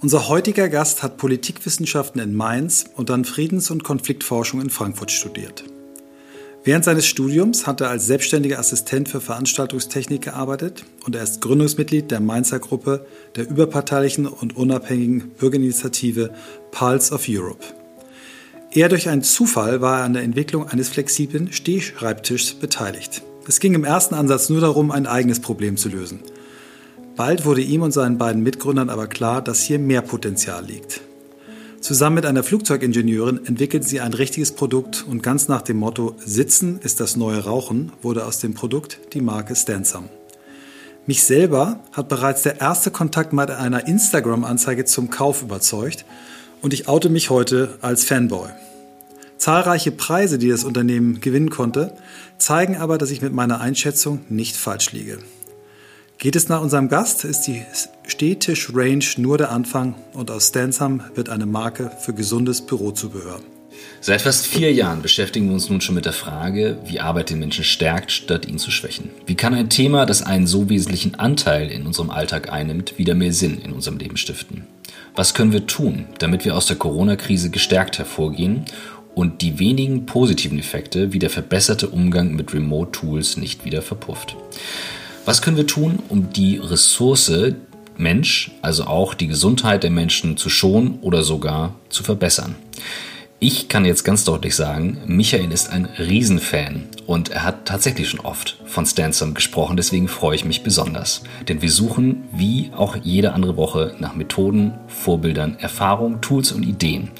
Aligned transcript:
Unser 0.00 0.28
heutiger 0.28 0.68
Gast 0.68 1.02
hat 1.02 1.16
Politikwissenschaften 1.16 2.20
in 2.20 2.36
Mainz 2.36 2.84
und 2.94 3.10
dann 3.10 3.24
Friedens- 3.24 3.68
und 3.72 3.82
Konfliktforschung 3.82 4.60
in 4.60 4.70
Frankfurt 4.70 5.10
studiert. 5.10 5.64
Während 6.62 6.84
seines 6.84 7.04
Studiums 7.04 7.66
hat 7.66 7.80
er 7.80 7.90
als 7.90 8.06
selbstständiger 8.06 8.60
Assistent 8.60 9.08
für 9.08 9.20
Veranstaltungstechnik 9.20 10.22
gearbeitet 10.22 10.84
und 11.04 11.16
er 11.16 11.24
ist 11.24 11.40
Gründungsmitglied 11.40 12.12
der 12.12 12.20
Mainzer 12.20 12.60
Gruppe 12.60 13.06
der 13.34 13.50
überparteilichen 13.50 14.28
und 14.28 14.56
unabhängigen 14.56 15.30
Bürgerinitiative 15.30 16.32
Pulse 16.70 17.12
of 17.12 17.24
Europe. 17.28 17.64
Eher 18.70 18.88
durch 18.88 19.08
einen 19.08 19.24
Zufall 19.24 19.80
war 19.80 19.98
er 19.98 20.04
an 20.04 20.12
der 20.12 20.22
Entwicklung 20.22 20.68
eines 20.68 20.90
flexiblen 20.90 21.52
Stehschreibtischs 21.52 22.54
beteiligt. 22.54 23.22
Es 23.48 23.58
ging 23.58 23.74
im 23.74 23.84
ersten 23.84 24.14
Ansatz 24.14 24.48
nur 24.48 24.60
darum, 24.60 24.92
ein 24.92 25.08
eigenes 25.08 25.40
Problem 25.40 25.76
zu 25.76 25.88
lösen– 25.88 26.20
Bald 27.18 27.44
wurde 27.44 27.62
ihm 27.62 27.82
und 27.82 27.90
seinen 27.90 28.16
beiden 28.16 28.44
Mitgründern 28.44 28.88
aber 28.88 29.08
klar, 29.08 29.42
dass 29.42 29.60
hier 29.60 29.80
mehr 29.80 30.02
Potenzial 30.02 30.64
liegt. 30.64 31.00
Zusammen 31.80 32.14
mit 32.14 32.24
einer 32.24 32.44
Flugzeugingenieurin 32.44 33.44
entwickelten 33.44 33.88
sie 33.88 34.00
ein 34.00 34.14
richtiges 34.14 34.52
Produkt 34.52 35.04
und 35.04 35.20
ganz 35.20 35.48
nach 35.48 35.62
dem 35.62 35.78
Motto 35.78 36.14
Sitzen 36.24 36.78
ist 36.80 37.00
das 37.00 37.16
neue 37.16 37.42
Rauchen 37.42 37.90
wurde 38.02 38.24
aus 38.24 38.38
dem 38.38 38.54
Produkt 38.54 39.00
die 39.14 39.20
Marke 39.20 39.56
Stansam. 39.56 40.08
Mich 41.06 41.24
selber 41.24 41.80
hat 41.92 42.08
bereits 42.08 42.44
der 42.44 42.60
erste 42.60 42.92
Kontakt 42.92 43.32
mit 43.32 43.50
einer 43.50 43.88
Instagram-Anzeige 43.88 44.84
zum 44.84 45.10
Kauf 45.10 45.42
überzeugt 45.42 46.04
und 46.62 46.72
ich 46.72 46.86
oute 46.86 47.08
mich 47.08 47.30
heute 47.30 47.78
als 47.80 48.04
Fanboy. 48.04 48.48
Zahlreiche 49.38 49.90
Preise, 49.90 50.38
die 50.38 50.50
das 50.50 50.62
Unternehmen 50.62 51.20
gewinnen 51.20 51.50
konnte, 51.50 51.94
zeigen 52.38 52.76
aber, 52.76 52.96
dass 52.96 53.10
ich 53.10 53.22
mit 53.22 53.32
meiner 53.32 53.60
Einschätzung 53.60 54.20
nicht 54.28 54.56
falsch 54.56 54.92
liege. 54.92 55.18
Geht 56.18 56.34
es 56.34 56.48
nach 56.48 56.60
unserem 56.60 56.88
Gast, 56.88 57.22
ist 57.22 57.42
die 57.42 57.62
Stehtisch-Range 58.08 59.04
nur 59.18 59.38
der 59.38 59.52
Anfang 59.52 59.94
und 60.14 60.32
aus 60.32 60.48
Stansam 60.48 61.00
wird 61.14 61.28
eine 61.28 61.46
Marke 61.46 61.92
für 62.00 62.12
gesundes 62.12 62.60
Bürozubehör. 62.60 63.38
Seit 64.00 64.22
fast 64.22 64.48
vier 64.48 64.72
Jahren 64.72 65.00
beschäftigen 65.00 65.46
wir 65.46 65.54
uns 65.54 65.70
nun 65.70 65.80
schon 65.80 65.94
mit 65.94 66.06
der 66.06 66.12
Frage, 66.12 66.78
wie 66.86 66.98
Arbeit 66.98 67.30
den 67.30 67.38
Menschen 67.38 67.62
stärkt, 67.62 68.10
statt 68.10 68.48
ihn 68.48 68.58
zu 68.58 68.72
schwächen. 68.72 69.10
Wie 69.26 69.36
kann 69.36 69.54
ein 69.54 69.70
Thema, 69.70 70.06
das 70.06 70.22
einen 70.22 70.48
so 70.48 70.68
wesentlichen 70.68 71.14
Anteil 71.14 71.70
in 71.70 71.86
unserem 71.86 72.10
Alltag 72.10 72.52
einnimmt, 72.52 72.98
wieder 72.98 73.14
mehr 73.14 73.32
Sinn 73.32 73.56
in 73.56 73.72
unserem 73.72 73.98
Leben 73.98 74.16
stiften? 74.16 74.66
Was 75.14 75.34
können 75.34 75.52
wir 75.52 75.68
tun, 75.68 76.06
damit 76.18 76.44
wir 76.44 76.56
aus 76.56 76.66
der 76.66 76.78
Corona-Krise 76.78 77.50
gestärkt 77.50 77.98
hervorgehen 77.98 78.64
und 79.14 79.40
die 79.40 79.60
wenigen 79.60 80.04
positiven 80.04 80.58
Effekte 80.58 81.12
wie 81.12 81.20
der 81.20 81.30
verbesserte 81.30 81.88
Umgang 81.88 82.34
mit 82.34 82.52
Remote-Tools 82.52 83.36
nicht 83.36 83.64
wieder 83.64 83.82
verpufft? 83.82 84.36
Was 85.28 85.42
können 85.42 85.58
wir 85.58 85.66
tun, 85.66 85.98
um 86.08 86.32
die 86.32 86.56
Ressource 86.56 87.30
Mensch, 87.98 88.50
also 88.62 88.84
auch 88.84 89.12
die 89.12 89.26
Gesundheit 89.26 89.82
der 89.82 89.90
Menschen 89.90 90.38
zu 90.38 90.48
schonen 90.48 91.00
oder 91.02 91.22
sogar 91.22 91.74
zu 91.90 92.02
verbessern? 92.02 92.54
Ich 93.38 93.68
kann 93.68 93.84
jetzt 93.84 94.04
ganz 94.04 94.24
deutlich 94.24 94.56
sagen, 94.56 94.96
Michael 95.04 95.52
ist 95.52 95.68
ein 95.68 95.84
Riesenfan 95.84 96.84
und 97.06 97.28
er 97.28 97.44
hat 97.44 97.66
tatsächlich 97.66 98.08
schon 98.08 98.20
oft 98.20 98.56
von 98.64 98.86
Stansum 98.86 99.34
gesprochen, 99.34 99.76
deswegen 99.76 100.08
freue 100.08 100.34
ich 100.34 100.46
mich 100.46 100.62
besonders. 100.62 101.22
Denn 101.46 101.60
wir 101.60 101.70
suchen, 101.70 102.24
wie 102.32 102.70
auch 102.74 102.96
jede 102.96 103.34
andere 103.34 103.58
Woche, 103.58 103.96
nach 103.98 104.14
Methoden, 104.14 104.72
Vorbildern, 104.86 105.58
Erfahrungen, 105.58 106.22
Tools 106.22 106.52
und 106.52 106.62
Ideen, 106.62 107.10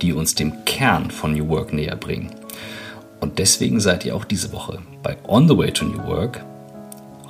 die 0.00 0.14
uns 0.14 0.34
dem 0.34 0.64
Kern 0.64 1.10
von 1.10 1.34
New 1.34 1.50
Work 1.50 1.74
näher 1.74 1.96
bringen. 1.96 2.30
Und 3.20 3.38
deswegen 3.38 3.78
seid 3.78 4.06
ihr 4.06 4.16
auch 4.16 4.24
diese 4.24 4.54
Woche 4.54 4.78
bei 5.02 5.18
On 5.28 5.46
the 5.46 5.58
Way 5.58 5.72
to 5.72 5.84
New 5.84 6.02
Work 6.06 6.42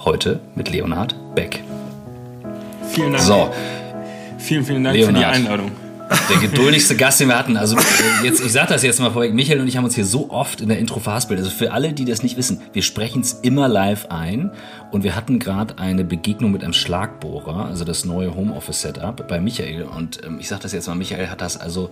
Heute 0.09 0.41
mit 0.55 0.71
Leonhard 0.71 1.15
Beck. 1.35 1.63
Vielen 2.93 3.13
Dank. 3.13 3.25
So. 3.25 3.51
Vielen, 4.39 4.65
vielen 4.65 4.83
Dank 4.83 4.97
Leonhard, 4.97 5.15
für 5.15 5.21
die 5.21 5.27
Einladung. 5.27 5.71
Der 6.31 6.39
geduldigste 6.39 6.97
Gast, 6.97 7.21
den 7.21 7.29
wir 7.29 7.39
hatten. 7.39 7.57
Also 7.57 7.77
jetzt, 8.23 8.45
ich 8.45 8.53
sage 8.53 8.69
das 8.69 8.83
jetzt 8.83 9.01
mal 9.01 9.11
vorweg. 9.11 9.35
Michael 9.35 9.61
und 9.61 9.69
ich 9.69 9.77
haben 9.77 9.85
uns 9.85 9.95
hier 9.95 10.07
so 10.07 10.31
oft 10.31 10.61
in 10.61 10.69
der 10.69 10.79
Intro 10.79 11.01
verhaspelt. 11.01 11.39
Also 11.39 11.51
für 11.51 11.73
alle, 11.73 11.93
die 11.93 12.05
das 12.05 12.23
nicht 12.23 12.37
wissen, 12.37 12.61
wir 12.73 12.83
sprechen 12.83 13.21
es 13.21 13.35
immer 13.35 13.69
live 13.69 14.07
ein. 14.11 14.51
Und 14.91 15.05
wir 15.05 15.15
hatten 15.15 15.39
gerade 15.39 15.79
eine 15.79 16.05
Begegnung 16.05 16.51
mit 16.51 16.65
einem 16.65 16.73
Schlagbohrer, 16.73 17.67
also 17.67 17.85
das 17.85 18.05
neue 18.05 18.35
Homeoffice-Setup 18.35 19.29
bei 19.29 19.41
Michael. 19.41 19.83
Und 19.85 20.25
ähm, 20.25 20.39
ich 20.41 20.49
sage 20.49 20.63
das 20.63 20.73
jetzt 20.73 20.87
mal, 20.87 20.95
Michael 20.95 21.29
hat 21.29 21.41
das 21.41 21.59
also 21.59 21.91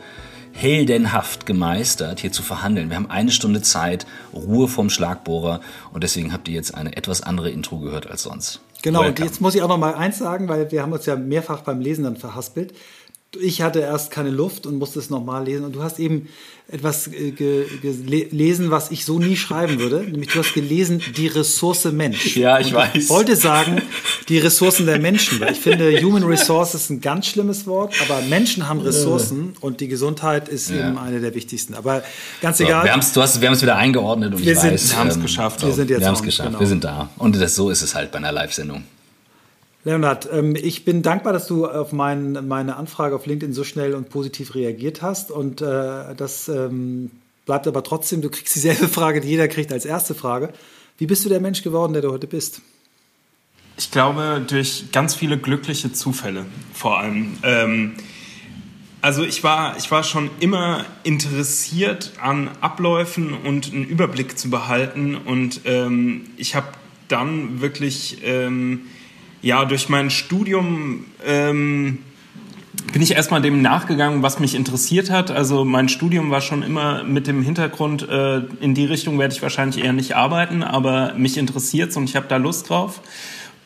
heldenhaft 0.53 1.45
gemeistert, 1.45 2.21
hier 2.21 2.33
zu 2.33 2.43
verhandeln. 2.43 2.89
Wir 2.89 2.97
haben 2.97 3.11
eine 3.11 3.31
Stunde 3.31 3.61
Zeit, 3.61 4.07
Ruhe 4.33 4.69
vom 4.69 4.89
Schlagbohrer 4.89 5.61
und 5.93 6.03
deswegen 6.03 6.33
habt 6.33 6.49
ihr 6.49 6.55
jetzt 6.55 6.75
eine 6.75 6.97
etwas 6.97 7.23
andere 7.23 7.51
Intro 7.51 7.79
gehört 7.79 8.11
als 8.11 8.23
sonst. 8.23 8.61
Genau, 8.83 9.01
Welcome. 9.01 9.19
und 9.19 9.31
jetzt 9.31 9.41
muss 9.41 9.55
ich 9.55 9.63
auch 9.63 9.69
noch 9.69 9.79
mal 9.79 9.95
eins 9.95 10.19
sagen, 10.19 10.49
weil 10.49 10.71
wir 10.71 10.83
haben 10.83 10.93
uns 10.93 11.05
ja 11.05 11.17
mehrfach 11.17 11.61
beim 11.61 11.81
Lesen 11.81 12.05
dann 12.05 12.17
verhaspelt 12.17 12.73
ich 13.41 13.63
hatte 13.63 13.81
erst 13.81 14.11
keine 14.11 14.31
Luft 14.31 14.67
und 14.67 14.79
musste 14.79 14.99
es 14.99 15.11
nochmal 15.11 15.45
lesen. 15.45 15.65
Und 15.65 15.75
du 15.75 15.83
hast 15.83 15.99
eben 15.99 16.29
etwas 16.69 17.07
äh, 17.07 17.31
gelesen, 17.31 18.71
was 18.71 18.91
ich 18.91 19.05
so 19.05 19.19
nie 19.19 19.37
schreiben 19.37 19.79
würde. 19.79 20.03
Nämlich 20.03 20.31
du 20.31 20.41
hast 20.41 20.53
gelesen, 20.53 21.01
die 21.17 21.29
Ressource 21.29 21.85
Mensch. 21.85 22.37
Ja, 22.37 22.59
ich 22.59 22.69
und 22.69 22.75
weiß. 22.75 22.91
Ich 22.95 23.09
wollte 23.09 23.37
sagen, 23.37 23.83
die 24.29 24.39
Ressourcen 24.39 24.87
der 24.87 24.99
Menschen. 24.99 25.39
Weil 25.41 25.53
ich 25.53 25.61
finde, 25.61 26.01
Human 26.03 26.25
Resource 26.25 26.75
ist 26.75 26.91
ein 26.91 27.01
ganz 27.01 27.27
schlimmes 27.27 27.67
Wort, 27.67 27.95
aber 28.03 28.21
Menschen 28.23 28.69
haben 28.69 28.81
Ressourcen 28.81 29.55
und 29.61 29.81
die 29.81 29.89
Gesundheit 29.89 30.49
ist 30.49 30.71
ja. 30.71 30.89
eben 30.89 30.99
eine 30.99 31.21
der 31.21 31.35
wichtigsten. 31.35 31.75
Aber 31.75 32.03
ganz 32.41 32.59
so, 32.59 32.65
egal. 32.65 32.85
Wir 32.85 32.93
haben 32.93 33.01
es 33.01 33.63
wieder 33.63 33.77
eingeordnet 33.77 34.35
und 34.35 34.45
wir 34.45 34.53
ich 34.53 34.59
sind, 34.59 34.73
weiß, 34.73 34.91
wir 34.91 34.99
haben 34.99 35.09
es 35.09 35.17
ähm, 35.17 35.23
geschafft. 35.23 35.65
Wir 35.65 35.73
sind 35.73 35.91
jetzt 35.91 36.01
wir 36.01 36.07
haben 36.09 36.15
es 36.15 36.23
geschafft. 36.23 36.49
Genau. 36.49 36.61
Wir 36.61 36.67
sind 36.67 36.83
da. 36.83 37.11
Und 37.19 37.41
das, 37.41 37.55
so 37.55 37.71
ist 37.71 37.83
es 37.83 37.95
halt 37.95 38.11
bei 38.11 38.19
einer 38.19 38.33
Live-Sendung. 38.33 38.83
Leonhard, 39.87 40.29
ähm, 40.33 40.57
ich 40.57 40.85
bin 40.85 41.03
dankbar, 41.03 41.33
dass 41.33 41.47
du 41.47 41.65
auf 41.65 41.93
mein, 41.93 42.49
meine 42.49 42.75
Anfrage 42.75 43.15
auf 43.15 43.25
LinkedIn 43.25 43.55
so 43.55 43.63
schnell 43.63 43.95
und 43.95 44.11
positiv 44.11 44.57
reagiert 44.57 45.01
hast. 45.01 45.31
Und 45.31 45.63
äh, 45.63 46.13
das 46.17 46.49
ähm, 46.49 47.13
bleibt 47.45 47.69
aber 47.69 47.85
trotzdem, 47.85 48.21
du 48.21 48.29
kriegst 48.29 48.57
dieselbe 48.57 48.89
Frage, 48.93 49.21
die 49.21 49.29
jeder 49.29 49.47
kriegt 49.47 49.73
als 49.73 49.85
erste 49.85 50.17
Frage. 50.17 50.53
Wie 50.99 51.07
bist 51.07 51.25
du 51.25 51.29
der 51.29 51.39
Mensch 51.39 51.63
geworden, 51.63 51.93
der 51.93 52.03
du 52.03 52.11
heute 52.11 52.27
bist? 52.27 52.63
Ich 53.77 53.93
glaube, 53.93 54.45
durch 54.45 54.87
ganz 54.91 55.15
viele 55.15 55.39
glückliche 55.39 55.93
Zufälle 55.93 56.47
vor 56.75 56.99
allem. 56.99 57.39
Ähm, 57.45 57.95
also 59.03 59.23
ich 59.23 59.45
war, 59.45 59.77
ich 59.77 59.89
war 59.93 60.03
schon 60.03 60.31
immer 60.41 60.85
interessiert 61.05 62.11
an 62.21 62.51
Abläufen 62.61 63.35
und 63.35 63.73
einen 63.73 63.85
Überblick 63.85 64.37
zu 64.37 64.51
behalten. 64.51 65.15
Und 65.15 65.61
ich 66.37 66.57
habe 66.57 66.67
dann 67.07 67.61
wirklich 67.61 68.19
ja, 69.47 69.65
durch 69.65 69.89
mein 69.89 70.11
Studium 70.11 71.05
ähm, 71.25 71.99
bin 72.93 73.01
ich 73.01 73.13
erstmal 73.13 73.41
dem 73.41 73.63
nachgegangen, 73.63 74.25
was 74.25 74.41
mich 74.41 74.57
interessiert 74.57 75.09
hat. 75.09 75.31
Also 75.31 75.65
mein 75.65 75.89
Studium 75.89 76.33
war 76.33 76.41
schon 76.41 76.65
immer 76.65 77.05
mit 77.05 77.29
dem 77.29 77.43
Hintergrund, 77.43 78.09
äh, 78.09 78.39
in 78.61 78.75
die 78.75 78.87
Richtung 78.87 79.21
werde 79.21 79.33
ich 79.33 79.43
wahrscheinlich 79.43 79.85
eher 79.85 79.93
nicht 79.93 80.17
arbeiten, 80.17 80.65
aber 80.65 81.15
mich 81.15 81.39
interessiert 81.39 81.97
und 81.97 82.11
ich 82.11 82.17
habe 82.17 82.27
da 82.29 82.39
Lust 82.39 82.69
drauf. 82.71 83.01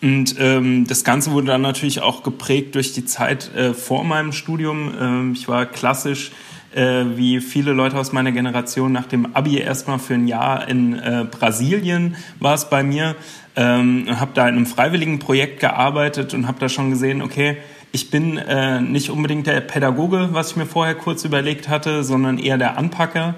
Und 0.02 0.36
ähm, 0.38 0.86
das 0.86 1.02
Ganze 1.02 1.30
wurde 1.30 1.46
dann 1.46 1.62
natürlich 1.62 2.02
auch 2.02 2.22
geprägt 2.24 2.74
durch 2.74 2.92
die 2.92 3.06
Zeit 3.06 3.50
äh, 3.54 3.72
vor 3.72 4.04
meinem 4.04 4.32
Studium. 4.32 4.92
Ähm, 5.00 5.32
ich 5.32 5.48
war 5.48 5.64
klassisch, 5.64 6.30
äh, 6.74 7.04
wie 7.16 7.40
viele 7.40 7.72
Leute 7.72 7.96
aus 7.98 8.12
meiner 8.12 8.32
Generation, 8.32 8.92
nach 8.92 9.06
dem 9.06 9.34
Abi 9.34 9.58
erstmal 9.58 9.98
für 9.98 10.14
ein 10.14 10.28
Jahr 10.28 10.68
in 10.68 10.98
äh, 10.98 11.26
Brasilien 11.30 12.16
war 12.38 12.54
es 12.54 12.68
bei 12.70 12.82
mir 12.82 13.16
ähm, 13.56 14.06
habe 14.08 14.30
da 14.34 14.48
in 14.48 14.56
einem 14.56 14.66
freiwilligen 14.66 15.18
Projekt 15.18 15.60
gearbeitet 15.60 16.34
und 16.34 16.46
habe 16.46 16.58
da 16.60 16.68
schon 16.68 16.90
gesehen, 16.90 17.20
okay, 17.22 17.56
ich 17.92 18.10
bin 18.10 18.36
äh, 18.38 18.80
nicht 18.80 19.10
unbedingt 19.10 19.46
der 19.46 19.60
Pädagoge, 19.60 20.28
was 20.32 20.52
ich 20.52 20.56
mir 20.56 20.66
vorher 20.66 20.94
kurz 20.94 21.24
überlegt 21.24 21.68
hatte, 21.68 22.04
sondern 22.04 22.38
eher 22.38 22.56
der 22.56 22.78
Anpacker. 22.78 23.34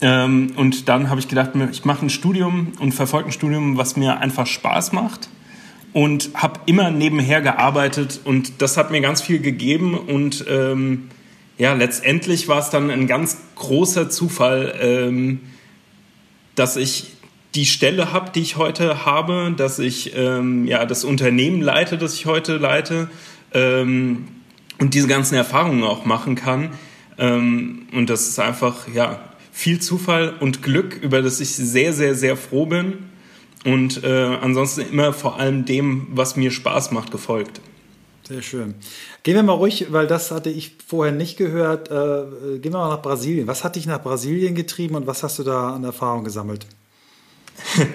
Ähm, 0.00 0.52
und 0.56 0.88
dann 0.88 1.08
habe 1.08 1.20
ich 1.20 1.28
gedacht, 1.28 1.50
ich 1.70 1.84
mache 1.84 2.04
ein 2.04 2.10
Studium 2.10 2.72
und 2.80 2.92
verfolge 2.92 3.28
ein 3.28 3.32
Studium, 3.32 3.78
was 3.78 3.96
mir 3.96 4.18
einfach 4.18 4.46
Spaß 4.46 4.92
macht. 4.92 5.28
Und 5.92 6.30
habe 6.34 6.60
immer 6.66 6.90
nebenher 6.90 7.40
gearbeitet 7.40 8.20
und 8.24 8.60
das 8.60 8.76
hat 8.76 8.90
mir 8.90 9.00
ganz 9.00 9.22
viel 9.22 9.38
gegeben. 9.38 9.96
Und 9.96 10.44
ähm, 10.50 11.08
ja, 11.58 11.72
letztendlich 11.74 12.48
war 12.48 12.58
es 12.58 12.70
dann 12.70 12.90
ein 12.90 13.06
ganz 13.06 13.38
großer 13.54 14.10
Zufall, 14.10 14.74
ähm, 14.80 15.40
dass 16.54 16.76
ich 16.76 17.12
die 17.54 17.66
Stelle 17.66 18.12
habe, 18.12 18.30
die 18.30 18.40
ich 18.40 18.56
heute 18.56 19.06
habe, 19.06 19.54
dass 19.56 19.78
ich 19.78 20.14
ähm, 20.14 20.66
ja 20.66 20.84
das 20.84 21.04
Unternehmen 21.04 21.62
leite, 21.62 21.96
das 21.96 22.14
ich 22.14 22.26
heute 22.26 22.58
leite 22.58 23.08
ähm, 23.54 24.28
und 24.78 24.92
diese 24.92 25.08
ganzen 25.08 25.34
Erfahrungen 25.34 25.82
auch 25.82 26.04
machen 26.04 26.34
kann. 26.34 26.70
Ähm, 27.18 27.86
und 27.92 28.10
das 28.10 28.28
ist 28.28 28.38
einfach 28.38 28.88
ja 28.92 29.20
viel 29.50 29.80
Zufall 29.80 30.34
und 30.38 30.62
Glück, 30.62 30.98
über 31.00 31.22
das 31.22 31.40
ich 31.40 31.56
sehr, 31.56 31.94
sehr, 31.94 32.14
sehr 32.14 32.36
froh 32.36 32.66
bin. 32.66 32.98
Und 33.64 34.04
äh, 34.04 34.36
ansonsten 34.42 34.82
immer 34.82 35.14
vor 35.14 35.40
allem 35.40 35.64
dem, 35.64 36.08
was 36.10 36.36
mir 36.36 36.50
Spaß 36.50 36.90
macht, 36.90 37.10
gefolgt. 37.10 37.62
Sehr 38.28 38.42
schön. 38.42 38.74
Gehen 39.22 39.36
wir 39.36 39.42
mal 39.44 39.52
ruhig, 39.52 39.92
weil 39.92 40.08
das 40.08 40.32
hatte 40.32 40.50
ich 40.50 40.76
vorher 40.84 41.14
nicht 41.14 41.36
gehört. 41.36 41.92
Äh, 41.92 42.58
gehen 42.58 42.72
wir 42.72 42.78
mal 42.78 42.88
nach 42.88 43.02
Brasilien. 43.02 43.46
Was 43.46 43.62
hat 43.62 43.76
dich 43.76 43.86
nach 43.86 44.02
Brasilien 44.02 44.56
getrieben 44.56 44.96
und 44.96 45.06
was 45.06 45.22
hast 45.22 45.38
du 45.38 45.44
da 45.44 45.74
an 45.74 45.84
Erfahrung 45.84 46.24
gesammelt? 46.24 46.66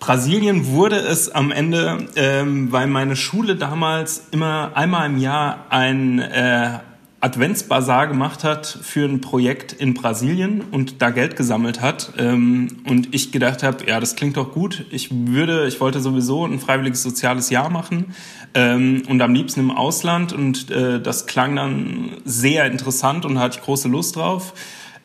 Brasilien 0.00 0.68
wurde 0.68 0.96
es 0.96 1.30
am 1.30 1.52
Ende, 1.52 2.08
ähm, 2.16 2.72
weil 2.72 2.86
meine 2.86 3.16
Schule 3.16 3.54
damals 3.54 4.28
immer 4.30 4.72
einmal 4.74 5.10
im 5.10 5.18
Jahr 5.18 5.66
ein 5.68 6.20
äh, 6.20 6.78
Adventsbasar 7.22 8.06
gemacht 8.06 8.44
hat 8.44 8.66
für 8.66 9.06
ein 9.06 9.20
Projekt 9.20 9.72
in 9.74 9.92
Brasilien 9.92 10.62
und 10.70 11.02
da 11.02 11.10
Geld 11.10 11.36
gesammelt 11.36 11.82
hat. 11.82 12.14
Ähm, 12.16 12.78
und 12.88 13.14
ich 13.14 13.30
gedacht 13.30 13.62
habe, 13.62 13.86
ja, 13.86 14.00
das 14.00 14.16
klingt 14.16 14.38
doch 14.38 14.52
gut. 14.52 14.86
Ich 14.90 15.10
würde, 15.10 15.66
ich 15.66 15.80
wollte 15.80 16.00
sowieso 16.00 16.46
ein 16.46 16.58
freiwilliges 16.58 17.02
soziales 17.02 17.50
Jahr 17.50 17.68
machen 17.68 18.14
ähm, 18.54 19.02
und 19.08 19.20
am 19.20 19.34
liebsten 19.34 19.60
im 19.60 19.70
Ausland. 19.70 20.32
Und 20.32 20.70
äh, 20.70 21.00
das 21.00 21.26
klang 21.26 21.56
dann 21.56 22.16
sehr 22.24 22.64
interessant 22.64 23.26
und 23.26 23.34
da 23.34 23.42
hatte 23.42 23.58
ich 23.58 23.64
große 23.64 23.88
Lust 23.88 24.16
drauf. 24.16 24.54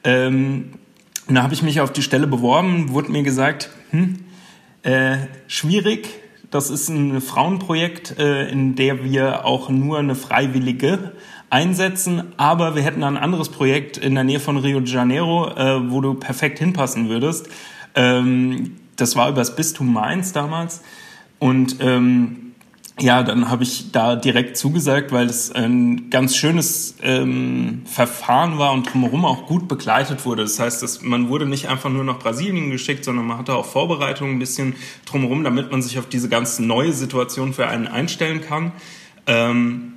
Ähm, 0.05 0.71
und 1.27 1.35
da 1.35 1.43
habe 1.43 1.53
ich 1.53 1.63
mich 1.63 1.81
auf 1.81 1.91
die 1.91 2.03
Stelle 2.03 2.27
beworben, 2.27 2.93
wurde 2.93 3.11
mir 3.11 3.23
gesagt, 3.23 3.71
hm, 3.89 4.19
äh, 4.83 5.17
schwierig, 5.47 6.07
das 6.51 6.69
ist 6.69 6.87
ein 6.87 7.19
Frauenprojekt, 7.19 8.17
äh, 8.19 8.47
in 8.49 8.75
der 8.75 9.03
wir 9.03 9.43
auch 9.43 9.69
nur 9.69 9.99
eine 9.99 10.15
Freiwillige 10.15 11.11
einsetzen, 11.55 12.33
aber 12.35 12.75
wir 12.75 12.83
hätten 12.83 13.01
ein 13.01 13.15
anderes 13.15 13.47
Projekt 13.47 13.95
in 13.95 14.13
der 14.13 14.25
Nähe 14.25 14.41
von 14.41 14.57
Rio 14.57 14.81
de 14.81 14.93
Janeiro, 14.93 15.47
äh, 15.55 15.89
wo 15.89 16.01
du 16.01 16.13
perfekt 16.13 16.59
hinpassen 16.59 17.07
würdest. 17.07 17.47
Ähm, 17.95 18.75
das 18.97 19.15
war 19.15 19.29
übers 19.29 19.55
Bistum 19.55 19.93
Mainz 19.93 20.33
damals 20.33 20.81
und 21.39 21.77
ähm, 21.79 22.41
ja, 22.99 23.23
dann 23.23 23.49
habe 23.49 23.63
ich 23.63 23.93
da 23.93 24.17
direkt 24.17 24.57
zugesagt, 24.57 25.13
weil 25.13 25.27
es 25.27 25.49
ein 25.49 26.09
ganz 26.09 26.35
schönes 26.35 26.95
ähm, 27.01 27.83
Verfahren 27.85 28.57
war 28.57 28.73
und 28.73 28.93
drumherum 28.93 29.23
auch 29.23 29.47
gut 29.47 29.69
begleitet 29.69 30.25
wurde. 30.25 30.43
Das 30.43 30.59
heißt, 30.59 30.83
dass 30.83 31.01
man 31.01 31.29
wurde 31.29 31.45
nicht 31.45 31.69
einfach 31.69 31.89
nur 31.89 32.03
nach 32.03 32.19
Brasilien 32.19 32.69
geschickt, 32.69 33.05
sondern 33.05 33.27
man 33.27 33.37
hatte 33.37 33.53
auch 33.53 33.65
Vorbereitungen 33.65 34.35
ein 34.35 34.39
bisschen 34.39 34.75
drumherum, 35.05 35.45
damit 35.45 35.71
man 35.71 35.81
sich 35.81 35.99
auf 35.99 36.07
diese 36.07 36.27
ganz 36.27 36.59
neue 36.59 36.91
Situation 36.91 37.53
für 37.53 37.67
einen 37.67 37.87
einstellen 37.87 38.41
kann. 38.41 38.73
Ähm, 39.25 39.94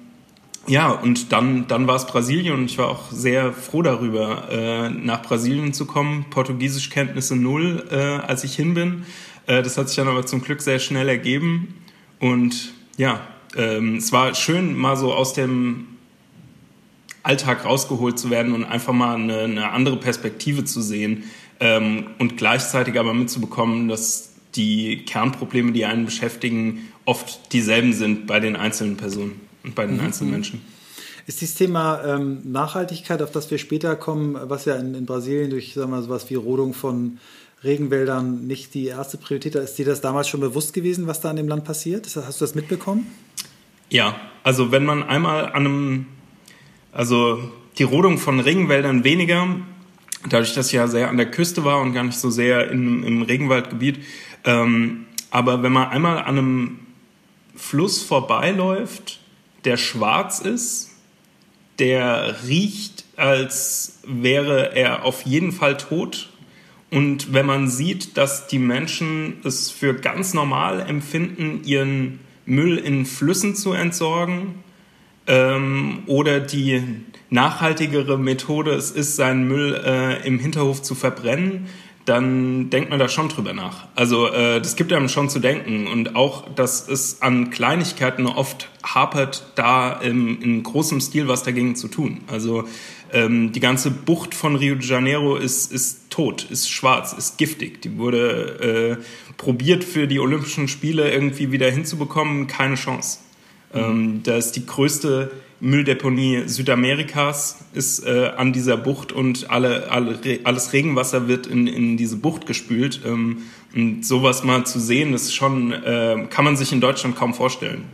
ja, 0.69 0.91
und 0.91 1.33
dann, 1.33 1.67
dann 1.67 1.87
war 1.87 1.97
es 1.97 2.07
Brasilien 2.07 2.55
und 2.55 2.67
ich 2.67 2.77
war 2.77 2.89
auch 2.89 3.11
sehr 3.11 3.53
froh 3.55 3.81
darüber, 3.81 4.51
äh, 4.51 4.91
nach 4.91 5.23
Brasilien 5.23 5.73
zu 5.73 5.87
kommen. 5.87 6.27
Portugiesischkenntnisse 6.29 7.37
null, 7.37 7.87
äh, 7.91 7.97
als 7.97 8.45
ich 8.45 8.55
hin 8.55 8.75
bin. 8.75 9.07
Äh, 9.47 9.63
das 9.63 9.79
hat 9.79 9.89
sich 9.89 9.97
dann 9.97 10.09
aber 10.09 10.27
zum 10.27 10.43
Glück 10.43 10.61
sehr 10.61 10.79
schnell 10.79 11.09
ergeben. 11.09 11.75
Und 12.21 12.75
ja, 12.99 13.27
ähm, 13.57 13.97
es 13.97 14.13
war 14.13 14.35
schön, 14.35 14.77
mal 14.77 14.97
so 14.97 15.15
aus 15.15 15.33
dem 15.33 15.87
Alltag 17.23 17.65
rausgeholt 17.65 18.19
zu 18.19 18.29
werden 18.29 18.53
und 18.53 18.65
einfach 18.65 18.93
mal 18.93 19.15
eine, 19.15 19.41
eine 19.41 19.71
andere 19.71 19.97
Perspektive 19.97 20.65
zu 20.65 20.83
sehen 20.83 21.25
ähm, 21.61 22.09
und 22.19 22.37
gleichzeitig 22.37 22.99
aber 22.99 23.15
mitzubekommen, 23.15 23.89
dass 23.89 24.35
die 24.55 25.05
Kernprobleme, 25.07 25.73
die 25.73 25.87
einen 25.87 26.05
beschäftigen, 26.05 26.89
oft 27.07 27.53
dieselben 27.55 27.95
sind 27.95 28.27
bei 28.27 28.39
den 28.39 28.55
einzelnen 28.55 28.97
Personen 28.97 29.48
bei 29.75 29.87
den 29.87 29.97
mhm. 29.97 30.05
einzelnen 30.05 30.33
Menschen. 30.33 30.61
Ist 31.27 31.43
dieses 31.43 31.57
Thema 31.57 32.03
ähm, 32.05 32.41
Nachhaltigkeit, 32.45 33.21
auf 33.21 33.31
das 33.31 33.51
wir 33.51 33.59
später 33.59 33.97
kommen, 33.97 34.37
was 34.45 34.65
ja 34.65 34.77
in, 34.77 34.95
in 34.95 35.05
Brasilien 35.05 35.51
durch 35.51 35.75
sagen 35.75 35.91
wir, 35.91 36.03
sowas 36.03 36.31
wie 36.31 36.37
Rodung 36.37 36.73
von 36.73 37.19
Regenwäldern 37.65 38.47
nicht 38.47 38.75
die 38.75 38.87
erste 38.87 39.19
Priorität. 39.19 39.55
Ist 39.57 39.75
dir 39.75 39.85
das 39.85 40.01
damals 40.01 40.29
schon 40.29 40.41
bewusst 40.41 40.73
gewesen, 40.73 41.07
was 41.07 41.21
da 41.21 41.31
in 41.31 41.37
dem 41.37 41.49
Land 41.49 41.65
passiert? 41.65 42.07
Hast 42.07 42.41
du 42.41 42.45
das 42.45 42.55
mitbekommen? 42.55 43.07
Ja, 43.91 44.17
also 44.43 44.71
wenn 44.71 44.85
man 44.85 45.03
einmal 45.03 45.47
an 45.47 45.67
einem, 45.67 46.07
also 46.93 47.39
die 47.79 47.83
Rodung 47.83 48.19
von 48.19 48.41
Regenwäldern 48.41 49.05
weniger, 49.05 49.49
dadurch, 50.29 50.55
dass 50.55 50.69
ich 50.69 50.75
ja 50.75 50.87
sehr 50.89 51.09
an 51.09 51.17
der 51.17 51.31
Küste 51.31 51.65
war 51.65 51.81
und 51.81 51.93
gar 51.93 52.05
nicht 52.05 52.19
so 52.19 52.31
sehr 52.31 52.71
in, 52.71 53.03
im 53.03 53.23
Regenwaldgebiet, 53.23 53.99
ähm, 54.45 55.07
aber 55.31 55.63
wenn 55.63 55.73
man 55.73 55.89
einmal 55.89 56.19
an 56.19 56.39
einem 56.39 56.79
Fluss 57.55 58.03
vorbeiläuft, 58.03 59.21
der 59.65 59.77
schwarz 59.77 60.41
ist, 60.41 60.91
der 61.79 62.37
riecht, 62.47 63.05
als 63.17 64.01
wäre 64.05 64.75
er 64.75 65.05
auf 65.05 65.23
jeden 65.23 65.53
Fall 65.53 65.77
tot. 65.77 66.31
Und 66.91 67.33
wenn 67.33 67.47
man 67.47 67.69
sieht, 67.69 68.17
dass 68.17 68.47
die 68.47 68.59
Menschen 68.59 69.39
es 69.45 69.71
für 69.71 69.95
ganz 69.95 70.35
normal 70.35 70.81
empfinden, 70.81 71.63
ihren 71.65 72.21
Müll 72.47 72.79
in 72.79 73.05
Flüssen 73.05 73.55
zu 73.55 73.73
entsorgen, 73.73 74.63
ähm, 75.29 76.03
oder 76.07 76.41
die 76.41 76.83
nachhaltigere 77.31 78.19
Methode 78.19 78.73
es 78.73 78.91
ist, 78.91 79.17
seinen 79.17 79.47
Müll 79.47 79.81
äh, 79.85 80.27
im 80.27 80.39
Hinterhof 80.39 80.83
zu 80.83 80.95
verbrennen, 80.95 81.67
dann 82.09 82.71
denkt 82.71 82.91
man 82.91 82.99
da 82.99 83.09
schon 83.09 83.29
drüber 83.29 83.53
nach. 83.53 83.87
Also 83.95 84.29
äh, 84.29 84.61
das 84.61 84.77
gibt 84.77 84.93
einem 84.93 85.09
schon 85.09 85.29
zu 85.29 85.41
denken 85.41 85.87
und 85.87 86.17
auch, 86.17 86.49
dass 86.55 86.89
es 86.89 87.21
an 87.21 87.51
Kleinigkeiten 87.51 88.27
oft 88.27 88.69
hapert, 88.83 89.53
da 89.57 89.93
im, 89.93 90.41
in 90.41 90.63
großem 90.63 91.01
Stil 91.01 91.29
was 91.29 91.43
dagegen 91.43 91.77
zu 91.77 91.89
tun. 91.89 92.23
Also 92.27 92.65
ähm, 93.13 93.53
die 93.53 93.61
ganze 93.61 93.91
Bucht 93.91 94.35
von 94.35 94.57
Rio 94.57 94.77
de 94.77 94.89
Janeiro 94.89 95.37
ist, 95.37 95.71
ist 95.71 96.11
tot, 96.11 96.47
ist 96.51 96.71
schwarz, 96.71 97.13
ist 97.13 97.37
giftig. 97.37 97.83
Die 97.83 97.99
wurde 97.99 98.99
äh, 98.99 99.35
probiert 99.37 99.85
für 99.85 100.07
die 100.07 100.19
Olympischen 100.19 100.69
Spiele 100.69 101.11
irgendwie 101.11 101.53
wieder 101.53 101.71
hinzubekommen, 101.71 102.47
keine 102.47 102.77
Chance. 102.77 103.19
Mhm. 103.73 103.81
Ähm, 103.81 104.21
da 104.23 104.37
ist 104.37 104.53
die 104.53 104.65
größte 104.65 105.31
Mülldeponie 105.61 106.45
Südamerikas 106.47 107.59
ist 107.73 108.07
äh, 108.07 108.31
an 108.37 108.53
dieser 108.53 108.77
Bucht 108.77 109.13
und 109.13 109.51
alle, 109.51 109.91
alle, 109.91 110.19
alles 110.45 110.73
Regenwasser 110.73 111.29
wird 111.29 111.47
in, 111.47 111.67
in 111.67 111.97
diese 111.97 112.17
Bucht 112.17 112.47
gespült. 112.47 113.01
Ähm, 113.05 113.43
und 113.75 114.05
sowas 114.05 114.45
mal 114.45 114.65
zu 114.65 114.81
sehen, 114.81 115.13
ist 115.15 115.35
schon, 115.35 115.73
äh, 115.73 116.27
kann 116.31 116.45
man 116.45 116.57
sich 116.57 116.73
in 116.73 116.81
Deutschland 116.81 117.17
kaum 117.17 117.35
vorstellen, 117.35 117.85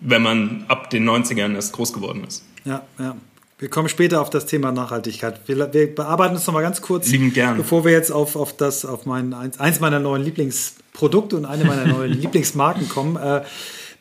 wenn 0.00 0.22
man 0.22 0.64
ab 0.68 0.90
den 0.90 1.08
90ern 1.08 1.54
erst 1.54 1.72
groß 1.72 1.92
geworden 1.92 2.24
ist. 2.26 2.44
Ja, 2.64 2.82
ja. 2.98 3.16
Wir 3.58 3.70
kommen 3.70 3.88
später 3.88 4.20
auf 4.20 4.28
das 4.28 4.44
Thema 4.44 4.70
Nachhaltigkeit. 4.70 5.40
Wir, 5.46 5.72
wir 5.72 5.94
bearbeiten 5.94 6.36
es 6.36 6.46
nochmal 6.46 6.62
ganz 6.62 6.82
kurz, 6.82 7.08
Lieben 7.08 7.32
gern. 7.32 7.56
bevor 7.56 7.86
wir 7.86 7.92
jetzt 7.92 8.12
auf, 8.12 8.36
auf 8.36 8.54
das, 8.54 8.84
auf 8.84 9.06
mein, 9.06 9.32
eins, 9.32 9.58
eins 9.58 9.80
meiner 9.80 9.98
neuen 9.98 10.22
Lieblingsprodukte 10.22 11.36
und 11.38 11.46
eine 11.46 11.64
meiner 11.64 11.86
neuen 11.86 12.12
Lieblingsmarken 12.20 12.86
kommen. 12.90 13.16
Äh, 13.16 13.44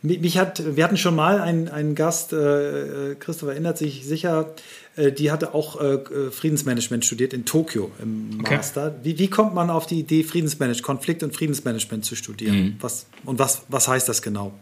mich 0.06 0.38
hat, 0.38 0.75
wir 0.75 0.84
hatten 0.84 0.98
schon 0.98 1.16
mal 1.16 1.40
einen, 1.40 1.68
einen 1.68 1.96
Gast, 1.96 2.34
äh, 2.34 3.12
äh, 3.12 3.16
Christoph 3.16 3.50
erinnert 3.50 3.78
sich 3.78 4.06
sicher, 4.06 4.54
äh, 4.96 5.12
die 5.12 5.31
hatte 5.31 5.54
auch 5.54 5.80
äh, 5.81 5.96
äh 5.96 6.31
Friedensmanagement 6.31 7.06
studiert 7.06 7.34
in 7.34 7.46
Tokio 7.46 7.92
im 8.02 8.40
okay. 8.40 8.56
Master. 8.56 8.96
Wie, 9.04 9.18
wie 9.18 9.30
kommt 9.30 9.54
man 9.54 9.69
auf 9.69 9.86
die 9.86 10.00
Idee, 10.00 10.24
Friedensmanagement, 10.24 10.84
Konflikt- 10.84 11.24
und 11.24 11.36
Friedensmanagement 11.36 12.06
zu 12.06 12.16
studieren? 12.16 12.57
Mhm. 12.57 12.75
Was, 12.80 13.07
und 13.25 13.40
was, 13.40 13.63
was 13.69 13.88
heißt 13.88 14.07
das 14.07 14.22
genau? 14.22 14.54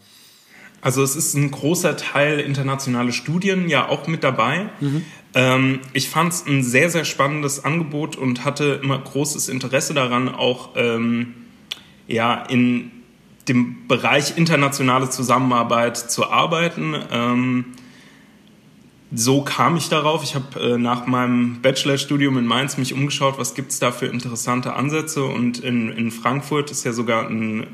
Also 0.81 1.01
es 1.01 1.15
ist 1.15 1.33
ein 1.33 1.49
großer 1.49 1.95
Teil 1.95 2.39
internationale 2.39 3.13
Studien 3.13 3.69
ja 3.69 3.87
auch 3.87 4.07
mit 4.07 4.23
dabei. 4.23 4.69
Mhm. 4.81 5.05
Ähm, 5.33 5.79
ich 5.93 6.09
fand 6.09 6.33
es 6.33 6.45
ein 6.45 6.61
sehr, 6.61 6.89
sehr 6.89 7.05
spannendes 7.05 7.63
Angebot 7.63 8.17
und 8.17 8.43
hatte 8.43 8.81
immer 8.83 8.99
großes 8.99 9.47
Interesse 9.47 9.93
daran, 9.93 10.27
auch 10.27 10.71
ähm, 10.75 11.35
ja, 12.07 12.43
in 12.43 12.91
dem 13.47 13.87
Bereich 13.87 14.37
internationale 14.37 15.09
Zusammenarbeit 15.09 15.97
zu 15.97 16.29
arbeiten. 16.29 16.95
Ähm, 17.11 17.65
so 19.15 19.43
kam 19.43 19.75
ich 19.75 19.89
darauf. 19.89 20.23
Ich 20.23 20.33
habe 20.33 20.59
äh, 20.59 20.77
nach 20.77 21.05
meinem 21.05 21.61
Bachelorstudium 21.61 22.37
in 22.37 22.47
Mainz 22.47 22.77
mich 22.77 22.93
umgeschaut, 22.93 23.37
was 23.37 23.53
gibt 23.53 23.71
es 23.71 23.79
da 23.79 23.91
für 23.91 24.07
interessante 24.07 24.73
Ansätze. 24.73 25.23
Und 25.23 25.59
in, 25.59 25.91
in 25.91 26.09
Frankfurt 26.09 26.71
ist 26.71 26.83
ja 26.83 26.93
sogar 26.93 27.29
ein 27.29 27.67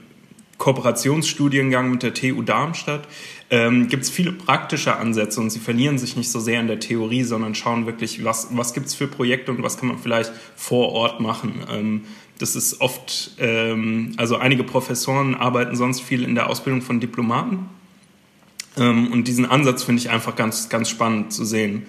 Kooperationsstudiengang 0.58 1.90
mit 1.90 2.04
der 2.04 2.14
TU 2.14 2.42
Darmstadt. 2.42 3.08
Ähm, 3.50 3.88
gibt 3.88 4.04
es 4.04 4.10
viele 4.10 4.34
praktische 4.34 4.98
Ansätze 4.98 5.40
und 5.40 5.50
sie 5.50 5.60
verlieren 5.60 5.98
sich 5.98 6.16
nicht 6.16 6.30
so 6.30 6.40
sehr 6.40 6.60
in 6.60 6.68
der 6.68 6.80
Theorie, 6.80 7.24
sondern 7.24 7.56
schauen 7.56 7.86
wirklich, 7.86 8.24
was, 8.24 8.50
was 8.52 8.74
gibt 8.74 8.88
es 8.88 8.94
für 8.94 9.08
Projekte 9.08 9.52
und 9.52 9.64
was 9.64 9.78
kann 9.78 9.88
man 9.88 9.98
vielleicht 9.98 10.32
vor 10.56 10.92
Ort 10.92 11.20
machen. 11.20 11.64
Ähm, 11.72 12.02
das 12.40 12.56
ist 12.56 12.82
oft, 12.82 13.32
ähm, 13.38 14.14
also 14.18 14.38
einige 14.38 14.64
Professoren 14.64 15.36
arbeiten 15.36 15.76
sonst 15.76 16.02
viel 16.02 16.24
in 16.24 16.36
der 16.36 16.50
Ausbildung 16.50 16.82
von 16.82 17.00
Diplomaten. 17.00 17.70
Ähm, 18.78 19.12
und 19.12 19.28
diesen 19.28 19.46
Ansatz 19.46 19.84
finde 19.84 20.02
ich 20.02 20.10
einfach 20.10 20.36
ganz, 20.36 20.70
ganz 20.70 20.90
spannend 20.90 21.34
zu 21.34 21.46
sehen. 21.46 21.86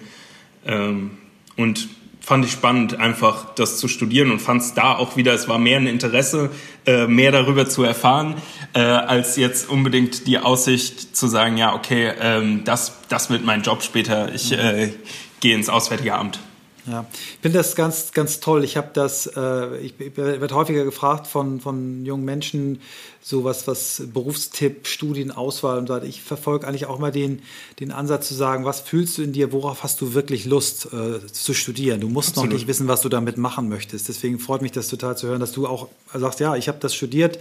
Ähm, 0.65 1.11
und 1.55 1.87
fand 2.19 2.45
ich 2.45 2.51
spannend, 2.51 2.99
einfach 2.99 3.55
das 3.55 3.77
zu 3.77 3.87
studieren 3.87 4.29
und 4.29 4.39
fand 4.39 4.61
es 4.61 4.73
da 4.73 4.95
auch 4.95 5.15
wieder, 5.17 5.33
es 5.33 5.47
war 5.47 5.57
mehr 5.57 5.77
ein 5.77 5.87
Interesse, 5.87 6.51
äh, 6.85 7.07
mehr 7.07 7.31
darüber 7.31 7.67
zu 7.67 7.83
erfahren, 7.83 8.35
äh, 8.73 8.79
als 8.79 9.37
jetzt 9.37 9.69
unbedingt 9.69 10.27
die 10.27 10.37
Aussicht 10.37 11.15
zu 11.15 11.27
sagen, 11.27 11.57
ja, 11.57 11.73
okay, 11.73 12.11
ähm, 12.19 12.63
das, 12.63 12.99
das 13.09 13.29
wird 13.29 13.43
mein 13.43 13.63
Job 13.63 13.81
später, 13.83 14.33
ich 14.33 14.51
äh, 14.51 14.93
gehe 15.39 15.55
ins 15.55 15.69
Auswärtige 15.69 16.13
Amt. 16.13 16.39
Ja, 16.87 17.05
ich 17.11 17.39
finde 17.41 17.59
das 17.59 17.75
ganz, 17.75 18.11
ganz 18.11 18.39
toll. 18.39 18.63
Ich 18.63 18.75
habe 18.75 18.89
das, 18.93 19.27
äh, 19.27 19.77
ich, 19.77 19.99
ich 19.99 20.17
werde 20.17 20.55
häufiger 20.55 20.83
gefragt 20.83 21.27
von, 21.27 21.61
von 21.61 22.05
jungen 22.05 22.25
Menschen, 22.25 22.81
so 23.21 23.43
was, 23.43 23.67
was 23.67 24.01
Berufstipp, 24.11 24.87
Studienauswahl 24.87 25.77
und 25.77 25.87
so 25.87 25.93
weiter. 25.93 26.05
Ich 26.05 26.21
verfolge 26.21 26.67
eigentlich 26.67 26.87
auch 26.87 26.97
mal 26.97 27.11
den, 27.11 27.43
den 27.79 27.91
Ansatz 27.91 28.27
zu 28.27 28.33
sagen, 28.33 28.65
was 28.65 28.79
fühlst 28.79 29.17
du 29.17 29.21
in 29.21 29.31
dir, 29.31 29.51
worauf 29.51 29.83
hast 29.83 30.01
du 30.01 30.13
wirklich 30.13 30.45
Lust 30.45 30.87
äh, 30.91 31.25
zu 31.27 31.53
studieren? 31.53 32.01
Du 32.01 32.09
musst 32.09 32.29
Absolut. 32.29 32.49
noch 32.49 32.57
nicht 32.57 32.67
wissen, 32.67 32.87
was 32.87 33.01
du 33.01 33.09
damit 33.09 33.37
machen 33.37 33.69
möchtest. 33.69 34.09
Deswegen 34.09 34.39
freut 34.39 34.63
mich 34.63 34.71
das 34.71 34.87
total 34.87 35.15
zu 35.17 35.27
hören, 35.27 35.39
dass 35.39 35.51
du 35.51 35.67
auch 35.67 35.87
sagst, 36.13 36.39
ja, 36.39 36.55
ich 36.55 36.67
habe 36.67 36.79
das 36.79 36.95
studiert, 36.95 37.37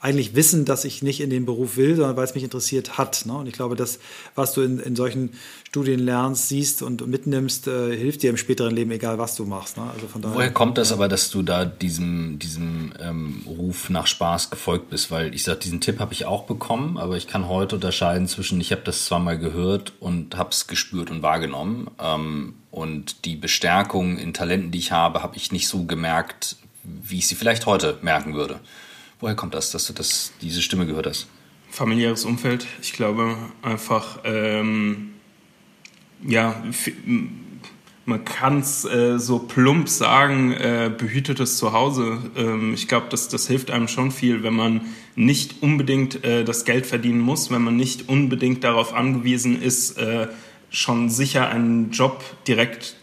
eigentlich 0.00 0.34
wissen, 0.34 0.64
dass 0.64 0.84
ich 0.84 1.02
nicht 1.02 1.20
in 1.20 1.30
den 1.30 1.46
Beruf 1.46 1.76
will, 1.76 1.96
sondern 1.96 2.16
weil 2.16 2.24
es 2.24 2.34
mich 2.34 2.44
interessiert 2.44 2.98
hat. 2.98 3.24
Ne? 3.24 3.34
Und 3.34 3.46
ich 3.46 3.54
glaube, 3.54 3.76
das, 3.76 3.98
was 4.34 4.52
du 4.52 4.60
in, 4.60 4.78
in 4.78 4.94
solchen 4.94 5.30
Studien 5.64 6.00
lernst, 6.00 6.48
siehst 6.48 6.82
und 6.82 7.06
mitnimmst, 7.06 7.66
äh, 7.66 7.96
hilft 7.96 8.22
dir 8.22 8.30
im 8.30 8.36
späteren 8.36 8.74
Leben, 8.74 8.90
egal 8.90 9.18
was 9.18 9.36
du 9.36 9.46
machst. 9.46 9.78
Ne? 9.78 9.84
Also 9.94 10.06
von 10.06 10.20
daher, 10.20 10.36
Woher 10.36 10.52
kommt 10.52 10.76
das 10.76 10.92
aber, 10.92 11.08
dass 11.08 11.30
du 11.30 11.42
da 11.42 11.64
diesem, 11.64 12.38
diesem 12.38 12.92
ähm, 13.00 13.42
Ruf 13.46 13.88
nach 13.88 14.06
Spaß 14.06 14.50
gefolgt 14.50 14.90
bist? 14.90 15.10
Weil 15.10 15.34
ich 15.34 15.44
sage, 15.44 15.60
diesen 15.60 15.80
Tipp 15.80 15.98
habe 15.98 16.12
ich 16.12 16.26
auch 16.26 16.44
bekommen, 16.44 16.98
aber 16.98 17.16
ich 17.16 17.26
kann 17.26 17.48
heute 17.48 17.76
unterscheiden 17.76 18.28
zwischen, 18.28 18.60
ich 18.60 18.72
habe 18.72 18.82
das 18.84 19.06
zwar 19.06 19.18
mal 19.18 19.38
gehört 19.38 19.94
und 19.98 20.36
habe 20.36 20.50
es 20.50 20.66
gespürt 20.66 21.10
und 21.10 21.22
wahrgenommen. 21.22 21.90
Ähm, 21.98 22.54
und 22.70 23.24
die 23.24 23.36
Bestärkung 23.36 24.18
in 24.18 24.34
Talenten, 24.34 24.70
die 24.70 24.78
ich 24.78 24.92
habe, 24.92 25.22
habe 25.22 25.36
ich 25.36 25.52
nicht 25.52 25.68
so 25.68 25.84
gemerkt, 25.84 26.56
wie 26.84 27.18
ich 27.18 27.26
sie 27.26 27.34
vielleicht 27.34 27.64
heute 27.64 27.98
merken 28.02 28.34
würde. 28.34 28.60
Woher 29.26 29.34
kommt 29.34 29.54
das, 29.54 29.72
dass 29.72 29.88
du 29.88 29.92
das, 29.92 30.30
diese 30.40 30.62
Stimme 30.62 30.86
gehört 30.86 31.08
hast? 31.08 31.26
Familiäres 31.68 32.24
Umfeld. 32.24 32.64
Ich 32.80 32.92
glaube 32.92 33.36
einfach, 33.60 34.20
ähm, 34.22 35.14
ja, 36.24 36.62
man 38.04 38.24
kann 38.24 38.60
es 38.60 38.84
äh, 38.84 39.18
so 39.18 39.40
plump 39.40 39.88
sagen, 39.88 40.52
äh, 40.52 40.92
behütetes 40.96 41.58
Zuhause. 41.58 42.20
Ähm, 42.36 42.72
ich 42.72 42.86
glaube, 42.86 43.08
das, 43.10 43.26
das 43.26 43.48
hilft 43.48 43.72
einem 43.72 43.88
schon 43.88 44.12
viel, 44.12 44.44
wenn 44.44 44.54
man 44.54 44.82
nicht 45.16 45.60
unbedingt 45.60 46.22
äh, 46.24 46.44
das 46.44 46.64
Geld 46.64 46.86
verdienen 46.86 47.18
muss, 47.18 47.50
wenn 47.50 47.62
man 47.62 47.74
nicht 47.74 48.08
unbedingt 48.08 48.62
darauf 48.62 48.94
angewiesen 48.94 49.60
ist, 49.60 49.98
äh, 49.98 50.28
schon 50.70 51.10
sicher 51.10 51.48
einen 51.48 51.90
Job 51.90 52.22
direkt 52.46 52.94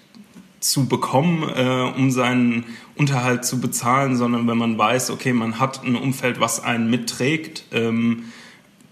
zu 0.61 0.87
bekommen, 0.87 1.43
äh, 1.53 1.91
um 1.97 2.11
seinen 2.11 2.63
Unterhalt 2.95 3.45
zu 3.45 3.59
bezahlen, 3.59 4.15
sondern 4.15 4.47
wenn 4.47 4.57
man 4.57 4.77
weiß, 4.77 5.09
okay, 5.09 5.33
man 5.33 5.59
hat 5.59 5.83
ein 5.83 5.95
Umfeld, 5.95 6.39
was 6.39 6.63
einen 6.63 6.89
mitträgt, 6.89 7.65
ähm, 7.71 8.25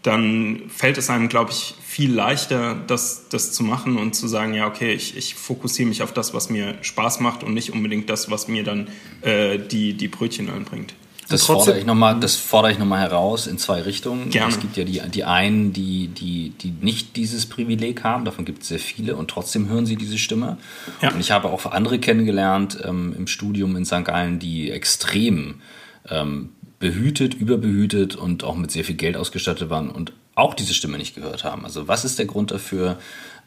dann 0.02 0.64
fällt 0.70 0.98
es 0.98 1.10
einem, 1.10 1.30
glaube 1.30 1.52
ich, 1.52 1.76
viel 1.86 2.12
leichter, 2.12 2.76
das, 2.88 3.28
das 3.30 3.52
zu 3.52 3.64
machen 3.64 3.98
und 3.98 4.16
zu 4.16 4.28
sagen, 4.28 4.54
ja, 4.54 4.68
okay, 4.68 4.94
ich, 4.94 5.16
ich 5.16 5.36
fokussiere 5.36 5.88
mich 5.88 6.02
auf 6.02 6.14
das, 6.14 6.34
was 6.34 6.50
mir 6.50 6.76
Spaß 6.82 7.20
macht 7.20 7.44
und 7.44 7.54
nicht 7.54 7.72
unbedingt 7.72 8.10
das, 8.10 8.32
was 8.32 8.48
mir 8.48 8.64
dann 8.64 8.88
äh, 9.22 9.60
die, 9.60 9.94
die 9.94 10.08
Brötchen 10.08 10.50
einbringt. 10.50 10.96
Das 11.32 11.46
fordere 11.46 11.80
ich 11.80 11.86
nochmal, 11.86 12.20
das 12.20 12.36
fordere 12.36 12.72
ich 12.72 12.80
nochmal 12.80 13.00
heraus 13.00 13.48
in 13.48 13.58
zwei 13.58 13.82
Richtungen. 13.82 14.30
Gerne. 14.30 14.52
Es 14.54 14.60
gibt 14.60 14.78
ja 14.78 14.84
die, 14.84 15.02
die 15.10 15.24
einen, 15.24 15.74
die, 15.74 16.08
die, 16.08 16.50
die 16.50 16.74
nicht 16.82 17.16
dieses 17.16 17.46
Privileg 17.46 18.04
haben, 18.04 18.26
davon 18.26 18.46
gibt 18.46 18.64
es 18.64 18.68
sehr 18.68 18.80
viele 18.80 19.16
und 19.16 19.30
trotzdem 19.30 19.70
hören 19.70 19.86
sie 19.86 19.96
diese 19.96 20.18
Stimme. 20.18 20.58
Ja. 21.02 21.12
Und 21.12 21.20
ich 21.20 21.32
habe 21.32 21.50
auch 21.50 21.66
andere 21.66 22.00
kennengelernt 22.00 22.78
ähm, 22.84 23.16
im 23.18 23.28
Studium 23.28 23.76
in 23.76 23.86
St. 23.86 24.04
Gallen, 24.04 24.40
die 24.40 24.72
extrem 24.72 25.62
ähm, 26.10 26.50
behütet, 26.80 27.34
überbehütet 27.34 28.16
und 28.16 28.44
auch 28.44 28.56
mit 28.56 28.72
sehr 28.72 28.84
viel 28.84 28.96
Geld 28.96 29.16
ausgestattet 29.16 29.70
waren 29.70 29.90
und 29.90 30.14
auch 30.36 30.54
diese 30.54 30.74
Stimme 30.74 30.98
nicht 30.98 31.16
gehört 31.16 31.44
haben. 31.44 31.66
Also 31.66 31.88
was 31.88 32.06
ist 32.06 32.18
der 32.18 32.26
Grund 32.26 32.52
dafür, 32.52 32.98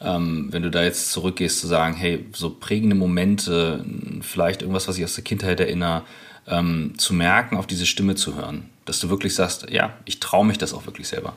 ähm, 0.00 0.48
wenn 0.50 0.62
du 0.62 0.70
da 0.70 0.82
jetzt 0.82 1.10
zurückgehst, 1.12 1.60
zu 1.60 1.66
sagen, 1.66 1.94
hey, 1.94 2.26
so 2.32 2.50
prägende 2.50 2.94
Momente, 2.94 3.84
vielleicht 4.20 4.62
irgendwas, 4.62 4.86
was 4.86 4.98
ich 4.98 5.04
aus 5.04 5.14
der 5.14 5.24
Kindheit 5.24 5.60
erinnere, 5.60 6.02
ähm, 6.46 6.94
zu 6.96 7.14
merken, 7.14 7.56
auf 7.56 7.66
diese 7.66 7.86
Stimme 7.86 8.14
zu 8.14 8.34
hören. 8.36 8.68
Dass 8.84 9.00
du 9.00 9.08
wirklich 9.08 9.34
sagst, 9.34 9.70
ja, 9.70 9.94
ich 10.04 10.20
traue 10.20 10.46
mich 10.46 10.58
das 10.58 10.74
auch 10.74 10.86
wirklich 10.86 11.08
selber. 11.08 11.36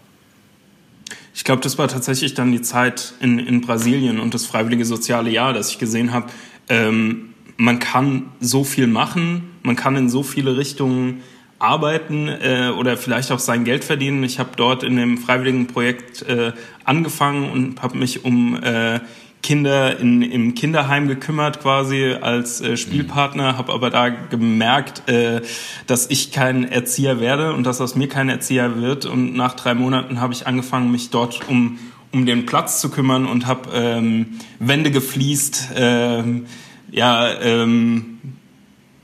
Ich 1.34 1.44
glaube, 1.44 1.62
das 1.62 1.78
war 1.78 1.88
tatsächlich 1.88 2.34
dann 2.34 2.52
die 2.52 2.62
Zeit 2.62 3.14
in, 3.20 3.40
in 3.40 3.62
Brasilien 3.62 4.20
und 4.20 4.34
das 4.34 4.46
freiwillige 4.46 4.86
soziale 4.86 5.30
Jahr, 5.30 5.54
dass 5.54 5.70
ich 5.70 5.78
gesehen 5.78 6.12
habe, 6.12 6.28
ähm, 6.68 7.34
man 7.58 7.80
kann 7.80 8.30
so 8.40 8.64
viel 8.64 8.88
machen, 8.88 9.50
man 9.64 9.76
kann 9.76 9.96
in 9.96 10.10
so 10.10 10.24
viele 10.24 10.58
Richtungen 10.58 11.22
arbeiten 11.60 12.28
äh, 12.28 12.72
oder 12.78 12.98
vielleicht 12.98 13.32
auch 13.32 13.40
sein 13.40 13.64
Geld 13.64 13.84
verdienen. 13.84 14.24
Ich 14.24 14.40
habe 14.40 14.52
dort 14.56 14.84
in 14.84 14.96
dem 14.96 15.18
freiwilligen 15.18 15.68
Projekt 15.68 16.22
äh, 16.24 16.54
angefangen 16.84 17.52
und 17.52 17.82
habe 17.82 17.98
mich 17.98 18.26
um 18.26 18.62
äh, 18.62 19.00
Kinder 19.44 20.00
in, 20.00 20.22
im 20.22 20.56
Kinderheim 20.56 21.08
gekümmert 21.08 21.62
quasi 21.62 22.16
als 22.20 22.60
äh, 22.60 22.76
Spielpartner, 22.76 23.58
habe 23.58 23.74
aber 23.74 23.90
da 23.90 24.10
gemerkt, 24.10 25.08
äh, 25.08 25.42
dass 25.86 26.10
ich 26.10 26.32
kein 26.32 26.70
Erzieher 26.70 27.20
werde 27.20 27.54
und 27.54 27.64
dass 27.64 27.80
aus 27.80 27.96
mir 27.96 28.10
kein 28.10 28.30
Erzieher 28.30 28.82
wird. 28.82 29.06
Und 29.06 29.36
nach 29.36 29.54
drei 29.54 29.74
Monaten 29.74 30.20
habe 30.20 30.34
ich 30.34 30.48
angefangen, 30.48 30.92
mich 30.92 31.12
dort 31.12 31.48
um, 31.48 31.80
um 32.12 32.26
den 32.26 32.46
Platz 32.46 32.82
zu 32.82 32.90
kümmern 32.90 33.26
und 33.26 33.46
habe 33.48 33.70
ähm, 33.74 34.40
Wände 34.60 34.92
gefliest, 34.92 35.70
ähm, 35.76 36.46
ja, 36.92 37.32
ähm, 37.42 38.20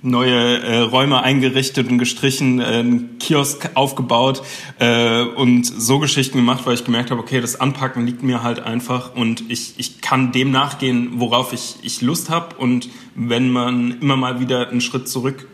neue 0.03 0.59
äh, 0.59 0.79
Räume 0.79 1.23
eingerichtet 1.23 1.89
und 1.89 1.97
gestrichen, 1.97 2.59
äh, 2.59 2.65
einen 2.65 3.17
Kiosk 3.19 3.69
aufgebaut 3.73 4.43
äh, 4.79 5.21
und 5.21 5.65
so 5.65 5.97
Geschichten 5.99 6.37
gemacht, 6.37 6.65
weil 6.65 6.75
ich 6.75 6.83
gemerkt 6.83 7.09
habe, 7.09 7.21
okay, 7.21 7.39
das 7.39 7.59
Anpacken 7.59 8.05
liegt 8.05 8.21
mir 8.21 8.43
halt 8.43 8.59
einfach 8.59 9.15
und 9.15 9.49
ich, 9.49 9.75
ich 9.77 10.01
kann 10.01 10.33
dem 10.33 10.51
nachgehen, 10.51 11.13
worauf 11.15 11.53
ich, 11.53 11.77
ich 11.83 12.01
Lust 12.01 12.29
habe 12.29 12.55
und 12.57 12.89
wenn 13.15 13.49
man 13.49 14.01
immer 14.01 14.17
mal 14.17 14.41
wieder 14.41 14.69
einen 14.69 14.81
Schritt 14.81 15.07
zurück 15.07 15.47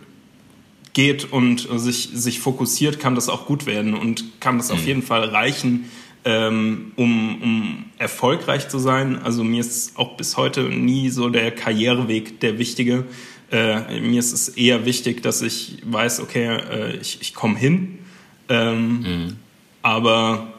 geht 0.94 1.32
und 1.32 1.68
sich, 1.80 2.10
sich 2.14 2.40
fokussiert, 2.40 3.00
kann 3.00 3.14
das 3.14 3.30
auch 3.30 3.46
gut 3.46 3.68
werden 3.68 3.94
und 3.94 4.42
kann 4.42 4.58
das 4.58 4.70
mhm. 4.70 4.76
auf 4.76 4.88
jeden 4.88 5.04
Fall 5.04 5.26
reichen, 5.26 5.92
ähm, 6.26 6.92
um, 6.96 7.42
um 7.42 7.86
erfolgreich 8.00 8.68
zu 8.68 8.80
sein. 8.80 9.22
Also 9.22 9.44
mir 9.44 9.60
ist 9.60 9.96
auch 9.96 10.18
bis 10.18 10.38
heute 10.38 10.64
nie 10.64 11.10
so 11.10 11.30
der 11.30 11.52
Karriereweg 11.52 12.40
der 12.40 12.58
wichtige, 12.58 13.06
äh, 13.52 14.00
mir 14.00 14.20
ist 14.20 14.34
es 14.34 14.50
eher 14.50 14.86
wichtig, 14.86 15.24
dass 15.24 15.42
ich 15.42 15.78
weiß, 15.84 16.20
okay, 16.22 16.46
äh, 16.46 16.96
ich, 16.98 17.22
ich 17.22 17.34
komme 17.34 17.58
hin. 17.58 18.00
Ähm, 18.48 19.02
mhm. 19.02 19.36
Aber 19.82 20.54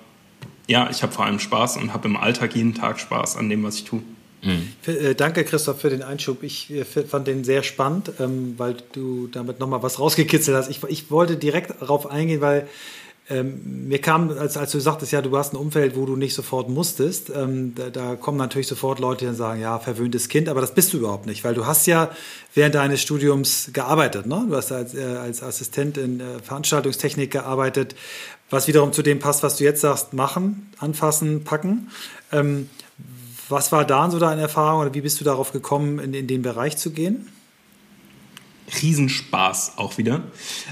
ja, 0.67 0.89
ich 0.91 1.03
habe 1.03 1.13
vor 1.13 1.25
allem 1.25 1.39
Spaß 1.39 1.77
und 1.77 1.93
habe 1.93 2.09
im 2.09 2.17
Alltag 2.17 2.55
jeden 2.55 2.75
Tag 2.75 3.01
Spaß 3.01 3.37
an 3.37 3.49
dem, 3.49 3.63
was 3.63 3.77
ich 3.77 3.85
tue. 3.85 4.03
Mhm. 4.43 4.69
Äh, 4.87 5.15
danke, 5.15 5.45
Christoph, 5.45 5.81
für 5.81 5.91
den 5.91 6.03
Einschub. 6.03 6.43
Ich 6.43 6.71
äh, 6.71 6.85
fand 6.85 7.27
den 7.27 7.45
sehr 7.45 7.63
spannend, 7.63 8.13
ähm, 8.21 8.55
weil 8.57 8.77
du 8.93 9.27
damit 9.27 9.61
nochmal 9.61 9.83
was 9.83 9.99
rausgekitzelt 9.99 10.57
hast. 10.57 10.71
Ich, 10.71 10.83
ich 10.85 11.11
wollte 11.11 11.37
direkt 11.37 11.83
darauf 11.83 12.11
eingehen, 12.11 12.41
weil 12.41 12.69
ähm, 13.31 13.87
mir 13.89 14.01
kam, 14.01 14.31
als, 14.31 14.57
als 14.57 14.73
du 14.73 14.81
sagtest, 14.81 15.13
ja, 15.13 15.23
du 15.23 15.37
hast 15.37 15.55
ein 15.55 15.57
Umfeld, 15.57 15.97
wo 15.97 16.05
du 16.05 16.17
nicht 16.17 16.35
sofort 16.35 16.69
musstest, 16.69 17.31
ähm, 17.31 17.75
da, 17.77 17.89
da, 17.89 18.17
kommen 18.17 18.37
natürlich 18.37 18.67
sofort 18.67 18.99
Leute, 18.99 19.25
die 19.25 19.35
sagen, 19.35 19.61
ja, 19.61 19.79
verwöhntes 19.79 20.29
Kind, 20.29 20.49
aber 20.49 20.61
das 20.61 20.75
bist 20.75 20.93
du 20.93 20.99
überhaupt 20.99 21.27
nicht, 21.27 21.45
weil 21.45 21.55
du 21.55 21.65
hast 21.65 21.87
ja 21.87 22.11
während 22.55 22.75
deines 22.75 23.01
Studiums 23.01 23.71
gearbeitet, 23.73 24.27
ne? 24.27 24.45
Du 24.49 24.57
hast 24.57 24.73
als, 24.73 24.95
äh, 24.95 25.03
als 25.03 25.45
Assistent 25.45 25.97
in 25.97 26.19
äh, 26.19 26.25
Veranstaltungstechnik 26.43 27.31
gearbeitet, 27.31 27.95
was 28.51 28.67
wiederum 28.67 28.93
zu 28.93 29.03
dem 29.03 29.21
passt, 29.21 29.45
was 29.45 29.57
du 29.57 29.65
jetzt 29.65 29.81
sagst, 29.81 30.13
machen, 30.13 30.73
anfassen, 30.79 31.45
packen. 31.45 31.91
Ähm, 32.33 32.69
was 33.49 33.71
war 33.71 33.85
da 33.85 34.11
so 34.11 34.19
deine 34.19 34.43
Erfahrung 34.43 34.83
oder 34.83 34.95
wie 34.95 35.01
bist 35.03 35.21
du 35.21 35.25
darauf 35.25 35.53
gekommen, 35.53 36.01
in, 36.01 36.15
in 36.15 36.27
den 36.27 36.43
Bereich 36.43 36.77
zu 36.77 36.91
gehen? 36.91 37.29
Riesenspaß 38.83 39.75
auch 39.77 39.99
wieder. 39.99 40.23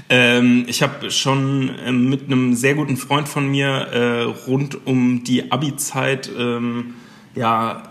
Ähm, 0.09 0.65
ich 0.67 0.81
habe 0.81 1.11
schon 1.11 1.69
äh, 1.79 1.91
mit 1.91 2.25
einem 2.25 2.55
sehr 2.55 2.75
guten 2.75 2.97
Freund 2.97 3.27
von 3.27 3.47
mir 3.47 3.67
äh, 3.67 4.21
rund 4.47 4.85
um 4.85 5.23
die 5.23 5.51
Abi-Zeit 5.51 6.29
ähm, 6.37 6.95
ja, 7.35 7.83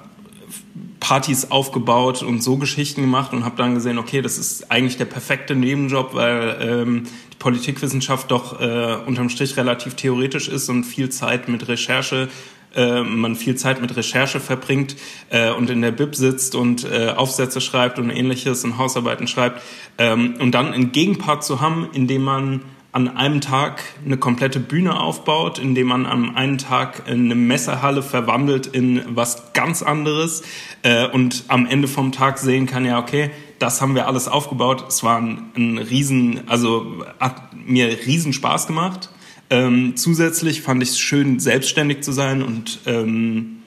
Partys 1.01 1.51
aufgebaut 1.51 2.23
und 2.23 2.43
so 2.43 2.57
Geschichten 2.57 3.03
gemacht 3.03 3.33
und 3.33 3.45
habe 3.45 3.57
dann 3.57 3.75
gesehen, 3.75 3.99
okay, 3.99 4.21
das 4.21 4.39
ist 4.39 4.71
eigentlich 4.71 4.97
der 4.97 5.05
perfekte 5.05 5.55
Nebenjob, 5.55 6.15
weil 6.15 6.57
ähm, 6.61 7.03
die 7.33 7.37
Politikwissenschaft 7.39 8.31
doch 8.31 8.61
äh, 8.61 8.97
unterm 9.07 9.29
Strich 9.29 9.57
relativ 9.57 9.95
theoretisch 9.95 10.49
ist 10.49 10.69
und 10.69 10.85
viel 10.85 11.09
Zeit 11.11 11.49
mit 11.49 11.69
Recherche 11.69 12.29
äh, 12.75 13.03
man 13.03 13.37
viel 13.37 13.57
Zeit 13.57 13.81
mit 13.81 13.97
Recherche 13.97 14.41
verbringt 14.41 14.97
äh, 15.31 15.51
und 15.51 15.71
in 15.71 15.83
der 15.83 15.93
Bib 15.93 16.15
sitzt 16.15 16.55
und 16.55 16.85
äh, 16.85 17.11
Aufsätze 17.17 17.61
schreibt 17.61 17.99
und 17.99 18.11
ähnliches 18.11 18.65
und 18.65 18.79
Hausarbeiten 18.79 19.27
schreibt 19.27 19.63
ähm, 19.99 20.35
und 20.39 20.53
dann 20.53 20.73
einen 20.73 20.93
Gegenpart 20.93 21.45
zu 21.45 21.61
haben, 21.61 21.89
in 21.93 22.07
dem 22.07 22.23
man 22.23 22.63
an 22.93 23.17
einem 23.17 23.41
Tag 23.41 23.83
eine 24.05 24.17
komplette 24.17 24.61
Bühne 24.61 24.99
aufbaut, 24.99 25.59
indem 25.59 25.89
man 25.89 26.07
am 26.07 26.35
einen 26.37 26.59
Tag 26.59 27.03
eine 27.07 27.35
Messerhalle 27.35 28.03
verwandelt 28.03 28.67
in 28.67 29.03
was 29.09 29.53
ganz 29.53 29.83
anderes 29.83 30.43
äh, 30.83 31.07
und 31.07 31.45
am 31.49 31.67
Ende 31.67 31.87
vom 31.87 32.13
Tag 32.13 32.39
sehen 32.39 32.67
kann, 32.67 32.85
ja, 32.85 32.99
okay, 32.99 33.31
das 33.59 33.83
haben 33.83 33.95
wir 33.95 34.07
alles 34.07 34.29
aufgebaut. 34.29 34.85
Es 34.89 35.03
war 35.03 35.19
ein, 35.19 35.51
ein 35.57 35.79
riesen, 35.79 36.49
also 36.49 37.05
hat 37.21 37.55
mir 37.55 37.89
riesen 38.07 38.33
Spaß 38.33 38.67
gemacht. 38.67 39.11
Ähm, 39.51 39.97
zusätzlich 39.97 40.63
fand 40.63 40.83
ich 40.83 40.91
es 40.91 40.99
schön, 40.99 41.41
selbstständig 41.41 42.03
zu 42.03 42.13
sein 42.13 42.43
und 42.43 42.81
ähm, 42.87 43.63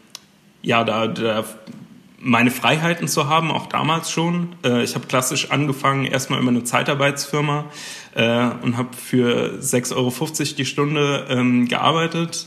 ja, 0.62 0.84
da, 0.84 1.08
da 1.08 1.44
meine 2.20 2.52
Freiheiten 2.52 3.08
zu 3.08 3.28
haben, 3.28 3.52
auch 3.52 3.66
damals 3.68 4.12
schon. 4.12 4.50
Äh, 4.64 4.84
ich 4.84 4.96
habe 4.96 5.08
klassisch 5.08 5.50
angefangen, 5.50 6.06
erstmal 6.06 6.40
über 6.40 6.50
eine 6.50 6.64
Zeitarbeitsfirma 6.64 7.66
äh, 8.14 8.50
und 8.62 8.78
habe 8.78 8.96
für 8.96 9.60
6,50 9.60 9.96
Euro 9.96 10.56
die 10.58 10.66
Stunde 10.66 11.26
ähm, 11.30 11.68
gearbeitet 11.68 12.46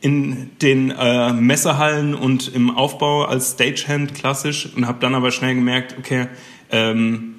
in 0.00 0.50
den 0.62 0.90
äh, 0.90 1.32
Messehallen 1.32 2.14
und 2.14 2.54
im 2.54 2.70
Aufbau 2.70 3.24
als 3.24 3.52
Stagehand 3.52 4.14
klassisch 4.14 4.68
und 4.76 4.86
habe 4.86 4.98
dann 5.00 5.14
aber 5.14 5.32
schnell 5.32 5.54
gemerkt, 5.54 5.96
okay, 5.98 6.28
ähm, 6.70 7.35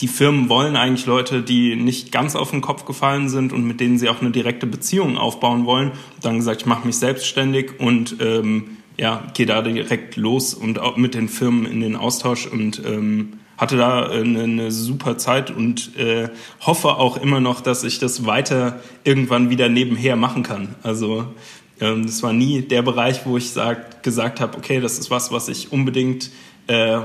die 0.00 0.08
Firmen 0.08 0.48
wollen 0.48 0.76
eigentlich 0.76 1.06
Leute, 1.06 1.42
die 1.42 1.76
nicht 1.76 2.10
ganz 2.10 2.34
auf 2.34 2.50
den 2.50 2.60
Kopf 2.60 2.84
gefallen 2.84 3.28
sind 3.28 3.52
und 3.52 3.64
mit 3.64 3.80
denen 3.80 3.98
sie 3.98 4.08
auch 4.08 4.20
eine 4.20 4.32
direkte 4.32 4.66
Beziehung 4.66 5.16
aufbauen 5.16 5.66
wollen. 5.66 5.92
Dann 6.20 6.36
gesagt, 6.36 6.62
ich 6.62 6.66
mache 6.66 6.86
mich 6.86 6.96
selbstständig 6.96 7.78
und 7.78 8.16
ähm, 8.20 8.78
ja, 8.98 9.24
gehe 9.34 9.46
da 9.46 9.62
direkt 9.62 10.16
los 10.16 10.54
und 10.54 10.78
auch 10.78 10.96
mit 10.96 11.14
den 11.14 11.28
Firmen 11.28 11.66
in 11.66 11.80
den 11.80 11.96
Austausch 11.96 12.46
und 12.46 12.82
ähm, 12.84 13.34
hatte 13.56 13.76
da 13.76 14.08
eine, 14.08 14.42
eine 14.42 14.72
super 14.72 15.16
Zeit 15.16 15.50
und 15.50 15.96
äh, 15.96 16.28
hoffe 16.60 16.96
auch 16.96 17.16
immer 17.16 17.40
noch, 17.40 17.60
dass 17.60 17.84
ich 17.84 17.98
das 17.98 18.26
weiter 18.26 18.80
irgendwann 19.04 19.48
wieder 19.50 19.68
nebenher 19.68 20.16
machen 20.16 20.42
kann. 20.42 20.74
Also 20.82 21.26
ähm, 21.80 22.04
das 22.04 22.22
war 22.22 22.32
nie 22.32 22.62
der 22.62 22.82
Bereich, 22.82 23.26
wo 23.26 23.36
ich 23.36 23.50
sag, 23.50 24.02
gesagt 24.02 24.40
habe, 24.40 24.58
okay, 24.58 24.80
das 24.80 24.98
ist 24.98 25.10
was, 25.10 25.30
was 25.30 25.48
ich 25.48 25.72
unbedingt 25.72 26.30
äh, 26.66 27.00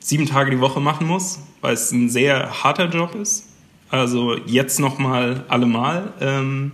sieben 0.00 0.26
Tage 0.26 0.50
die 0.50 0.60
Woche 0.60 0.80
machen 0.80 1.06
muss, 1.06 1.40
weil 1.60 1.74
es 1.74 1.90
ein 1.92 2.08
sehr 2.08 2.62
harter 2.62 2.88
Job 2.88 3.14
ist. 3.14 3.46
Also 3.90 4.36
jetzt 4.46 4.80
nochmal 4.80 5.44
allemal. 5.48 6.12
Ähm, 6.20 6.72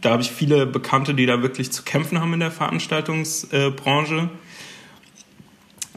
da 0.00 0.10
habe 0.10 0.22
ich 0.22 0.30
viele 0.30 0.66
Bekannte, 0.66 1.14
die 1.14 1.26
da 1.26 1.42
wirklich 1.42 1.72
zu 1.72 1.82
kämpfen 1.82 2.20
haben 2.20 2.32
in 2.34 2.40
der 2.40 2.50
Veranstaltungsbranche. 2.50 4.28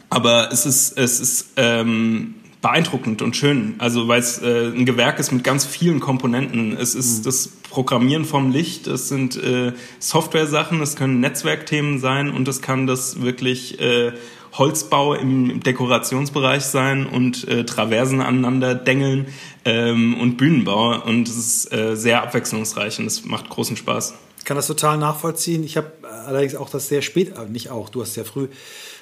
Aber 0.09 0.51
es 0.51 0.65
ist, 0.65 0.97
es 0.97 1.19
ist 1.19 1.51
ähm, 1.57 2.35
beeindruckend 2.61 3.21
und 3.21 3.35
schön. 3.35 3.75
Also 3.77 4.07
weil 4.07 4.19
es 4.19 4.41
äh, 4.41 4.67
ein 4.67 4.85
Gewerk 4.85 5.19
ist 5.19 5.31
mit 5.31 5.43
ganz 5.43 5.65
vielen 5.65 5.99
Komponenten. 5.99 6.75
Es 6.77 6.95
ist 6.95 7.19
mhm. 7.19 7.23
das 7.23 7.47
Programmieren 7.47 8.25
vom 8.25 8.51
Licht, 8.51 8.87
es 8.87 9.07
sind 9.07 9.41
äh, 9.41 9.71
Software-Sachen, 9.99 10.81
es 10.81 10.97
können 10.97 11.21
Netzwerkthemen 11.21 11.99
sein 11.99 12.29
und 12.29 12.47
es 12.47 12.61
kann 12.61 12.85
das 12.85 13.21
wirklich 13.21 13.79
äh, 13.79 14.11
Holzbau 14.53 15.13
im 15.13 15.61
Dekorationsbereich 15.61 16.63
sein 16.63 17.05
und 17.05 17.47
äh, 17.47 17.65
Traversen 17.65 18.21
aneinander 18.21 18.75
dengeln 18.75 19.27
ähm, 19.65 20.19
und 20.19 20.37
Bühnenbau. 20.37 21.01
Und 21.03 21.27
es 21.27 21.37
ist 21.37 21.73
äh, 21.73 21.95
sehr 21.95 22.23
abwechslungsreich 22.23 22.99
und 22.99 23.05
es 23.05 23.25
macht 23.25 23.49
großen 23.49 23.77
Spaß. 23.77 24.13
Ich 24.39 24.45
kann 24.45 24.57
das 24.57 24.67
total 24.67 24.97
nachvollziehen. 24.97 25.63
Ich 25.63 25.77
habe 25.77 25.91
allerdings 26.25 26.55
auch 26.55 26.69
das 26.69 26.87
sehr 26.87 27.01
spät, 27.01 27.37
äh, 27.37 27.45
nicht 27.49 27.69
auch, 27.69 27.89
du 27.89 28.01
hast 28.01 28.15
ja 28.15 28.23
früh 28.23 28.47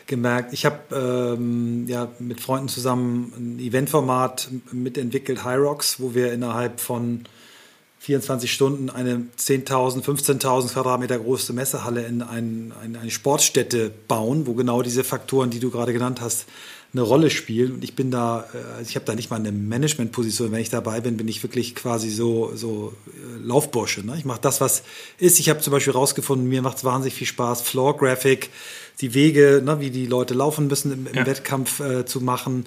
gemerkt. 0.06 0.54
Ich 0.54 0.66
habe 0.66 0.80
ähm, 1.38 1.88
ja 1.88 2.10
mit 2.20 2.42
Freunden 2.42 2.68
zusammen 2.68 3.34
ein 3.38 3.60
Eventformat 3.60 4.50
mitentwickelt, 4.72 5.44
High 5.44 5.60
Rocks, 5.60 6.00
wo 6.00 6.14
wir 6.14 6.34
innerhalb 6.34 6.80
von 6.80 7.24
24 8.00 8.52
Stunden 8.52 8.90
eine 8.90 9.28
10.000, 9.38 10.04
15.000 10.04 10.74
Quadratmeter 10.74 11.20
große 11.20 11.52
Messehalle 11.52 12.06
in 12.06 12.22
ein, 12.22 12.74
ein, 12.82 12.96
eine 12.96 13.12
Sportstätte 13.12 13.92
bauen, 14.08 14.48
wo 14.48 14.54
genau 14.54 14.82
diese 14.82 15.04
Faktoren, 15.04 15.50
die 15.50 15.60
du 15.60 15.70
gerade 15.70 15.92
genannt 15.92 16.22
hast, 16.22 16.46
eine 16.94 17.02
Rolle 17.02 17.30
spielen. 17.30 17.74
Und 17.74 17.84
ich 17.84 17.96
bin 17.96 18.10
da, 18.10 18.48
äh, 18.54 18.78
also 18.78 18.90
ich 18.90 18.96
habe 18.96 19.06
da 19.06 19.16
nicht 19.16 19.30
mal 19.30 19.36
eine 19.36 19.52
Managementposition. 19.52 20.52
Wenn 20.52 20.62
ich 20.62 20.70
dabei 20.70 21.02
bin, 21.02 21.18
bin 21.18 21.28
ich 21.28 21.44
wirklich 21.44 21.76
quasi 21.76 22.10
so, 22.10 22.52
so 22.56 22.94
äh, 23.08 23.46
Laufbursche. 23.46 24.06
Ne? 24.06 24.16
Ich 24.18 24.26
mache 24.26 24.42
das, 24.42 24.62
was 24.62 24.84
ist. 25.18 25.40
Ich 25.40 25.50
habe 25.50 25.60
zum 25.60 25.72
Beispiel 25.72 25.94
rausgefunden, 25.94 26.48
mir 26.48 26.62
macht 26.62 26.78
es 26.78 26.86
wahnsinnig 26.86 27.14
viel 27.14 27.28
Spaß, 27.28 27.62
Floor 27.62 27.98
Graphic, 27.98 28.50
die 29.02 29.14
Wege, 29.14 29.62
ne, 29.64 29.80
wie 29.80 29.92
die 29.92 30.08
Leute 30.08 30.34
laufen 30.34 30.68
müssen 30.68 30.92
im, 30.92 31.08
im 31.08 31.16
ja. 31.16 31.26
Wettkampf 31.26 31.80
äh, 31.80 32.06
zu 32.06 32.22
machen. 32.22 32.66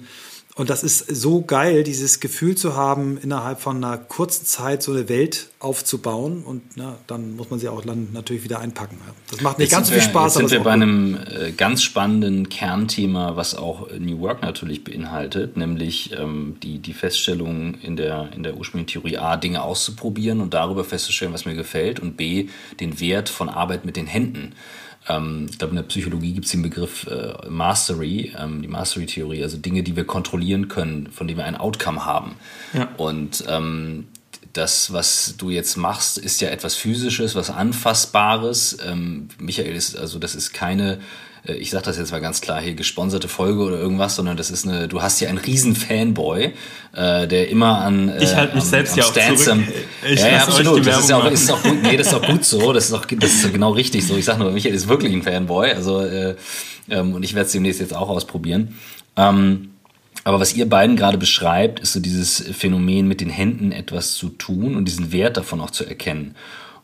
Und 0.55 0.69
das 0.69 0.83
ist 0.83 0.99
so 0.99 1.41
geil, 1.41 1.83
dieses 1.83 2.19
Gefühl 2.19 2.55
zu 2.55 2.75
haben, 2.75 3.17
innerhalb 3.17 3.59
von 3.59 3.83
einer 3.83 3.97
kurzen 3.97 4.45
Zeit 4.45 4.83
so 4.83 4.91
eine 4.91 5.09
Welt 5.09 5.47
aufzubauen. 5.57 6.43
Und 6.43 6.61
ja, 6.75 6.95
dann 7.07 7.35
muss 7.35 7.49
man 7.49 7.59
sie 7.59 7.69
auch 7.69 7.83
dann 7.83 8.09
natürlich 8.13 8.43
wieder 8.43 8.59
einpacken. 8.59 8.99
Das 9.31 9.41
macht 9.41 9.57
nicht 9.57 9.71
jetzt 9.71 9.75
ganz 9.75 9.87
so 9.87 9.93
viel 9.93 10.03
Spaß. 10.03 10.35
Jetzt 10.35 10.49
sind 10.49 10.59
wir 10.59 10.63
bei 10.63 10.73
einem 10.73 11.17
äh, 11.17 11.51
ganz 11.53 11.81
spannenden 11.81 12.49
Kernthema, 12.49 13.35
was 13.35 13.55
auch 13.55 13.89
New 13.97 14.19
Work 14.19 14.43
natürlich 14.43 14.83
beinhaltet, 14.83 15.57
nämlich 15.57 16.11
ähm, 16.15 16.57
die, 16.61 16.77
die 16.77 16.93
Feststellung 16.93 17.73
in 17.81 17.95
der, 17.95 18.29
in 18.35 18.43
der 18.43 18.55
ursprünglichen 18.55 19.01
Theorie 19.01 19.17
A, 19.17 19.37
Dinge 19.37 19.63
auszuprobieren 19.63 20.39
und 20.39 20.53
darüber 20.53 20.83
festzustellen, 20.83 21.33
was 21.33 21.45
mir 21.45 21.55
gefällt 21.55 21.99
und 21.99 22.15
B, 22.15 22.49
den 22.79 22.99
Wert 22.99 23.29
von 23.29 23.49
Arbeit 23.49 23.85
mit 23.85 23.95
den 23.95 24.05
Händen 24.05 24.53
ähm, 25.07 25.47
ich 25.49 25.57
glaube, 25.57 25.71
in 25.71 25.77
der 25.77 25.83
Psychologie 25.83 26.33
gibt 26.33 26.45
es 26.45 26.51
den 26.51 26.61
Begriff 26.61 27.07
äh, 27.07 27.33
Mastery, 27.49 28.33
ähm, 28.37 28.61
die 28.61 28.67
Mastery-Theorie, 28.67 29.43
also 29.43 29.57
Dinge, 29.57 29.83
die 29.83 29.95
wir 29.95 30.05
kontrollieren 30.05 30.67
können, 30.67 31.09
von 31.11 31.27
denen 31.27 31.37
wir 31.37 31.45
ein 31.45 31.57
Outcome 31.57 32.05
haben. 32.05 32.35
Ja. 32.73 32.89
Und 32.97 33.43
ähm, 33.47 34.07
das, 34.53 34.93
was 34.93 35.35
du 35.37 35.49
jetzt 35.49 35.77
machst, 35.77 36.17
ist 36.17 36.39
ja 36.41 36.49
etwas 36.49 36.75
Physisches, 36.75 37.35
was 37.35 37.49
Anfassbares. 37.49 38.77
Ähm, 38.85 39.29
Michael 39.39 39.75
ist, 39.75 39.97
also 39.97 40.19
das 40.19 40.35
ist 40.35 40.53
keine 40.53 40.99
ich 41.45 41.71
sage 41.71 41.85
das 41.85 41.97
jetzt 41.97 42.11
mal 42.11 42.21
ganz 42.21 42.39
klar 42.39 42.61
hier, 42.61 42.73
gesponserte 42.73 43.27
Folge 43.27 43.61
oder 43.61 43.77
irgendwas, 43.77 44.15
sondern 44.15 44.37
das 44.37 44.49
ist 44.49 44.65
eine, 44.65 44.87
du 44.87 45.01
hast 45.01 45.19
ja 45.19 45.27
einen 45.27 45.37
riesen 45.37 45.75
Fanboy, 45.75 46.53
äh, 46.93 47.27
der 47.27 47.49
immer 47.49 47.79
an 47.79 48.07
äh, 48.07 48.23
Ich 48.23 48.35
halte 48.35 48.55
mich 48.55 48.63
am, 48.63 48.69
selbst 48.69 48.93
am 48.93 48.99
ja 48.99 49.05
auch 49.05 49.13
zurück. 49.13 49.47
Am, 49.49 49.67
ich 50.09 50.19
ja, 50.19 50.27
ja, 50.29 50.43
absolut. 50.43 50.87
Das 50.87 50.99
ist, 50.99 51.11
auch, 51.11 51.29
ist 51.29 51.51
auch 51.51 51.61
gut, 51.61 51.83
nee, 51.83 51.97
das 51.97 52.07
ist 52.07 52.13
auch 52.13 52.25
gut 52.25 52.45
so, 52.45 52.71
das 52.71 52.85
ist 52.85 52.93
auch, 52.93 53.05
das 53.05 53.33
ist 53.33 53.51
genau 53.51 53.71
richtig 53.71 54.07
so. 54.07 54.15
Ich 54.15 54.25
sage 54.25 54.39
nur, 54.39 54.51
Michael 54.51 54.73
ist 54.73 54.87
wirklich 54.87 55.11
ein 55.11 55.21
Fanboy, 55.21 55.71
also 55.71 56.01
äh, 56.01 56.35
ähm, 56.89 57.13
und 57.13 57.23
ich 57.23 57.33
werde 57.33 57.47
es 57.47 57.51
demnächst 57.51 57.81
jetzt 57.81 57.95
auch 57.95 58.09
ausprobieren. 58.09 58.79
Ähm, 59.17 59.71
aber 60.23 60.39
was 60.39 60.55
ihr 60.55 60.69
beiden 60.69 60.95
gerade 60.95 61.17
beschreibt, 61.17 61.81
ist 61.81 61.93
so 61.93 61.99
dieses 61.99 62.41
Phänomen, 62.57 63.07
mit 63.07 63.19
den 63.19 63.29
Händen 63.29 63.71
etwas 63.71 64.13
zu 64.13 64.29
tun 64.29 64.75
und 64.75 64.85
diesen 64.85 65.11
Wert 65.11 65.35
davon 65.35 65.59
auch 65.59 65.71
zu 65.71 65.85
erkennen. 65.85 66.35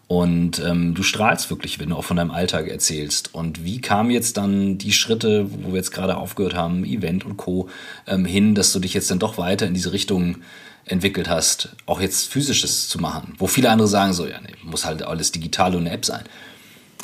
Und 0.10 0.58
ähm, 0.66 0.96
du 0.96 1.04
strahlst 1.04 1.52
wirklich, 1.52 1.80
wenn 1.80 1.90
du 1.90 1.96
auch 1.96 2.04
von 2.04 2.18
deinem 2.18 2.32
Alltag 2.32 2.68
erzählst. 2.68 3.36
Und 3.36 3.64
wie 3.64 3.80
kamen 3.80 4.10
jetzt 4.10 4.38
dann 4.38 4.80
die 4.80 4.92
Schritte, 4.92 5.46
wo 5.62 5.70
wir 5.70 5.76
jetzt 5.76 5.92
gerade 5.92 6.18
aufgehört 6.18 6.56
haben, 6.56 6.84
Event 6.84 7.28
und 7.28 7.38
Co., 7.38 7.70
ähm, 8.08 8.26
hin, 8.26 8.56
dass 8.56 8.74
du 8.74 8.80
dich 8.80 8.96
jetzt 8.96 9.12
dann 9.12 9.20
doch 9.20 9.38
weiter 9.38 9.68
in 9.68 9.76
diese 9.76 9.94
Richtung 9.94 10.38
entwickelt 10.86 11.30
hast, 11.30 11.76
auch 11.86 12.02
jetzt 12.02 12.28
physisches 12.28 12.90
zu 12.90 12.98
machen? 12.98 13.36
Wo 13.38 13.46
viele 13.46 13.70
andere 13.70 13.88
sagen 13.88 14.14
so, 14.14 14.26
ja, 14.26 14.42
nee, 14.42 14.50
muss 14.64 14.84
halt 14.84 15.04
alles 15.04 15.32
digital 15.32 15.76
und 15.76 15.82
eine 15.82 15.92
App 15.92 16.04
sein. 16.04 16.24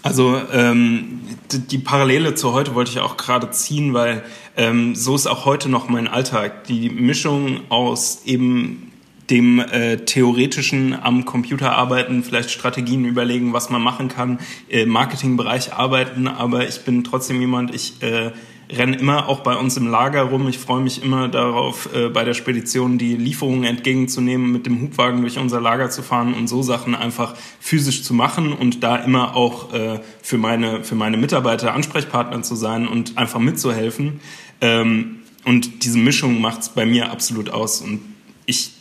Also 0.02 0.41
ähm, 0.52 1.22
die 1.52 1.78
Parallele 1.78 2.34
zu 2.34 2.54
heute 2.54 2.74
wollte 2.74 2.89
ich 2.89 3.02
auch 3.02 3.18
gerade 3.18 3.52
ziehen, 3.52 3.94
weil 3.94 4.24
ähm, 4.58 4.96
so 4.96 5.13
ist 5.13 5.28
auch 5.28 5.46
heute 5.46 5.70
noch 5.70 5.89
mein 5.89 6.08
Alltag. 6.08 6.63
Die 6.63 6.89
Mischung 6.89 7.70
aus 7.70 8.24
eben 8.26 8.91
dem 9.30 9.60
äh, 9.60 9.98
theoretischen 9.98 10.94
am 10.94 11.26
Computer 11.26 11.72
arbeiten, 11.74 12.24
vielleicht 12.24 12.52
Strategien 12.52 13.06
überlegen, 13.06 13.54
was 13.54 13.70
man 13.70 13.82
machen 13.82 14.08
kann, 14.08 14.40
äh, 14.70 14.86
Marketingbereich 14.86 15.74
arbeiten, 15.74 16.28
aber 16.28 16.68
ich 16.68 16.82
bin 16.82 17.04
trotzdem 17.04 17.40
jemand, 17.40 17.74
ich 17.74 18.02
äh, 18.04 18.32
renne 18.72 18.98
immer 18.98 19.28
auch 19.28 19.42
bei 19.42 19.56
uns 19.56 19.78
im 19.78 19.88
Lager 19.88 20.24
rum. 20.24 20.48
Ich 20.48 20.58
freue 20.58 20.82
mich 20.82 21.04
immer 21.04 21.28
darauf, 21.28 21.94
äh, 21.94 22.10
bei 22.10 22.24
der 22.24 22.34
Spedition 22.34 22.98
die 22.98 23.16
Lieferungen 23.16 23.64
entgegenzunehmen, 23.64 24.52
mit 24.52 24.66
dem 24.66 24.82
Hubwagen 24.82 25.22
durch 25.22 25.38
unser 25.38 25.62
Lager 25.62 25.90
zu 25.90 26.02
fahren 26.02 26.34
und 26.34 26.48
so 26.48 26.62
Sachen 26.62 26.96
einfach 26.96 27.36
physisch 27.60 28.04
zu 28.04 28.14
machen 28.14 28.54
und 28.54 28.84
da 28.84 28.98
immer 28.98 29.36
auch 29.36 29.74
äh, 29.74 30.00
für, 30.22 30.38
meine, 30.38 30.84
für 30.84 30.96
meine 30.96 31.18
Mitarbeiter 31.18 31.74
Ansprechpartner 31.74 32.42
zu 32.42 32.56
sein 32.56 32.88
und 32.88 33.18
einfach 33.18 33.40
mitzuhelfen. 33.40 34.20
Ähm, 34.62 35.18
und 35.46 35.84
diese 35.84 36.00
Mischung 36.00 36.42
macht 36.42 36.62
es 36.62 36.70
bei 36.70 36.86
mir 36.86 37.12
absolut 37.12 37.52
aus. 37.52 37.82
Und 37.82 38.02
ich 38.48 38.72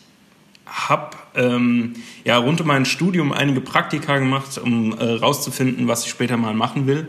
habe 0.74 1.16
ähm, 1.37 1.94
ja 2.24 2.37
rund 2.37 2.60
um 2.60 2.66
mein 2.66 2.84
Studium 2.84 3.32
einige 3.32 3.60
Praktika 3.60 4.18
gemacht, 4.18 4.58
um 4.58 4.92
äh, 4.92 5.04
rauszufinden, 5.04 5.87
was 5.87 6.04
ich 6.04 6.10
später 6.10 6.37
mal 6.37 6.54
machen 6.54 6.87
will. 6.87 7.08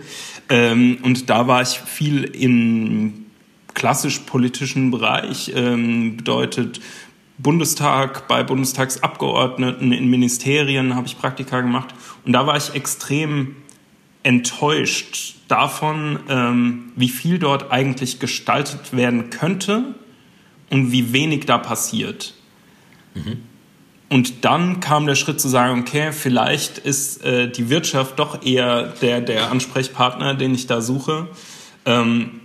Ähm, 0.49 0.99
und 1.01 1.29
da 1.29 1.47
war 1.47 1.61
ich 1.61 1.79
viel 1.79 2.23
im 2.23 3.25
klassisch 3.73 4.19
politischen 4.19 4.91
Bereich, 4.91 5.51
ähm, 5.55 6.17
bedeutet 6.17 6.79
Bundestag, 7.37 8.27
bei 8.27 8.43
Bundestagsabgeordneten, 8.43 9.91
in 9.91 10.09
Ministerien 10.09 10.95
habe 10.95 11.07
ich 11.07 11.17
Praktika 11.17 11.59
gemacht. 11.61 11.93
Und 12.23 12.33
da 12.33 12.47
war 12.47 12.55
ich 12.55 12.73
extrem 12.75 13.55
enttäuscht 14.23 15.35
davon, 15.47 16.19
ähm, 16.29 16.93
wie 16.95 17.09
viel 17.09 17.37
dort 17.37 17.71
eigentlich 17.71 18.19
gestaltet 18.19 18.95
werden 18.95 19.29
könnte 19.29 19.95
und 20.69 20.91
wie 20.91 21.11
wenig 21.11 21.45
da 21.45 21.57
passiert. 21.57 22.33
Mhm. 23.13 23.41
Und 24.15 24.45
dann 24.45 24.79
kam 24.79 25.07
der 25.07 25.15
Schritt 25.15 25.41
zu 25.41 25.49
sagen, 25.49 25.81
okay, 25.81 26.13
vielleicht 26.13 26.77
ist 26.77 27.21
äh, 27.25 27.51
die 27.51 27.69
Wirtschaft 27.69 28.17
doch 28.17 28.45
eher 28.45 28.83
der, 29.01 29.19
der 29.19 29.51
Ansprechpartner, 29.51 30.35
den 30.35 30.55
ich 30.55 30.67
da 30.67 30.79
suche. 30.79 31.27
Ähm, 31.85 32.39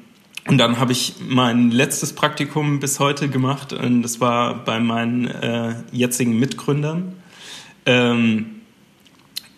und 0.48 0.58
dann 0.58 0.80
habe 0.80 0.90
ich 0.90 1.14
mein 1.20 1.70
letztes 1.70 2.12
Praktikum 2.12 2.80
bis 2.80 2.98
heute 2.98 3.28
gemacht. 3.28 3.72
Und 3.72 4.02
das 4.02 4.20
war 4.20 4.64
bei 4.64 4.80
meinen 4.80 5.28
äh, 5.28 5.76
jetzigen 5.92 6.40
Mitgründern. 6.40 7.14
Ähm, 7.86 8.46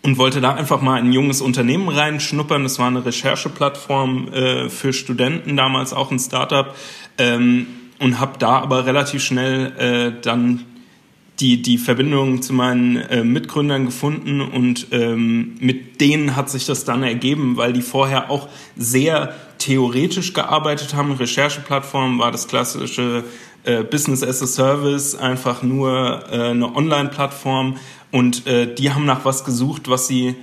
und 0.02 0.18
wollte 0.18 0.42
da 0.42 0.52
einfach 0.52 0.82
mal 0.82 1.00
ein 1.00 1.14
junges 1.14 1.40
Unternehmen 1.40 1.88
reinschnuppern. 1.88 2.62
Das 2.62 2.78
war 2.78 2.88
eine 2.88 3.06
Rechercheplattform 3.06 4.28
äh, 4.28 4.68
für 4.68 4.92
Studenten, 4.92 5.56
damals 5.56 5.94
auch 5.94 6.10
ein 6.10 6.18
Startup. 6.18 6.76
Ähm, 7.16 7.68
und 8.00 8.20
habe 8.20 8.38
da 8.38 8.58
aber 8.58 8.84
relativ 8.84 9.24
schnell 9.24 9.72
äh, 9.78 10.20
dann 10.20 10.66
die, 11.42 11.60
die 11.60 11.76
Verbindung 11.76 12.40
zu 12.40 12.52
meinen 12.54 12.96
äh, 12.96 13.24
Mitgründern 13.24 13.86
gefunden 13.86 14.40
und 14.40 14.86
ähm, 14.92 15.56
mit 15.58 16.00
denen 16.00 16.36
hat 16.36 16.48
sich 16.48 16.66
das 16.66 16.84
dann 16.84 17.02
ergeben, 17.02 17.56
weil 17.56 17.72
die 17.72 17.82
vorher 17.82 18.30
auch 18.30 18.48
sehr 18.76 19.34
theoretisch 19.58 20.32
gearbeitet 20.32 20.94
haben. 20.94 21.12
Rechercheplattform 21.12 22.20
war 22.20 22.30
das 22.30 22.46
klassische 22.46 23.24
äh, 23.64 23.82
Business 23.82 24.22
as 24.22 24.40
a 24.40 24.46
Service, 24.46 25.16
einfach 25.16 25.62
nur 25.62 26.24
äh, 26.30 26.50
eine 26.50 26.74
Online-Plattform 26.74 27.76
und 28.12 28.46
äh, 28.46 28.72
die 28.72 28.92
haben 28.92 29.04
nach 29.04 29.24
was 29.24 29.44
gesucht, 29.44 29.88
was 29.88 30.06
sie 30.06 30.36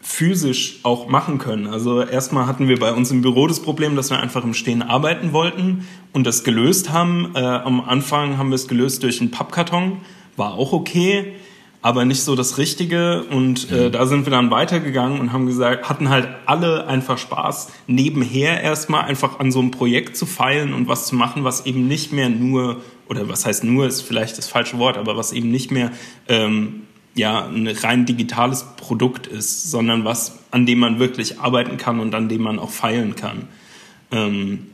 physisch 0.00 0.78
auch 0.84 1.08
machen 1.08 1.38
können. 1.38 1.66
Also 1.66 2.02
erstmal 2.02 2.46
hatten 2.46 2.68
wir 2.68 2.78
bei 2.78 2.92
uns 2.92 3.10
im 3.10 3.22
Büro 3.22 3.48
das 3.48 3.60
Problem, 3.60 3.96
dass 3.96 4.10
wir 4.10 4.20
einfach 4.20 4.44
im 4.44 4.54
Stehen 4.54 4.82
arbeiten 4.82 5.32
wollten 5.32 5.86
und 6.12 6.24
das 6.26 6.44
gelöst 6.44 6.90
haben. 6.90 7.32
Äh, 7.34 7.40
am 7.40 7.80
Anfang 7.80 8.38
haben 8.38 8.50
wir 8.50 8.54
es 8.54 8.68
gelöst 8.68 9.02
durch 9.02 9.20
einen 9.20 9.32
Pappkarton, 9.32 9.98
war 10.38 10.54
auch 10.54 10.72
okay, 10.72 11.34
aber 11.82 12.04
nicht 12.04 12.22
so 12.22 12.34
das 12.34 12.58
Richtige. 12.58 13.24
Und 13.24 13.70
äh, 13.70 13.86
mhm. 13.86 13.92
da 13.92 14.06
sind 14.06 14.26
wir 14.26 14.30
dann 14.30 14.50
weitergegangen 14.50 15.20
und 15.20 15.32
haben 15.32 15.46
gesagt, 15.46 15.88
hatten 15.88 16.08
halt 16.08 16.28
alle 16.46 16.86
einfach 16.86 17.18
Spaß, 17.18 17.70
nebenher 17.86 18.62
erstmal 18.62 19.04
einfach 19.04 19.40
an 19.40 19.52
so 19.52 19.60
einem 19.60 19.70
Projekt 19.70 20.16
zu 20.16 20.26
feilen 20.26 20.72
und 20.72 20.88
was 20.88 21.06
zu 21.06 21.14
machen, 21.14 21.44
was 21.44 21.66
eben 21.66 21.86
nicht 21.86 22.12
mehr 22.12 22.28
nur, 22.28 22.82
oder 23.08 23.28
was 23.28 23.46
heißt 23.46 23.64
nur, 23.64 23.86
ist 23.86 24.02
vielleicht 24.02 24.38
das 24.38 24.48
falsche 24.48 24.78
Wort, 24.78 24.96
aber 24.96 25.16
was 25.16 25.32
eben 25.32 25.50
nicht 25.50 25.70
mehr 25.70 25.92
ähm, 26.28 26.82
ja 27.14 27.46
ein 27.46 27.66
rein 27.66 28.06
digitales 28.06 28.64
Produkt 28.76 29.26
ist, 29.26 29.70
sondern 29.70 30.04
was, 30.04 30.38
an 30.50 30.66
dem 30.66 30.78
man 30.78 30.98
wirklich 30.98 31.40
arbeiten 31.40 31.76
kann 31.76 32.00
und 32.00 32.14
an 32.14 32.28
dem 32.28 32.42
man 32.42 32.58
auch 32.58 32.70
feilen 32.70 33.16
kann. 33.16 33.48
Ähm, 34.10 34.66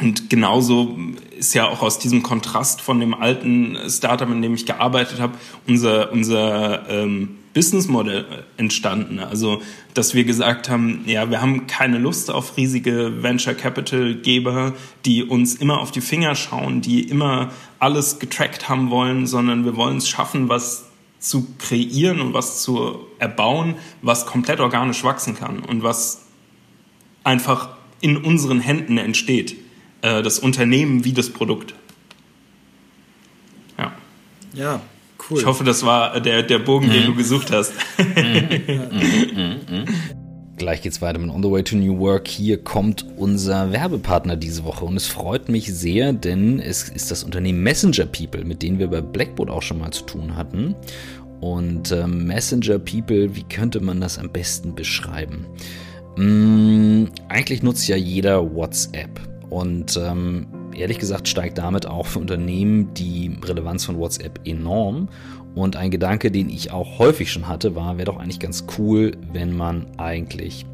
und 0.00 0.30
genauso 0.30 0.96
ist 1.38 1.54
ja 1.54 1.68
auch 1.68 1.82
aus 1.82 1.98
diesem 1.98 2.22
Kontrast 2.22 2.80
von 2.80 3.00
dem 3.00 3.14
alten 3.14 3.76
Startup, 3.88 4.28
in 4.30 4.40
dem 4.40 4.54
ich 4.54 4.66
gearbeitet 4.66 5.20
habe, 5.20 5.34
unser, 5.66 6.12
unser 6.12 6.88
ähm, 6.88 7.36
Businessmodell 7.52 8.44
entstanden. 8.56 9.18
Also, 9.18 9.60
dass 9.92 10.14
wir 10.14 10.24
gesagt 10.24 10.68
haben, 10.68 11.02
ja, 11.06 11.30
wir 11.30 11.42
haben 11.42 11.66
keine 11.66 11.98
Lust 11.98 12.30
auf 12.30 12.56
riesige 12.56 13.22
Venture 13.22 13.54
Capital 13.54 14.14
Geber, 14.14 14.74
die 15.04 15.24
uns 15.24 15.56
immer 15.56 15.80
auf 15.80 15.90
die 15.90 16.00
Finger 16.00 16.34
schauen, 16.34 16.80
die 16.80 17.02
immer 17.02 17.50
alles 17.78 18.18
getrackt 18.18 18.68
haben 18.68 18.90
wollen, 18.90 19.26
sondern 19.26 19.64
wir 19.64 19.76
wollen 19.76 19.98
es 19.98 20.08
schaffen, 20.08 20.48
was 20.48 20.86
zu 21.18 21.46
kreieren 21.58 22.20
und 22.20 22.32
was 22.32 22.62
zu 22.62 23.00
erbauen, 23.18 23.74
was 24.00 24.24
komplett 24.24 24.60
organisch 24.60 25.04
wachsen 25.04 25.36
kann 25.36 25.58
und 25.58 25.82
was 25.82 26.22
einfach 27.24 27.70
in 28.00 28.16
unseren 28.16 28.60
Händen 28.60 28.96
entsteht. 28.96 29.56
Äh, 30.02 30.22
das 30.22 30.38
Unternehmen 30.38 31.04
wie 31.04 31.12
das 31.12 31.30
Produkt. 31.30 31.74
Ja. 33.78 33.92
Ja, 34.54 34.80
cool. 35.30 35.38
Ich 35.38 35.46
hoffe, 35.46 35.64
das 35.64 35.84
war 35.84 36.20
der, 36.20 36.42
der 36.42 36.58
Bogen, 36.58 36.88
mhm. 36.88 36.92
den 36.92 37.06
du 37.06 37.14
gesucht 37.14 37.50
hast. 37.52 37.72
Gleich 40.56 40.82
geht's 40.82 41.00
weiter 41.00 41.18
mit 41.18 41.30
On 41.30 41.42
the 41.42 41.50
Way 41.50 41.64
to 41.64 41.76
New 41.76 41.98
Work. 41.98 42.28
Hier 42.28 42.62
kommt 42.62 43.06
unser 43.16 43.72
Werbepartner 43.72 44.36
diese 44.36 44.64
Woche 44.64 44.84
und 44.84 44.94
es 44.94 45.06
freut 45.06 45.48
mich 45.48 45.72
sehr, 45.72 46.12
denn 46.12 46.60
es 46.60 46.90
ist 46.90 47.10
das 47.10 47.24
Unternehmen 47.24 47.62
Messenger 47.62 48.04
People, 48.04 48.44
mit 48.44 48.60
denen 48.60 48.78
wir 48.78 48.88
bei 48.88 49.00
Blackboard 49.00 49.48
auch 49.48 49.62
schon 49.62 49.78
mal 49.78 49.90
zu 49.90 50.04
tun 50.04 50.36
hatten. 50.36 50.74
Und 51.40 51.90
äh, 51.90 52.06
Messenger 52.06 52.78
People, 52.78 53.34
wie 53.34 53.44
könnte 53.44 53.80
man 53.80 54.02
das 54.02 54.18
am 54.18 54.28
besten 54.28 54.74
beschreiben? 54.74 55.46
Hm, 56.16 57.08
eigentlich 57.30 57.62
nutzt 57.62 57.88
ja 57.88 57.96
jeder 57.96 58.54
WhatsApp. 58.54 59.18
Und 59.50 59.96
ähm, 59.96 60.46
ehrlich 60.74 60.98
gesagt 60.98 61.28
steigt 61.28 61.58
damit 61.58 61.84
auch 61.84 62.06
für 62.06 62.20
Unternehmen 62.20 62.94
die 62.94 63.36
Relevanz 63.44 63.84
von 63.84 63.98
WhatsApp 63.98 64.40
enorm. 64.44 65.08
Und 65.54 65.76
ein 65.76 65.90
Gedanke, 65.90 66.30
den 66.30 66.48
ich 66.48 66.70
auch 66.70 66.98
häufig 67.00 67.32
schon 67.32 67.48
hatte, 67.48 67.74
war, 67.74 67.96
wäre 67.98 68.06
doch 68.06 68.18
eigentlich 68.18 68.38
ganz 68.38 68.64
cool, 68.78 69.12
wenn 69.32 69.56
man 69.56 69.86
eigentlich 69.98 70.64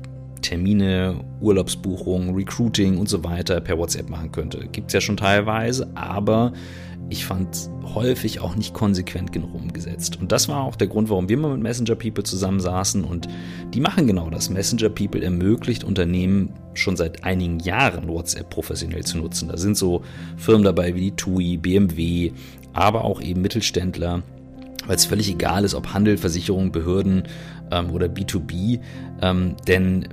Termine, 0.42 1.24
Urlaubsbuchungen, 1.40 2.34
Recruiting 2.34 2.98
und 2.98 3.08
so 3.08 3.24
weiter 3.24 3.60
per 3.60 3.78
WhatsApp 3.78 4.10
machen 4.10 4.30
könnte. 4.30 4.68
Gibt 4.70 4.88
es 4.88 4.92
ja 4.92 5.00
schon 5.00 5.16
teilweise, 5.16 5.88
aber 5.94 6.52
ich 7.08 7.24
fand 7.24 7.70
häufig 7.94 8.40
auch 8.40 8.56
nicht 8.56 8.74
konsequent 8.74 9.32
genug 9.32 9.54
umgesetzt. 9.54 10.18
Und 10.20 10.32
das 10.32 10.48
war 10.48 10.64
auch 10.64 10.76
der 10.76 10.88
Grund, 10.88 11.08
warum 11.08 11.28
wir 11.28 11.36
mal 11.36 11.52
mit 11.52 11.62
Messenger 11.62 11.94
People 11.94 12.24
zusammensaßen 12.24 13.04
und 13.04 13.28
die 13.72 13.80
machen 13.80 14.06
genau 14.06 14.28
das. 14.28 14.50
Messenger 14.50 14.88
People 14.88 15.22
ermöglicht 15.22 15.84
Unternehmen 15.84 16.52
schon 16.74 16.96
seit 16.96 17.24
einigen 17.24 17.60
Jahren 17.60 18.08
WhatsApp 18.08 18.50
professionell 18.50 19.04
zu 19.04 19.18
nutzen. 19.18 19.48
Da 19.48 19.56
sind 19.56 19.76
so 19.76 20.02
Firmen 20.36 20.64
dabei 20.64 20.94
wie 20.94 21.10
die 21.10 21.16
TUI, 21.16 21.56
BMW, 21.56 22.32
aber 22.72 23.04
auch 23.04 23.22
eben 23.22 23.40
Mittelständler, 23.40 24.22
weil 24.86 24.96
es 24.96 25.06
völlig 25.06 25.30
egal 25.30 25.64
ist, 25.64 25.74
ob 25.74 25.94
Handel, 25.94 26.16
Versicherung, 26.16 26.72
Behörden 26.72 27.22
ähm, 27.70 27.90
oder 27.90 28.06
B2B, 28.06 28.80
ähm, 29.22 29.54
denn 29.66 30.08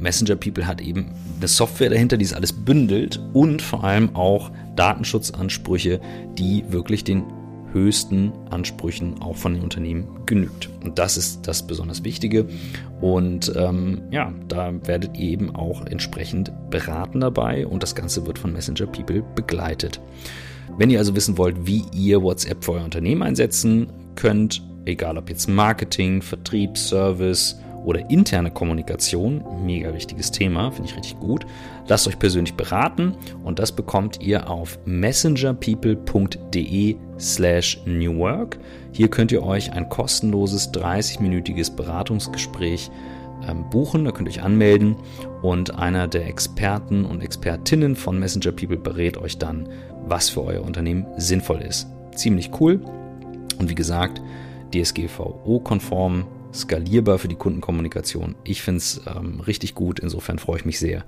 Messenger 0.00 0.36
People 0.36 0.66
hat 0.66 0.80
eben 0.80 1.10
eine 1.38 1.48
Software 1.48 1.90
dahinter, 1.90 2.16
die 2.16 2.24
es 2.24 2.32
alles 2.32 2.52
bündelt 2.52 3.20
und 3.32 3.62
vor 3.62 3.84
allem 3.84 4.14
auch 4.14 4.50
Datenschutzansprüche, 4.78 6.00
die 6.38 6.64
wirklich 6.68 7.04
den 7.04 7.24
höchsten 7.72 8.32
Ansprüchen 8.50 9.20
auch 9.20 9.36
von 9.36 9.54
den 9.54 9.62
Unternehmen 9.62 10.24
genügt. 10.26 10.70
Und 10.82 10.98
das 10.98 11.16
ist 11.16 11.46
das 11.46 11.66
besonders 11.66 12.04
Wichtige. 12.04 12.46
Und 13.00 13.52
ähm, 13.56 14.02
ja, 14.10 14.32
da 14.48 14.72
werdet 14.86 15.16
ihr 15.16 15.30
eben 15.30 15.54
auch 15.54 15.84
entsprechend 15.86 16.52
beraten 16.70 17.20
dabei 17.20 17.66
und 17.66 17.82
das 17.82 17.94
Ganze 17.94 18.26
wird 18.26 18.38
von 18.38 18.52
Messenger 18.52 18.86
People 18.86 19.22
begleitet. 19.34 20.00
Wenn 20.76 20.90
ihr 20.90 20.98
also 20.98 21.14
wissen 21.16 21.38
wollt, 21.38 21.66
wie 21.66 21.84
ihr 21.92 22.22
WhatsApp 22.22 22.64
für 22.64 22.72
euer 22.72 22.84
Unternehmen 22.84 23.22
einsetzen 23.22 23.88
könnt, 24.14 24.62
egal 24.84 25.18
ob 25.18 25.28
jetzt 25.28 25.48
Marketing, 25.48 26.22
Vertrieb, 26.22 26.76
Service, 26.76 27.60
oder 27.88 28.08
interne 28.10 28.50
Kommunikation, 28.50 29.42
mega 29.64 29.94
wichtiges 29.94 30.30
Thema, 30.30 30.70
finde 30.70 30.90
ich 30.90 30.96
richtig 30.96 31.18
gut. 31.20 31.46
Lasst 31.86 32.06
euch 32.06 32.18
persönlich 32.18 32.52
beraten 32.52 33.14
und 33.44 33.58
das 33.58 33.72
bekommt 33.72 34.20
ihr 34.20 34.50
auf 34.50 34.78
messengerpeople.de 34.84 36.96
slash 37.18 37.80
newwork. 37.86 38.58
Hier 38.92 39.08
könnt 39.08 39.32
ihr 39.32 39.42
euch 39.42 39.72
ein 39.72 39.88
kostenloses 39.88 40.70
30-minütiges 40.74 41.74
Beratungsgespräch 41.74 42.90
ähm, 43.48 43.64
buchen, 43.70 44.04
da 44.04 44.10
könnt 44.10 44.28
ihr 44.28 44.32
euch 44.32 44.42
anmelden 44.42 44.96
und 45.40 45.78
einer 45.78 46.08
der 46.08 46.26
Experten 46.26 47.06
und 47.06 47.22
Expertinnen 47.22 47.96
von 47.96 48.18
Messenger 48.18 48.52
People 48.52 48.76
berät 48.76 49.16
euch 49.16 49.38
dann, 49.38 49.66
was 50.06 50.28
für 50.28 50.44
euer 50.44 50.62
Unternehmen 50.62 51.06
sinnvoll 51.16 51.62
ist. 51.62 51.86
Ziemlich 52.14 52.50
cool 52.60 52.82
und 53.58 53.70
wie 53.70 53.74
gesagt, 53.74 54.20
DSGVO-konform, 54.74 56.26
skalierbar 56.52 57.18
für 57.18 57.28
die 57.28 57.36
Kundenkommunikation. 57.36 58.34
Ich 58.44 58.62
finde 58.62 58.78
es 58.78 59.00
ähm, 59.06 59.40
richtig 59.40 59.74
gut. 59.74 60.00
Insofern 60.00 60.38
freue 60.38 60.58
ich 60.58 60.64
mich 60.64 60.78
sehr, 60.78 61.04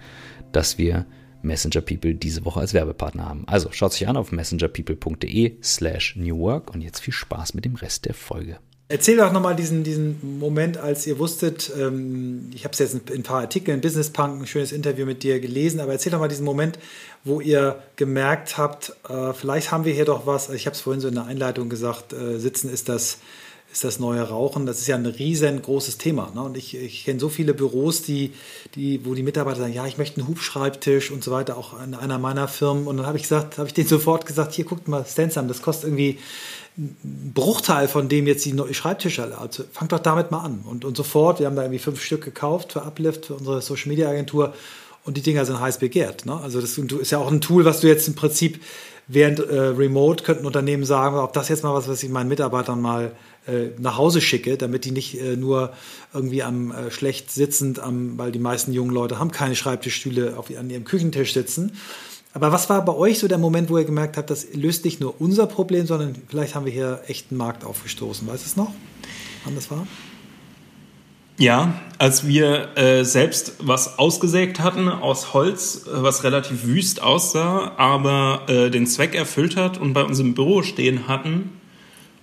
dass 0.52 0.78
wir 0.78 1.06
Messenger 1.42 1.80
People 1.80 2.14
diese 2.14 2.44
Woche 2.44 2.60
als 2.60 2.74
Werbepartner 2.74 3.26
haben. 3.26 3.44
Also 3.46 3.70
schaut 3.72 3.92
sich 3.92 4.06
an 4.08 4.16
auf 4.16 4.32
messengerpeople.de 4.32 5.56
slash 5.62 6.16
newwork 6.16 6.72
und 6.74 6.82
jetzt 6.82 7.00
viel 7.00 7.14
Spaß 7.14 7.54
mit 7.54 7.64
dem 7.64 7.76
Rest 7.76 8.04
der 8.04 8.14
Folge. 8.14 8.58
Erzähl 8.88 9.16
doch 9.16 9.32
nochmal 9.32 9.54
diesen, 9.54 9.84
diesen 9.84 10.40
Moment, 10.40 10.76
als 10.76 11.06
ihr 11.06 11.20
wusstet, 11.20 11.70
ähm, 11.78 12.50
ich 12.52 12.64
habe 12.64 12.72
es 12.72 12.80
jetzt 12.80 12.94
in 13.08 13.20
ein 13.20 13.22
paar 13.22 13.40
Artikeln 13.40 13.76
in 13.76 13.80
Business 13.80 14.10
Punk, 14.10 14.42
ein 14.42 14.46
schönes 14.48 14.72
Interview 14.72 15.06
mit 15.06 15.22
dir 15.22 15.38
gelesen, 15.38 15.78
aber 15.78 15.92
erzähl 15.92 16.10
doch 16.10 16.18
mal 16.18 16.26
diesen 16.26 16.44
Moment, 16.44 16.76
wo 17.22 17.40
ihr 17.40 17.80
gemerkt 17.94 18.58
habt, 18.58 18.92
äh, 19.08 19.32
vielleicht 19.32 19.70
haben 19.70 19.84
wir 19.84 19.92
hier 19.92 20.06
doch 20.06 20.26
was, 20.26 20.50
ich 20.50 20.66
habe 20.66 20.74
es 20.74 20.80
vorhin 20.80 21.00
so 21.00 21.06
in 21.06 21.14
der 21.14 21.26
Einleitung 21.26 21.68
gesagt, 21.68 22.12
äh, 22.12 22.40
sitzen 22.40 22.68
ist 22.68 22.88
das 22.88 23.18
ist 23.72 23.84
das 23.84 24.00
neue 24.00 24.22
Rauchen. 24.22 24.66
Das 24.66 24.80
ist 24.80 24.86
ja 24.88 24.96
ein 24.96 25.06
riesengroßes 25.06 25.98
Thema. 25.98 26.32
Ne? 26.34 26.42
Und 26.42 26.56
ich, 26.56 26.76
ich 26.76 27.04
kenne 27.04 27.20
so 27.20 27.28
viele 27.28 27.54
Büros, 27.54 28.02
die, 28.02 28.32
die, 28.74 29.04
wo 29.04 29.14
die 29.14 29.22
Mitarbeiter 29.22 29.60
sagen, 29.60 29.72
ja, 29.72 29.86
ich 29.86 29.98
möchte 29.98 30.20
einen 30.20 30.28
Hubschreibtisch 30.28 31.10
und 31.10 31.22
so 31.22 31.30
weiter, 31.30 31.56
auch 31.56 31.80
in 31.82 31.94
einer 31.94 32.18
meiner 32.18 32.48
Firmen. 32.48 32.86
Und 32.86 32.96
dann 32.96 33.06
habe 33.06 33.16
ich 33.16 33.22
gesagt, 33.22 33.58
habe 33.58 33.68
ich 33.68 33.74
denen 33.74 33.88
sofort 33.88 34.26
gesagt, 34.26 34.52
hier 34.52 34.64
guckt 34.64 34.88
mal, 34.88 35.04
Stansam, 35.06 35.48
das 35.48 35.62
kostet 35.62 35.84
irgendwie 35.84 36.18
einen 36.76 37.32
Bruchteil 37.34 37.88
von 37.88 38.08
dem 38.08 38.26
jetzt 38.26 38.44
die 38.44 38.56
Schreibtische. 38.72 39.36
Also 39.38 39.64
fangt 39.72 39.92
doch 39.92 40.00
damit 40.00 40.30
mal 40.30 40.40
an. 40.40 40.64
Und, 40.64 40.84
und 40.84 40.96
sofort, 40.96 41.38
wir 41.38 41.46
haben 41.46 41.56
da 41.56 41.62
irgendwie 41.62 41.78
fünf 41.78 42.02
Stück 42.02 42.24
gekauft 42.24 42.72
für 42.72 42.82
Uplift, 42.82 43.26
für 43.26 43.34
unsere 43.34 43.62
Social 43.62 43.88
Media 43.88 44.08
Agentur. 44.08 44.54
Und 45.04 45.16
die 45.16 45.22
Dinger 45.22 45.46
sind 45.46 45.60
heiß 45.60 45.78
begehrt. 45.78 46.26
Ne? 46.26 46.36
Also 46.36 46.60
das 46.60 46.76
ist 46.76 47.10
ja 47.10 47.18
auch 47.18 47.30
ein 47.30 47.40
Tool, 47.40 47.64
was 47.64 47.80
du 47.80 47.86
jetzt 47.86 48.06
im 48.08 48.14
Prinzip 48.14 48.60
während 49.12 49.40
äh, 49.40 49.60
Remote 49.60 50.22
könnten 50.22 50.46
Unternehmen 50.46 50.84
sagen, 50.84 51.16
ob 51.16 51.32
das 51.32 51.48
jetzt 51.48 51.64
mal 51.64 51.74
was, 51.74 51.88
was 51.88 52.02
ich 52.02 52.10
meinen 52.10 52.28
Mitarbeitern 52.28 52.80
mal 52.80 53.12
nach 53.78 53.96
Hause 53.96 54.20
schicke, 54.20 54.56
damit 54.56 54.84
die 54.84 54.90
nicht 54.90 55.20
äh, 55.20 55.36
nur 55.36 55.72
irgendwie 56.12 56.42
am 56.42 56.72
äh, 56.72 56.90
schlecht 56.90 57.30
sitzend, 57.30 57.78
am, 57.78 58.18
weil 58.18 58.32
die 58.32 58.38
meisten 58.38 58.72
jungen 58.72 58.90
Leute 58.90 59.18
haben 59.18 59.30
keine 59.30 59.56
Schreibtischstühle 59.56 60.36
auf, 60.36 60.50
an 60.56 60.70
ihrem 60.70 60.84
Küchentisch 60.84 61.32
sitzen. 61.32 61.72
Aber 62.32 62.52
was 62.52 62.70
war 62.70 62.84
bei 62.84 62.94
euch 62.94 63.18
so 63.18 63.26
der 63.26 63.38
Moment, 63.38 63.70
wo 63.70 63.78
ihr 63.78 63.84
gemerkt 63.84 64.16
habt, 64.16 64.30
das 64.30 64.54
löst 64.54 64.84
nicht 64.84 65.00
nur 65.00 65.20
unser 65.20 65.46
Problem, 65.46 65.86
sondern 65.86 66.14
vielleicht 66.28 66.54
haben 66.54 66.64
wir 66.64 66.72
hier 66.72 67.00
echt 67.08 67.30
einen 67.30 67.38
Markt 67.38 67.64
aufgestoßen? 67.64 68.26
Weißt 68.28 68.44
du 68.44 68.46
es 68.46 68.56
noch, 68.56 68.72
wann 69.44 69.54
das 69.56 69.70
war? 69.70 69.86
Ja, 71.38 71.80
als 71.98 72.26
wir 72.26 72.76
äh, 72.76 73.02
selbst 73.02 73.54
was 73.60 73.98
ausgesägt 73.98 74.60
hatten 74.60 74.88
aus 74.88 75.32
Holz, 75.32 75.86
äh, 75.86 76.02
was 76.02 76.22
relativ 76.22 76.64
wüst 76.64 77.02
aussah, 77.02 77.72
aber 77.78 78.42
äh, 78.48 78.70
den 78.70 78.86
Zweck 78.86 79.14
erfüllt 79.14 79.56
hat 79.56 79.78
und 79.78 79.94
bei 79.94 80.02
uns 80.02 80.18
im 80.18 80.34
Büro 80.34 80.62
stehen 80.62 81.08
hatten 81.08 81.59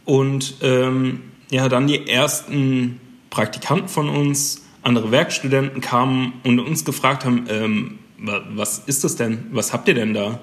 und 0.08 0.56
ähm, 0.62 1.20
ja, 1.52 1.67
dann 1.67 1.86
die 1.86 2.08
ersten 2.08 3.02
Praktikanten 3.30 3.89
von 3.89 4.08
uns, 4.08 4.63
andere 4.82 5.12
Werkstudenten 5.12 5.82
kamen 5.82 6.32
und 6.46 6.60
uns 6.60 6.86
gefragt 6.86 7.26
haben, 7.26 7.46
ähm, 7.50 8.00
was 8.17 8.80
ist 8.80 9.04
das 9.04 9.17
denn? 9.17 9.48
Was 9.52 9.74
habt 9.74 9.89
ihr 9.89 9.93
denn 9.96 10.13
da? 10.13 10.39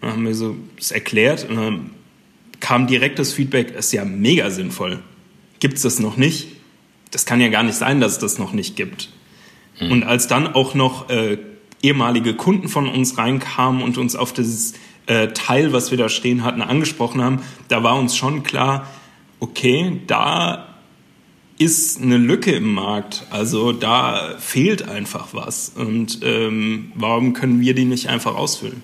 Dann 0.00 0.12
haben 0.12 0.24
wir 0.24 0.34
so 0.34 0.56
das 0.76 0.90
erklärt 0.90 1.46
und 1.50 1.56
dann 1.56 1.90
kam 2.60 2.86
direkt 2.86 3.18
das 3.18 3.34
Feedback, 3.34 3.72
ist 3.72 3.92
ja 3.92 4.06
mega 4.06 4.50
sinnvoll. 4.50 5.00
Gibt 5.60 5.76
es 5.76 5.82
das 5.82 5.98
noch 5.98 6.16
nicht? 6.16 6.48
Das 7.10 7.26
kann 7.26 7.42
ja 7.42 7.48
gar 7.48 7.64
nicht 7.64 7.76
sein, 7.76 8.00
dass 8.00 8.12
es 8.12 8.18
das 8.18 8.38
noch 8.38 8.54
nicht 8.54 8.74
gibt. 8.74 9.10
Mhm. 9.80 9.92
Und 9.92 10.02
als 10.04 10.28
dann 10.28 10.46
auch 10.46 10.74
noch 10.74 11.10
äh, 11.10 11.36
ehemalige 11.82 12.34
Kunden 12.34 12.68
von 12.68 12.88
uns 12.88 13.18
reinkamen 13.18 13.82
und 13.82 13.98
uns 13.98 14.16
auf 14.16 14.32
dieses 14.32 14.72
äh, 15.08 15.28
Teil, 15.28 15.72
was 15.72 15.90
wir 15.90 15.98
da 15.98 16.08
stehen 16.08 16.44
hatten, 16.44 16.62
angesprochen 16.62 17.22
haben, 17.22 17.40
da 17.68 17.82
war 17.82 17.98
uns 17.98 18.16
schon 18.16 18.42
klar, 18.44 18.86
okay, 19.40 20.00
da 20.06 20.68
ist 21.58 22.00
eine 22.00 22.18
Lücke 22.18 22.52
im 22.52 22.72
Markt. 22.72 23.26
Also 23.30 23.72
da 23.72 24.36
fehlt 24.38 24.88
einfach 24.88 25.28
was. 25.32 25.72
Und 25.74 26.20
ähm, 26.22 26.92
warum 26.94 27.32
können 27.32 27.60
wir 27.60 27.74
die 27.74 27.84
nicht 27.84 28.08
einfach 28.08 28.36
ausfüllen? 28.36 28.82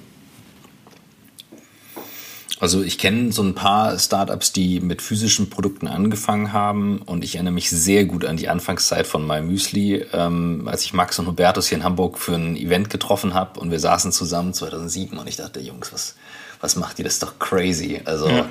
Also 2.61 2.83
ich 2.83 2.99
kenne 2.99 3.33
so 3.33 3.43
ein 3.43 3.55
paar 3.55 3.99
Startups, 3.99 4.53
die 4.53 4.81
mit 4.81 5.03
physischen 5.03 5.51
Produkten 5.51 5.89
angefangen 5.89 6.53
haben 6.53 7.03
und 7.05 7.25
ich 7.25 7.35
erinnere 7.35 7.53
mich 7.53 7.69
sehr 7.69 8.05
gut 8.05 8.25
an 8.25 8.37
die 8.37 8.49
Anfangszeit 8.49 9.09
von 9.09 9.27
MyMüsli, 9.27 10.07
ähm, 10.13 10.69
als 10.69 10.85
ich 10.85 10.93
Max 10.93 11.19
und 11.19 11.27
Hubertus 11.27 11.69
hier 11.69 11.79
in 11.79 11.85
Hamburg 11.85 12.17
für 12.17 12.35
ein 12.35 12.57
Event 12.57 12.91
getroffen 12.91 13.35
habe 13.35 13.59
und 13.59 13.73
wir 13.73 13.81
saßen 13.81 14.13
zusammen 14.13 14.55
2007 14.55 15.19
und 15.19 15.29
ich 15.29 15.37
dachte, 15.37 15.59
Jungs, 15.59 15.93
was, 15.93 16.15
was 16.61 16.77
macht 16.77 16.99
ihr? 17.01 17.05
Das 17.05 17.15
ist 17.15 17.25
doch 17.25 17.41
crazy. 17.41 18.01
Also 18.05 18.29
ja. 18.29 18.47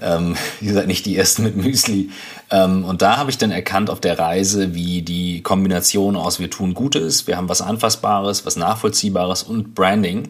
ähm, 0.00 0.36
ihr 0.60 0.72
seid 0.72 0.86
nicht 0.86 1.04
die 1.04 1.16
Ersten 1.16 1.42
mit 1.42 1.56
Müsli. 1.56 2.10
Ähm, 2.48 2.84
und 2.84 3.02
da 3.02 3.16
habe 3.16 3.30
ich 3.30 3.38
dann 3.38 3.50
erkannt 3.50 3.90
auf 3.90 3.98
der 3.98 4.20
Reise, 4.20 4.72
wie 4.72 5.02
die 5.02 5.42
Kombination 5.42 6.14
aus 6.14 6.38
wir 6.38 6.48
tun 6.48 6.74
Gutes, 6.74 7.26
wir 7.26 7.36
haben 7.36 7.48
was 7.48 7.60
Anfassbares, 7.60 8.46
was 8.46 8.54
Nachvollziehbares 8.54 9.42
und 9.42 9.74
Branding 9.74 10.28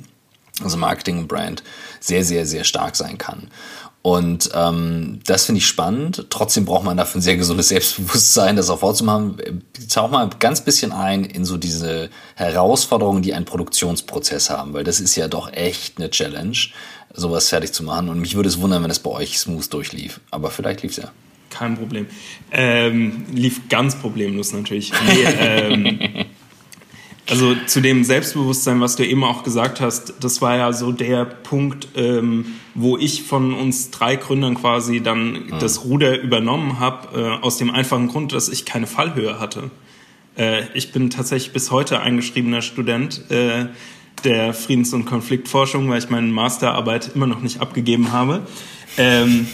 also 0.64 0.76
Marketing 0.76 1.18
und 1.18 1.28
Brand, 1.28 1.62
sehr, 2.00 2.24
sehr, 2.24 2.46
sehr 2.46 2.64
stark 2.64 2.96
sein 2.96 3.18
kann. 3.18 3.48
Und 4.02 4.50
ähm, 4.52 5.20
das 5.26 5.46
finde 5.46 5.60
ich 5.60 5.66
spannend. 5.66 6.26
Trotzdem 6.28 6.64
braucht 6.64 6.84
man 6.84 6.96
dafür 6.96 7.20
ein 7.20 7.22
sehr 7.22 7.36
gesundes 7.36 7.68
Selbstbewusstsein, 7.68 8.56
das 8.56 8.68
auch 8.68 8.80
vorzumachen. 8.80 9.62
Tauch 9.88 10.10
mal 10.10 10.24
ein 10.24 10.30
ganz 10.40 10.60
bisschen 10.64 10.90
ein 10.90 11.24
in 11.24 11.44
so 11.44 11.56
diese 11.56 12.10
Herausforderungen, 12.34 13.22
die 13.22 13.32
einen 13.32 13.44
Produktionsprozess 13.44 14.50
haben, 14.50 14.72
weil 14.72 14.82
das 14.82 14.98
ist 14.98 15.14
ja 15.14 15.28
doch 15.28 15.52
echt 15.52 15.98
eine 15.98 16.10
Challenge, 16.10 16.56
sowas 17.14 17.48
fertig 17.48 17.72
zu 17.72 17.84
machen. 17.84 18.08
Und 18.08 18.18
mich 18.18 18.34
würde 18.34 18.48
es 18.48 18.60
wundern, 18.60 18.82
wenn 18.82 18.90
es 18.90 18.98
bei 18.98 19.10
euch 19.10 19.38
smooth 19.38 19.72
durchlief. 19.72 20.20
Aber 20.32 20.50
vielleicht 20.50 20.82
lief 20.82 20.92
es 20.92 20.96
ja. 20.96 21.12
Kein 21.50 21.76
Problem. 21.76 22.06
Ähm, 22.50 23.26
lief 23.32 23.68
ganz 23.68 23.94
problemlos 23.94 24.52
natürlich. 24.52 24.92
Nee, 25.06 25.24
ähm, 25.38 26.24
Also 27.32 27.54
zu 27.66 27.80
dem 27.80 28.04
Selbstbewusstsein, 28.04 28.82
was 28.82 28.96
du 28.96 29.06
eben 29.06 29.24
auch 29.24 29.42
gesagt 29.42 29.80
hast, 29.80 30.12
das 30.20 30.42
war 30.42 30.58
ja 30.58 30.70
so 30.74 30.92
der 30.92 31.24
Punkt, 31.24 31.88
ähm, 31.96 32.44
wo 32.74 32.98
ich 32.98 33.22
von 33.22 33.54
uns 33.54 33.90
drei 33.90 34.16
Gründern 34.16 34.54
quasi 34.54 35.00
dann 35.00 35.46
mhm. 35.46 35.58
das 35.58 35.82
Ruder 35.82 36.20
übernommen 36.20 36.78
habe, 36.78 37.18
äh, 37.18 37.42
aus 37.42 37.56
dem 37.56 37.70
einfachen 37.70 38.08
Grund, 38.08 38.34
dass 38.34 38.50
ich 38.50 38.66
keine 38.66 38.86
Fallhöhe 38.86 39.40
hatte. 39.40 39.70
Äh, 40.36 40.64
ich 40.74 40.92
bin 40.92 41.08
tatsächlich 41.08 41.54
bis 41.54 41.70
heute 41.70 42.00
eingeschriebener 42.00 42.60
Student 42.60 43.30
äh, 43.30 43.64
der 44.24 44.52
Friedens- 44.52 44.92
und 44.92 45.06
Konfliktforschung, 45.06 45.88
weil 45.88 46.00
ich 46.00 46.10
meine 46.10 46.26
Masterarbeit 46.26 47.12
immer 47.14 47.26
noch 47.26 47.40
nicht 47.40 47.62
abgegeben 47.62 48.12
habe. 48.12 48.42
Ähm, 48.98 49.46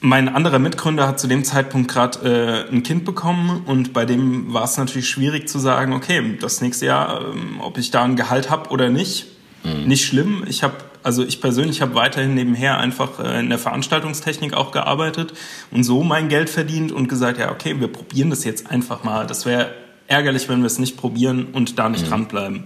mein 0.00 0.28
anderer 0.28 0.58
Mitgründer 0.58 1.06
hat 1.06 1.20
zu 1.20 1.26
dem 1.26 1.44
Zeitpunkt 1.44 1.90
gerade 1.90 2.66
äh, 2.68 2.72
ein 2.72 2.82
Kind 2.82 3.04
bekommen 3.04 3.62
und 3.66 3.92
bei 3.92 4.04
dem 4.06 4.52
war 4.52 4.64
es 4.64 4.76
natürlich 4.76 5.08
schwierig 5.08 5.48
zu 5.48 5.58
sagen, 5.58 5.92
okay, 5.92 6.38
das 6.40 6.60
nächste 6.60 6.86
Jahr, 6.86 7.20
ähm, 7.20 7.60
ob 7.60 7.76
ich 7.76 7.90
da 7.90 8.02
ein 8.02 8.16
Gehalt 8.16 8.50
habe 8.50 8.70
oder 8.70 8.88
nicht, 8.88 9.26
mhm. 9.62 9.84
nicht 9.86 10.06
schlimm. 10.06 10.44
Ich 10.48 10.62
habe 10.62 10.74
also 11.02 11.24
ich 11.24 11.40
persönlich 11.40 11.80
habe 11.80 11.94
weiterhin 11.94 12.34
nebenher 12.34 12.78
einfach 12.78 13.18
äh, 13.20 13.40
in 13.40 13.48
der 13.48 13.58
Veranstaltungstechnik 13.58 14.54
auch 14.54 14.70
gearbeitet 14.70 15.32
und 15.70 15.84
so 15.84 16.02
mein 16.02 16.28
Geld 16.28 16.50
verdient 16.50 16.92
und 16.92 17.08
gesagt, 17.08 17.38
ja, 17.38 17.50
okay, 17.50 17.80
wir 17.80 17.88
probieren 17.88 18.30
das 18.30 18.44
jetzt 18.44 18.70
einfach 18.70 19.02
mal. 19.02 19.26
Das 19.26 19.46
wäre 19.46 19.72
ärgerlich, 20.08 20.48
wenn 20.48 20.60
wir 20.60 20.66
es 20.66 20.78
nicht 20.78 20.96
probieren 20.96 21.48
und 21.52 21.78
da 21.78 21.88
nicht 21.88 22.04
mhm. 22.04 22.10
dranbleiben. 22.10 22.64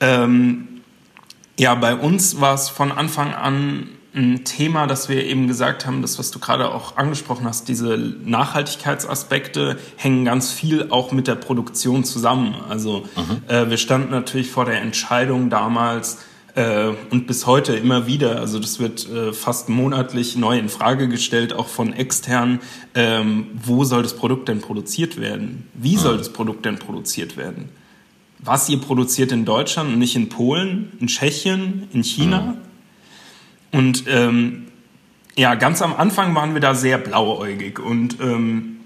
Ähm, 0.00 0.68
ja, 1.58 1.74
bei 1.74 1.94
uns 1.94 2.40
war 2.40 2.54
es 2.54 2.68
von 2.68 2.92
Anfang 2.92 3.34
an 3.34 3.88
ein 4.14 4.44
Thema, 4.44 4.86
das 4.86 5.08
wir 5.08 5.24
eben 5.24 5.48
gesagt 5.48 5.86
haben, 5.86 6.02
das, 6.02 6.18
was 6.18 6.30
du 6.30 6.38
gerade 6.38 6.74
auch 6.74 6.96
angesprochen 6.96 7.46
hast, 7.46 7.68
diese 7.68 7.96
Nachhaltigkeitsaspekte 7.96 9.78
hängen 9.96 10.24
ganz 10.26 10.52
viel 10.52 10.90
auch 10.90 11.12
mit 11.12 11.26
der 11.28 11.34
Produktion 11.34 12.04
zusammen. 12.04 12.54
Also 12.68 13.04
mhm. 13.16 13.48
äh, 13.48 13.70
wir 13.70 13.78
standen 13.78 14.10
natürlich 14.10 14.50
vor 14.50 14.66
der 14.66 14.82
Entscheidung 14.82 15.48
damals 15.48 16.18
äh, 16.54 16.90
und 17.08 17.26
bis 17.26 17.46
heute 17.46 17.74
immer 17.74 18.06
wieder, 18.06 18.38
also 18.38 18.58
das 18.58 18.78
wird 18.78 19.08
äh, 19.08 19.32
fast 19.32 19.70
monatlich 19.70 20.36
neu 20.36 20.58
in 20.58 20.68
Frage 20.68 21.08
gestellt, 21.08 21.54
auch 21.54 21.68
von 21.68 21.94
extern, 21.94 22.60
ähm, 22.94 23.46
wo 23.54 23.84
soll 23.84 24.02
das 24.02 24.14
Produkt 24.14 24.48
denn 24.48 24.60
produziert 24.60 25.18
werden? 25.18 25.68
Wie 25.72 25.96
soll 25.96 26.18
das 26.18 26.30
Produkt 26.30 26.66
denn 26.66 26.78
produziert 26.78 27.38
werden? 27.38 27.70
Was 28.40 28.68
ihr 28.68 28.78
produziert 28.78 29.32
in 29.32 29.46
Deutschland 29.46 29.90
und 29.90 29.98
nicht 29.98 30.16
in 30.16 30.28
Polen, 30.28 30.92
in 31.00 31.06
Tschechien, 31.06 31.88
in 31.94 32.04
China? 32.04 32.40
Mhm 32.40 32.71
und 33.72 34.04
ähm, 34.06 34.66
ja, 35.36 35.54
ganz 35.54 35.80
am 35.82 35.94
Anfang 35.94 36.34
waren 36.34 36.54
wir 36.54 36.60
da 36.60 36.74
sehr 36.74 36.98
blauäugig 36.98 37.78
und 37.78 38.20
ähm, 38.20 38.80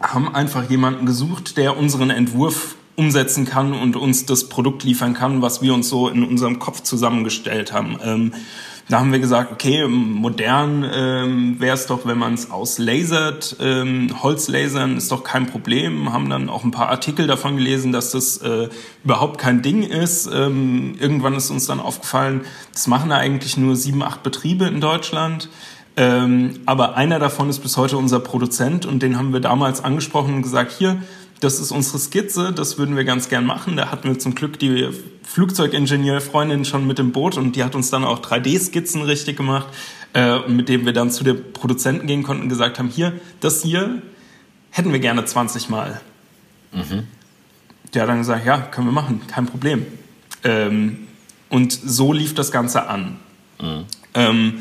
haben 0.00 0.34
einfach 0.34 0.68
jemanden 0.68 1.06
gesucht, 1.06 1.56
der 1.56 1.76
unseren 1.76 2.10
Entwurf 2.10 2.74
umsetzen 2.96 3.46
kann 3.46 3.72
und 3.72 3.96
uns 3.96 4.26
das 4.26 4.48
Produkt 4.48 4.84
liefern 4.84 5.14
kann, 5.14 5.42
was 5.42 5.62
wir 5.62 5.72
uns 5.72 5.88
so 5.88 6.08
in 6.08 6.24
unserem 6.24 6.58
Kopf 6.58 6.82
zusammengestellt 6.82 7.72
haben. 7.72 7.98
Ähm, 8.02 8.32
da 8.88 8.98
haben 8.98 9.12
wir 9.12 9.20
gesagt, 9.20 9.52
okay, 9.52 9.86
modern 9.86 10.84
ähm, 10.92 11.60
wäre 11.60 11.74
es 11.74 11.86
doch, 11.86 12.04
wenn 12.04 12.18
man 12.18 12.34
es 12.34 12.50
auslasert. 12.50 13.56
Ähm, 13.60 14.22
Holzlasern 14.22 14.96
ist 14.96 15.10
doch 15.12 15.24
kein 15.24 15.46
Problem. 15.46 16.12
Haben 16.12 16.28
dann 16.28 16.48
auch 16.48 16.64
ein 16.64 16.72
paar 16.72 16.88
Artikel 16.88 17.26
davon 17.26 17.56
gelesen, 17.56 17.92
dass 17.92 18.10
das 18.10 18.38
äh, 18.38 18.68
überhaupt 19.04 19.38
kein 19.38 19.62
Ding 19.62 19.82
ist. 19.82 20.28
Ähm, 20.32 20.96
irgendwann 20.98 21.34
ist 21.34 21.50
uns 21.50 21.66
dann 21.66 21.80
aufgefallen, 21.80 22.42
das 22.72 22.86
machen 22.86 23.10
da 23.10 23.16
eigentlich 23.16 23.56
nur 23.56 23.76
sieben, 23.76 24.02
acht 24.02 24.22
Betriebe 24.22 24.66
in 24.66 24.80
Deutschland. 24.80 25.48
Ähm, 25.96 26.60
aber 26.64 26.96
einer 26.96 27.18
davon 27.18 27.50
ist 27.50 27.60
bis 27.60 27.76
heute 27.76 27.98
unser 27.98 28.18
Produzent 28.18 28.86
und 28.86 29.02
den 29.02 29.18
haben 29.18 29.32
wir 29.32 29.40
damals 29.40 29.84
angesprochen 29.84 30.34
und 30.34 30.42
gesagt, 30.42 30.72
hier, 30.72 31.02
das 31.42 31.58
ist 31.58 31.72
unsere 31.72 31.98
Skizze, 31.98 32.52
das 32.52 32.78
würden 32.78 32.94
wir 32.94 33.04
ganz 33.04 33.28
gern 33.28 33.44
machen. 33.44 33.76
Da 33.76 33.90
hatten 33.90 34.08
wir 34.08 34.18
zum 34.18 34.36
Glück 34.36 34.60
die 34.60 34.88
Flugzeugingenieurfreundin 35.24 36.64
schon 36.64 36.86
mit 36.86 36.98
dem 36.98 37.10
Boot 37.10 37.36
und 37.36 37.56
die 37.56 37.64
hat 37.64 37.74
uns 37.74 37.90
dann 37.90 38.04
auch 38.04 38.20
3D-Skizzen 38.20 39.02
richtig 39.02 39.38
gemacht, 39.38 39.66
äh, 40.14 40.38
mit 40.48 40.68
dem 40.68 40.86
wir 40.86 40.92
dann 40.92 41.10
zu 41.10 41.24
den 41.24 41.52
Produzenten 41.52 42.06
gehen 42.06 42.22
konnten 42.22 42.44
und 42.44 42.48
gesagt 42.48 42.78
haben, 42.78 42.88
hier, 42.88 43.12
das 43.40 43.62
hier 43.62 44.02
hätten 44.70 44.92
wir 44.92 45.00
gerne 45.00 45.24
20 45.24 45.68
Mal. 45.68 46.00
Mhm. 46.70 47.08
Der 47.92 48.02
hat 48.02 48.08
dann 48.08 48.18
gesagt, 48.18 48.46
ja, 48.46 48.58
können 48.58 48.86
wir 48.86 48.92
machen, 48.92 49.22
kein 49.26 49.46
Problem. 49.46 49.84
Ähm, 50.44 51.08
und 51.48 51.72
so 51.72 52.12
lief 52.12 52.34
das 52.34 52.52
Ganze 52.52 52.86
an. 52.86 53.18
Mhm. 53.60 53.84
Ähm, 54.14 54.58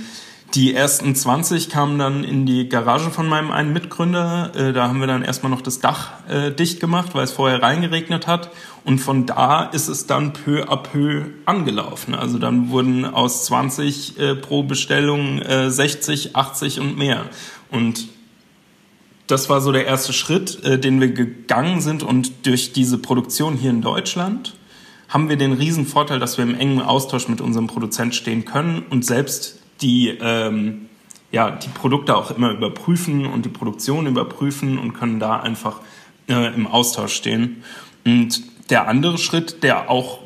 die 0.54 0.74
ersten 0.74 1.16
20 1.16 1.70
kamen 1.70 1.98
dann 1.98 2.24
in 2.24 2.46
die 2.46 2.68
Garage 2.68 3.10
von 3.10 3.28
meinem 3.28 3.52
einen 3.52 3.72
Mitgründer. 3.72 4.52
Äh, 4.56 4.74
da 4.74 4.88
haben 4.88 5.00
wir 5.00 5.08
dann 5.08 5.24
erstmal 5.24 5.50
noch 5.50 5.62
das 5.62 5.80
Dach 5.80 6.12
äh, 6.28 6.52
dicht 6.52 6.80
gemacht, 6.80 7.12
weil 7.14 7.24
es 7.24 7.32
vorher 7.32 7.62
reingeregnet 7.62 8.28
hat. 8.28 8.52
Und 8.84 9.00
von 9.00 9.26
da 9.26 9.64
ist 9.64 9.88
es 9.88 10.08
dann 10.08 10.34
peu 10.34 10.64
à 10.64 10.76
peu 10.76 11.28
angelaufen. 11.46 12.16
Also 12.16 12.38
dann 12.38 12.70
wurden 12.70 13.06
aus 13.06 13.46
20 13.46 14.20
äh, 14.20 14.36
pro 14.36 14.64
Bestellung 14.64 15.42
60, 15.42 16.36
80 16.36 16.80
und 16.80 16.98
mehr. 16.98 17.26
Und 17.70 18.08
das 19.28 19.50
war 19.50 19.62
so 19.62 19.72
der 19.72 19.86
erste 19.86 20.12
Schritt, 20.12 20.84
den 20.84 21.00
wir 21.00 21.10
gegangen 21.10 21.80
sind. 21.80 22.04
Und 22.04 22.46
durch 22.46 22.74
diese 22.74 22.98
Produktion 22.98 23.56
hier 23.56 23.70
in 23.70 23.82
Deutschland 23.82 24.56
haben 25.08 25.30
wir 25.30 25.38
den 25.38 25.54
riesen 25.54 25.86
Vorteil, 25.86 26.20
dass 26.20 26.38
wir 26.38 26.44
im 26.44 26.56
engen 26.56 26.82
Austausch 26.82 27.28
mit 27.28 27.40
unserem 27.40 27.68
Produzent 27.68 28.16
stehen 28.16 28.46
können 28.46 28.84
und 28.90 29.06
selbst 29.06 29.61
die 29.82 30.10
ähm, 30.10 30.88
ja, 31.32 31.50
die 31.50 31.70
Produkte 31.70 32.16
auch 32.16 32.32
immer 32.32 32.52
überprüfen 32.52 33.26
und 33.26 33.46
die 33.46 33.50
Produktion 33.50 34.06
überprüfen 34.06 34.78
und 34.78 34.94
können 34.94 35.20
da 35.20 35.40
einfach 35.40 35.80
äh, 36.28 36.54
im 36.54 36.68
Austausch 36.68 37.14
stehen. 37.14 37.64
Und 38.06 38.42
der 38.70 38.88
andere 38.88 39.18
Schritt, 39.18 39.64
der 39.64 39.90
auch 39.90 40.20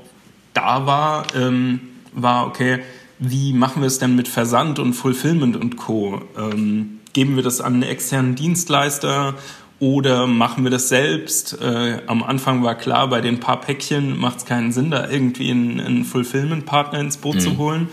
da 0.54 0.86
war, 0.86 1.28
ähm, 1.36 1.80
war, 2.14 2.48
okay, 2.48 2.80
wie 3.20 3.54
machen 3.54 3.82
wir 3.82 3.88
es 3.88 4.00
denn 4.00 4.16
mit 4.16 4.28
Versand 4.28 4.80
und 4.80 4.94
Fulfillment 4.94 5.56
und 5.56 5.78
Co.? 5.78 6.22
Ähm, 6.38 7.00
geben 7.14 7.36
wir 7.36 7.44
das 7.44 7.62
an 7.62 7.76
einen 7.76 7.84
externen 7.84 8.36
Dienstleister 8.36 9.36
Oder 9.80 10.26
machen 10.26 10.64
wir 10.64 10.72
das 10.72 10.90
selbst? 10.90 11.62
Äh, 11.62 12.00
am 12.08 12.24
Anfang 12.24 12.64
war 12.64 12.76
klar, 12.76 13.10
bei 13.10 13.20
den 13.20 13.40
paar 13.42 13.60
Päckchen 13.60 14.18
macht 14.18 14.40
es 14.40 14.46
keinen 14.46 14.72
Sinn, 14.72 14.90
da 14.90 15.10
irgendwie 15.10 15.52
einen, 15.52 15.80
einen 15.82 16.06
Fulfillment-Partner 16.06 17.00
ins 17.00 17.18
Boot 17.18 17.36
mhm. 17.36 17.40
zu 17.40 17.58
holen. 17.58 17.88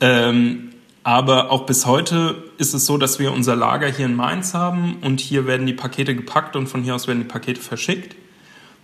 Ähm, 0.00 0.67
aber 1.08 1.50
auch 1.50 1.64
bis 1.64 1.86
heute 1.86 2.44
ist 2.58 2.74
es 2.74 2.84
so, 2.84 2.98
dass 2.98 3.18
wir 3.18 3.32
unser 3.32 3.56
Lager 3.56 3.90
hier 3.90 4.04
in 4.04 4.14
Mainz 4.14 4.52
haben 4.52 4.98
und 5.00 5.20
hier 5.20 5.46
werden 5.46 5.66
die 5.66 5.72
Pakete 5.72 6.14
gepackt 6.14 6.54
und 6.54 6.66
von 6.66 6.82
hier 6.82 6.94
aus 6.94 7.08
werden 7.08 7.20
die 7.20 7.26
Pakete 7.26 7.62
verschickt. 7.62 8.14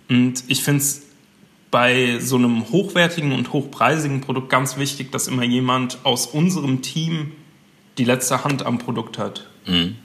Und 0.09 0.43
ich 0.47 0.63
finde 0.63 0.81
es 0.81 1.03
bei 1.69 2.17
so 2.19 2.37
einem 2.37 2.71
hochwertigen 2.71 3.31
und 3.31 3.53
hochpreisigen 3.53 4.21
Produkt 4.21 4.49
ganz 4.49 4.75
wichtig, 4.77 5.11
dass 5.11 5.27
immer 5.27 5.43
jemand 5.43 5.99
aus 6.01 6.25
unserem 6.25 6.81
Team 6.81 7.33
die 7.99 8.05
letzte 8.05 8.43
Hand 8.43 8.65
am 8.65 8.79
Produkt 8.79 9.19
hat. 9.19 9.47
Mhm. 9.67 9.97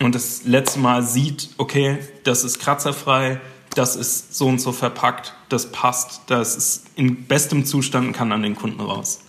Und 0.00 0.14
das 0.14 0.44
letzte 0.44 0.78
Mal 0.78 1.02
sieht, 1.02 1.48
okay, 1.58 1.98
das 2.22 2.44
ist 2.44 2.60
kratzerfrei, 2.60 3.40
das 3.74 3.96
ist 3.96 4.36
so 4.36 4.46
und 4.46 4.60
so 4.60 4.70
verpackt, 4.70 5.34
das 5.48 5.72
passt, 5.72 6.20
das 6.28 6.54
ist 6.54 6.86
in 6.94 7.24
bestem 7.24 7.64
Zustand 7.64 8.06
und 8.06 8.12
kann 8.12 8.30
an 8.30 8.44
den 8.44 8.54
Kunden 8.54 8.80
raus. 8.80 9.23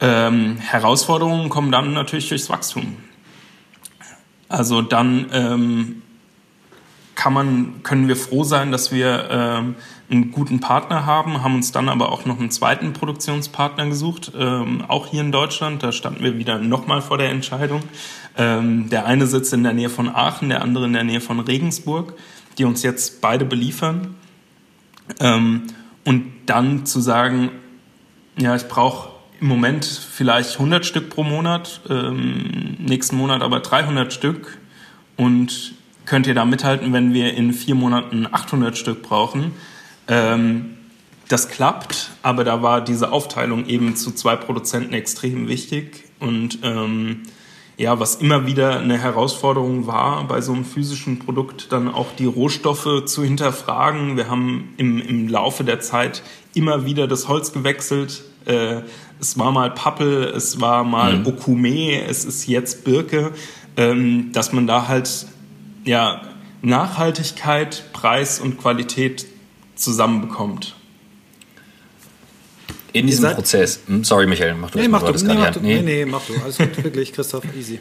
Ähm, 0.00 0.56
Herausforderungen 0.58 1.48
kommen 1.50 1.70
dann 1.70 1.92
natürlich 1.92 2.28
durchs 2.28 2.48
Wachstum. 2.48 2.96
Also 4.48 4.82
dann 4.82 5.26
ähm, 5.32 6.02
kann 7.14 7.32
man, 7.34 7.82
können 7.82 8.08
wir 8.08 8.16
froh 8.16 8.44
sein, 8.44 8.72
dass 8.72 8.92
wir 8.92 9.28
ähm, 9.30 9.74
einen 10.10 10.32
guten 10.32 10.58
Partner 10.58 11.06
haben, 11.06 11.42
haben 11.42 11.54
uns 11.54 11.70
dann 11.70 11.88
aber 11.88 12.10
auch 12.10 12.24
noch 12.24 12.40
einen 12.40 12.50
zweiten 12.50 12.94
Produktionspartner 12.94 13.86
gesucht, 13.86 14.32
ähm, 14.36 14.82
auch 14.88 15.06
hier 15.06 15.20
in 15.20 15.30
Deutschland. 15.30 15.82
Da 15.82 15.92
standen 15.92 16.24
wir 16.24 16.38
wieder 16.38 16.58
nochmal 16.58 17.02
vor 17.02 17.18
der 17.18 17.30
Entscheidung. 17.30 17.82
Ähm, 18.36 18.88
der 18.88 19.06
eine 19.06 19.26
sitzt 19.26 19.52
in 19.52 19.62
der 19.62 19.74
Nähe 19.74 19.90
von 19.90 20.08
Aachen, 20.08 20.48
der 20.48 20.62
andere 20.62 20.86
in 20.86 20.94
der 20.94 21.04
Nähe 21.04 21.20
von 21.20 21.40
Regensburg, 21.40 22.14
die 22.58 22.64
uns 22.64 22.82
jetzt 22.82 23.20
beide 23.20 23.44
beliefern. 23.44 24.14
Ähm, 25.20 25.64
und 26.04 26.32
dann 26.46 26.86
zu 26.86 27.00
sagen, 27.00 27.50
ja, 28.38 28.56
ich 28.56 28.66
brauche 28.66 29.10
im 29.40 29.48
Moment 29.48 29.84
vielleicht 29.84 30.54
100 30.54 30.84
Stück 30.84 31.10
pro 31.10 31.22
Monat, 31.22 31.80
ähm, 31.88 32.76
nächsten 32.78 33.16
Monat 33.16 33.42
aber 33.42 33.60
300 33.60 34.12
Stück 34.12 34.58
und 35.16 35.74
könnt 36.04 36.26
ihr 36.26 36.34
da 36.34 36.44
mithalten, 36.44 36.92
wenn 36.92 37.14
wir 37.14 37.34
in 37.34 37.52
vier 37.52 37.74
Monaten 37.74 38.26
800 38.30 38.76
Stück 38.76 39.02
brauchen. 39.02 39.52
Ähm, 40.08 40.76
das 41.28 41.48
klappt, 41.48 42.10
aber 42.22 42.42
da 42.42 42.62
war 42.62 42.80
diese 42.82 43.12
Aufteilung 43.12 43.66
eben 43.66 43.94
zu 43.94 44.10
zwei 44.10 44.34
Produzenten 44.34 44.92
extrem 44.92 45.46
wichtig 45.46 46.04
und 46.18 46.58
ähm, 46.62 47.22
ja, 47.80 47.98
was 47.98 48.16
immer 48.16 48.46
wieder 48.46 48.80
eine 48.80 48.98
Herausforderung 48.98 49.86
war, 49.86 50.24
bei 50.24 50.42
so 50.42 50.52
einem 50.52 50.66
physischen 50.66 51.18
Produkt 51.18 51.72
dann 51.72 51.88
auch 51.88 52.08
die 52.18 52.26
Rohstoffe 52.26 53.06
zu 53.06 53.24
hinterfragen. 53.24 54.18
Wir 54.18 54.28
haben 54.28 54.74
im, 54.76 55.00
im 55.00 55.28
Laufe 55.28 55.64
der 55.64 55.80
Zeit 55.80 56.22
immer 56.52 56.84
wieder 56.84 57.06
das 57.08 57.26
Holz 57.28 57.52
gewechselt. 57.52 58.22
Äh, 58.46 58.82
es 59.20 59.38
war 59.38 59.52
mal 59.52 59.70
Pappel, 59.70 60.24
es 60.24 60.60
war 60.60 60.84
mal 60.84 61.18
mhm. 61.18 61.26
Okume, 61.26 62.02
es 62.06 62.24
ist 62.24 62.46
jetzt 62.46 62.84
Birke, 62.84 63.32
ähm, 63.76 64.32
dass 64.32 64.52
man 64.52 64.66
da 64.66 64.88
halt 64.88 65.26
ja, 65.84 66.22
Nachhaltigkeit, 66.62 67.84
Preis 67.92 68.40
und 68.40 68.58
Qualität 68.58 69.26
zusammenbekommt. 69.74 70.74
In 72.92 73.06
diesem 73.06 73.34
Prozess, 73.34 73.80
hm, 73.86 74.04
sorry 74.04 74.26
Michael, 74.26 74.54
mach 74.54 74.70
du 74.70 74.78
nee, 74.78 74.88
mach 74.88 75.02
du, 75.02 75.12
nee, 75.12 75.34
mach 75.34 75.50
du, 75.52 75.60
nee. 75.60 75.80
nee, 75.80 76.04
mach 76.04 76.22
du, 76.26 76.34
alles 76.42 76.58
gut, 76.58 76.82
wirklich, 76.82 77.12
Christoph, 77.12 77.44
easy. 77.56 77.78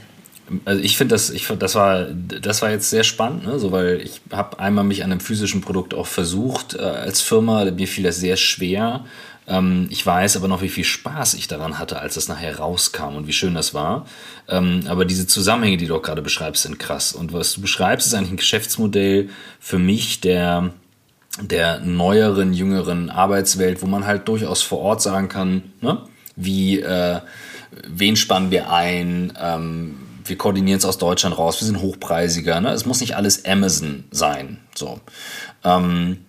Also 0.65 0.81
ich 0.81 0.97
finde 0.97 1.15
das, 1.15 1.29
ich 1.29 1.45
find, 1.45 1.61
das 1.61 1.75
war, 1.75 2.05
das 2.05 2.61
war 2.61 2.71
jetzt 2.71 2.89
sehr 2.89 3.03
spannend, 3.03 3.45
ne? 3.45 3.59
so, 3.59 3.71
weil 3.71 4.01
ich 4.01 4.21
habe 4.31 4.59
einmal 4.59 4.83
mich 4.83 5.03
an 5.03 5.11
einem 5.11 5.19
physischen 5.19 5.61
Produkt 5.61 5.93
auch 5.93 6.07
versucht 6.07 6.75
äh, 6.75 6.79
als 6.79 7.21
Firma. 7.21 7.65
Mir 7.65 7.87
fiel 7.87 8.03
das 8.03 8.17
sehr 8.17 8.35
schwer, 8.35 9.05
ähm, 9.49 9.87
ich 9.89 10.05
weiß 10.05 10.37
aber 10.37 10.47
noch, 10.47 10.61
wie 10.61 10.69
viel 10.69 10.83
Spaß 10.83 11.33
ich 11.33 11.47
daran 11.47 11.79
hatte, 11.79 11.99
als 11.99 12.13
das 12.13 12.27
nachher 12.27 12.57
rauskam 12.59 13.15
und 13.15 13.27
wie 13.27 13.33
schön 13.33 13.55
das 13.55 13.73
war. 13.73 14.05
Ähm, 14.47 14.83
aber 14.87 15.05
diese 15.05 15.27
Zusammenhänge, 15.27 15.77
die 15.77 15.87
du 15.87 15.95
auch 15.95 16.01
gerade 16.03 16.21
beschreibst, 16.21 16.63
sind 16.63 16.79
krass. 16.79 17.13
Und 17.13 17.33
was 17.33 17.53
du 17.53 17.61
beschreibst, 17.61 18.07
ist 18.07 18.13
eigentlich 18.13 18.31
ein 18.31 18.37
Geschäftsmodell 18.37 19.29
für 19.59 19.79
mich, 19.79 20.21
der 20.21 20.71
der 21.41 21.79
neueren, 21.79 22.53
jüngeren 22.53 23.09
Arbeitswelt, 23.09 23.81
wo 23.81 23.85
man 23.85 24.05
halt 24.05 24.27
durchaus 24.27 24.61
vor 24.61 24.79
Ort 24.79 25.01
sagen 25.01 25.29
kann, 25.29 25.63
ne? 25.79 26.01
wie, 26.35 26.79
äh, 26.79 27.19
wen 27.87 28.15
spannen 28.15 28.51
wir 28.51 28.71
ein, 28.71 29.31
ähm, 29.39 29.99
wir 30.25 30.37
koordinieren 30.37 30.79
es 30.79 30.85
aus 30.85 30.97
Deutschland 30.97 31.37
raus, 31.37 31.61
wir 31.61 31.65
sind 31.65 31.81
hochpreisiger, 31.81 32.59
ne? 32.59 32.71
es 32.71 32.85
muss 32.85 32.99
nicht 32.99 33.15
alles 33.15 33.45
Amazon 33.45 34.03
sein, 34.11 34.59
so. 34.75 34.99
Ähm, 35.63 36.25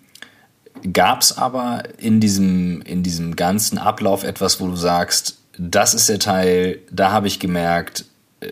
Gab 0.93 1.23
es 1.23 1.37
aber 1.37 1.83
in 1.99 2.21
diesem, 2.21 2.83
in 2.83 3.03
diesem 3.03 3.37
ganzen 3.37 3.79
Ablauf 3.79 4.25
etwas, 4.25 4.61
wo 4.61 4.67
du 4.69 4.77
sagst, 4.77 5.39
das 5.59 5.95
ist 5.95 6.09
der 6.09 6.19
Teil, 6.19 6.79
da 6.91 7.13
habe 7.13 7.27
ich 7.27 7.39
gemerkt, 7.39 8.05
äh, 8.41 8.51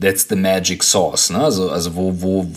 that's 0.00 0.26
the 0.28 0.36
magic 0.36 0.82
sauce. 0.82 1.30
Ne? 1.30 1.38
Also, 1.38 1.70
also 1.70 1.94
wo, 1.94 2.20
wo, 2.20 2.50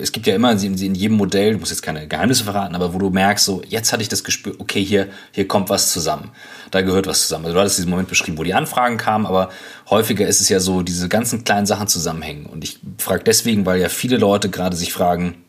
es 0.00 0.12
gibt 0.12 0.26
ja 0.26 0.34
immer 0.34 0.52
in, 0.52 0.76
in 0.76 0.94
jedem 0.94 1.16
Modell, 1.16 1.52
du 1.52 1.58
musst 1.58 1.70
jetzt 1.70 1.82
keine 1.82 2.06
Geheimnisse 2.06 2.44
verraten, 2.44 2.74
aber 2.74 2.92
wo 2.92 2.98
du 2.98 3.10
merkst, 3.10 3.44
so, 3.44 3.62
jetzt 3.68 3.92
hatte 3.92 4.02
ich 4.02 4.08
das 4.08 4.24
Gespür, 4.24 4.54
okay, 4.58 4.82
hier, 4.84 5.08
hier 5.30 5.46
kommt 5.46 5.70
was 5.70 5.92
zusammen. 5.92 6.30
Da 6.70 6.82
gehört 6.82 7.06
was 7.06 7.22
zusammen. 7.22 7.44
Also 7.44 7.54
du 7.54 7.60
hattest 7.60 7.78
diesen 7.78 7.90
Moment 7.90 8.08
beschrieben, 8.08 8.38
wo 8.38 8.44
die 8.44 8.54
Anfragen 8.54 8.96
kamen, 8.96 9.26
aber 9.26 9.50
häufiger 9.88 10.26
ist 10.26 10.40
es 10.40 10.48
ja 10.48 10.60
so, 10.60 10.82
diese 10.82 11.08
ganzen 11.08 11.44
kleinen 11.44 11.66
Sachen 11.66 11.88
zusammenhängen. 11.88 12.46
Und 12.46 12.64
ich 12.64 12.80
frage 12.98 13.24
deswegen, 13.24 13.66
weil 13.66 13.80
ja 13.80 13.88
viele 13.88 14.16
Leute 14.16 14.50
gerade 14.50 14.76
sich 14.76 14.92
fragen, 14.92 15.41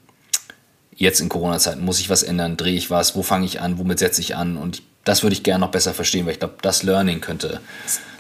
jetzt 0.95 1.19
in 1.19 1.29
Corona-Zeiten, 1.29 1.83
muss 1.83 1.99
ich 1.99 2.09
was 2.09 2.23
ändern, 2.23 2.57
drehe 2.57 2.75
ich 2.75 2.89
was, 2.89 3.15
wo 3.15 3.23
fange 3.23 3.45
ich 3.45 3.61
an, 3.61 3.77
womit 3.77 3.99
setze 3.99 4.21
ich 4.21 4.35
an 4.35 4.57
und 4.57 4.81
das 5.03 5.23
würde 5.23 5.33
ich 5.33 5.43
gerne 5.43 5.65
noch 5.65 5.71
besser 5.71 5.93
verstehen, 5.93 6.25
weil 6.25 6.33
ich 6.33 6.39
glaube, 6.39 6.55
das 6.61 6.83
Learning 6.83 7.19
könnte 7.21 7.59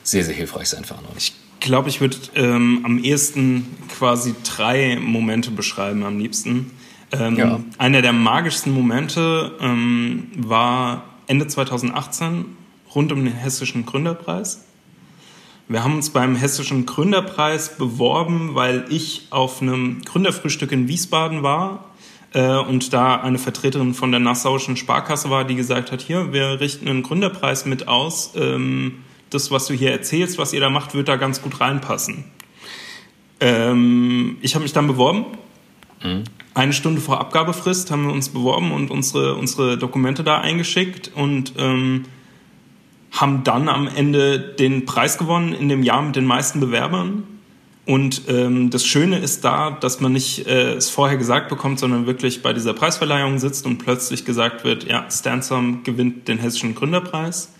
sehr, 0.03 0.23
sehr 0.23 0.35
hilfreich 0.35 0.69
sein 0.69 0.83
für 0.83 0.95
andere. 0.95 1.13
Ich 1.17 1.33
glaube, 1.59 1.89
ich 1.89 2.01
würde 2.01 2.17
ähm, 2.35 2.81
am 2.83 2.99
ehesten 2.99 3.77
quasi 3.97 4.35
drei 4.43 4.97
Momente 4.99 5.51
beschreiben, 5.51 6.03
am 6.03 6.19
liebsten. 6.19 6.71
Ähm, 7.11 7.37
ja. 7.37 7.59
Einer 7.77 8.01
der 8.01 8.11
magischsten 8.11 8.73
Momente 8.73 9.53
ähm, 9.61 10.29
war 10.35 11.05
Ende 11.27 11.47
2018 11.47 12.45
rund 12.93 13.11
um 13.11 13.23
den 13.23 13.33
Hessischen 13.33 13.85
Gründerpreis. 13.85 14.65
Wir 15.69 15.83
haben 15.83 15.95
uns 15.95 16.09
beim 16.09 16.35
Hessischen 16.35 16.85
Gründerpreis 16.85 17.77
beworben, 17.77 18.55
weil 18.55 18.85
ich 18.89 19.27
auf 19.29 19.61
einem 19.61 20.01
Gründerfrühstück 20.03 20.73
in 20.73 20.89
Wiesbaden 20.89 21.41
war 21.43 21.85
äh, 22.33 22.57
und 22.57 22.93
da 22.93 23.15
eine 23.15 23.37
Vertreterin 23.37 23.93
von 23.93 24.11
der 24.11 24.19
Nassauischen 24.19 24.75
Sparkasse 24.75 25.29
war, 25.29 25.45
die 25.45 25.55
gesagt 25.55 25.91
hat, 25.91 26.01
hier, 26.01 26.33
wir 26.33 26.59
richten 26.59 26.87
einen 26.87 27.03
Gründerpreis 27.03 27.65
mit 27.65 27.87
aus. 27.87 28.33
Ähm, 28.35 29.03
das, 29.29 29.51
was 29.51 29.67
du 29.67 29.73
hier 29.73 29.91
erzählst, 29.91 30.37
was 30.37 30.53
ihr 30.53 30.59
da 30.59 30.69
macht, 30.69 30.93
wird 30.93 31.07
da 31.07 31.15
ganz 31.15 31.41
gut 31.41 31.59
reinpassen. 31.59 32.25
Ähm, 33.39 34.37
ich 34.41 34.55
habe 34.55 34.63
mich 34.63 34.73
dann 34.73 34.87
beworben. 34.87 35.25
Mhm. 36.03 36.23
Eine 36.53 36.73
Stunde 36.73 37.01
vor 37.01 37.19
Abgabefrist 37.19 37.89
haben 37.89 38.05
wir 38.07 38.13
uns 38.13 38.29
beworben 38.29 38.71
und 38.71 38.91
unsere, 38.91 39.35
unsere 39.35 39.77
Dokumente 39.77 40.23
da 40.23 40.39
eingeschickt 40.39 41.11
und 41.15 41.53
ähm, 41.57 42.05
haben 43.11 43.43
dann 43.43 43.69
am 43.69 43.87
Ende 43.87 44.39
den 44.39 44.85
Preis 44.85 45.17
gewonnen 45.17 45.53
in 45.53 45.69
dem 45.69 45.83
Jahr 45.83 46.01
mit 46.01 46.15
den 46.15 46.25
meisten 46.25 46.59
Bewerbern. 46.59 47.23
Und 47.85 48.23
ähm, 48.29 48.69
das 48.69 48.85
Schöne 48.85 49.19
ist 49.19 49.43
da, 49.43 49.71
dass 49.71 49.99
man 49.99 50.13
nicht 50.13 50.47
äh, 50.47 50.73
es 50.75 50.89
vorher 50.89 51.17
gesagt 51.17 51.49
bekommt, 51.49 51.79
sondern 51.79 52.05
wirklich 52.05 52.41
bei 52.41 52.53
dieser 52.53 52.73
Preisverleihung 52.73 53.39
sitzt 53.39 53.65
und 53.65 53.77
plötzlich 53.77 54.23
gesagt 54.23 54.63
wird, 54.63 54.85
ja, 54.85 55.05
Stansom 55.11 55.83
gewinnt 55.83 56.29
den 56.29 56.37
Hessischen 56.37 56.75
Gründerpreis. 56.75 57.51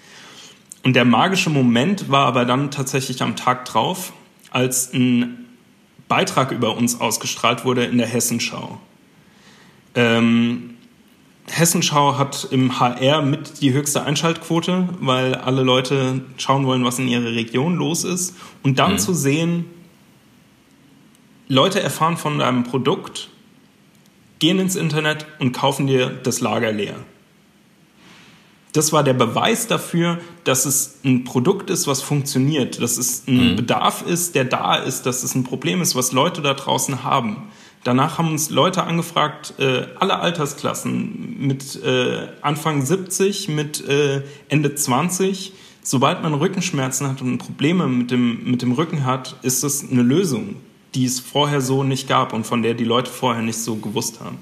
Und 0.83 0.95
der 0.95 1.03
magische 1.03 1.49
Moment 1.49 2.09
war 2.09 2.25
aber 2.25 2.45
dann 2.45 2.71
tatsächlich 2.71 3.21
am 3.21 3.35
Tag 3.35 3.65
drauf, 3.65 4.13
als 4.51 4.93
ein 4.93 5.45
Beitrag 6.07 6.51
über 6.51 6.77
uns 6.77 7.01
ausgestrahlt 7.01 7.65
wurde 7.65 7.83
in 7.83 7.97
der 7.97 8.07
Hessenschau. 8.07 8.79
Ähm, 9.95 10.75
Hessenschau 11.47 12.17
hat 12.17 12.47
im 12.51 12.79
HR 12.79 13.21
mit 13.21 13.61
die 13.61 13.73
höchste 13.73 14.03
Einschaltquote, 14.03 14.87
weil 15.01 15.35
alle 15.35 15.63
Leute 15.63 16.21
schauen 16.37 16.65
wollen, 16.65 16.85
was 16.85 16.99
in 16.99 17.07
ihrer 17.09 17.31
Region 17.31 17.75
los 17.75 18.05
ist. 18.05 18.35
Und 18.63 18.79
dann 18.79 18.93
mhm. 18.93 18.99
zu 18.99 19.13
sehen, 19.13 19.65
Leute 21.47 21.81
erfahren 21.81 22.17
von 22.17 22.39
deinem 22.39 22.63
Produkt, 22.63 23.29
gehen 24.39 24.59
ins 24.59 24.75
Internet 24.75 25.25
und 25.39 25.51
kaufen 25.51 25.87
dir 25.87 26.09
das 26.09 26.41
Lager 26.41 26.71
leer. 26.71 26.95
Das 28.71 28.91
war 28.91 29.03
der 29.03 29.13
Beweis 29.13 29.67
dafür, 29.67 30.19
dass 30.45 30.65
es 30.65 30.99
ein 31.05 31.25
Produkt 31.25 31.69
ist, 31.69 31.85
was 31.85 32.01
funktioniert, 32.01 32.81
dass 32.81 32.97
es 32.97 33.27
ein 33.27 33.51
mhm. 33.51 33.55
Bedarf 33.55 34.03
ist, 34.05 34.33
der 34.33 34.45
da 34.45 34.75
ist, 34.75 35.05
dass 35.05 35.23
es 35.23 35.35
ein 35.35 35.43
Problem 35.43 35.81
ist, 35.81 35.95
was 35.95 36.11
Leute 36.11 36.41
da 36.41 36.55
draußen 36.55 37.03
haben. 37.03 37.43
Danach 37.83 38.17
haben 38.17 38.31
uns 38.31 38.49
Leute 38.49 38.83
angefragt, 38.83 39.53
äh, 39.59 39.87
alle 39.99 40.19
Altersklassen, 40.19 41.37
mit 41.39 41.83
äh, 41.83 42.29
Anfang 42.41 42.83
70, 42.83 43.49
mit 43.49 43.87
äh, 43.87 44.23
Ende 44.49 44.73
20. 44.73 45.53
Sobald 45.83 46.23
man 46.23 46.33
Rückenschmerzen 46.33 47.07
hat 47.07 47.21
und 47.21 47.37
Probleme 47.37 47.87
mit 47.87 48.09
dem, 48.09 48.43
mit 48.49 48.61
dem 48.61 48.71
Rücken 48.71 49.05
hat, 49.05 49.35
ist 49.43 49.63
das 49.63 49.87
eine 49.87 50.01
Lösung 50.01 50.55
die 50.95 51.05
es 51.05 51.19
vorher 51.19 51.61
so 51.61 51.83
nicht 51.83 52.07
gab 52.07 52.33
und 52.33 52.45
von 52.45 52.61
der 52.61 52.73
die 52.73 52.83
Leute 52.83 53.09
vorher 53.09 53.41
nicht 53.41 53.59
so 53.59 53.75
gewusst 53.75 54.19
haben. 54.19 54.37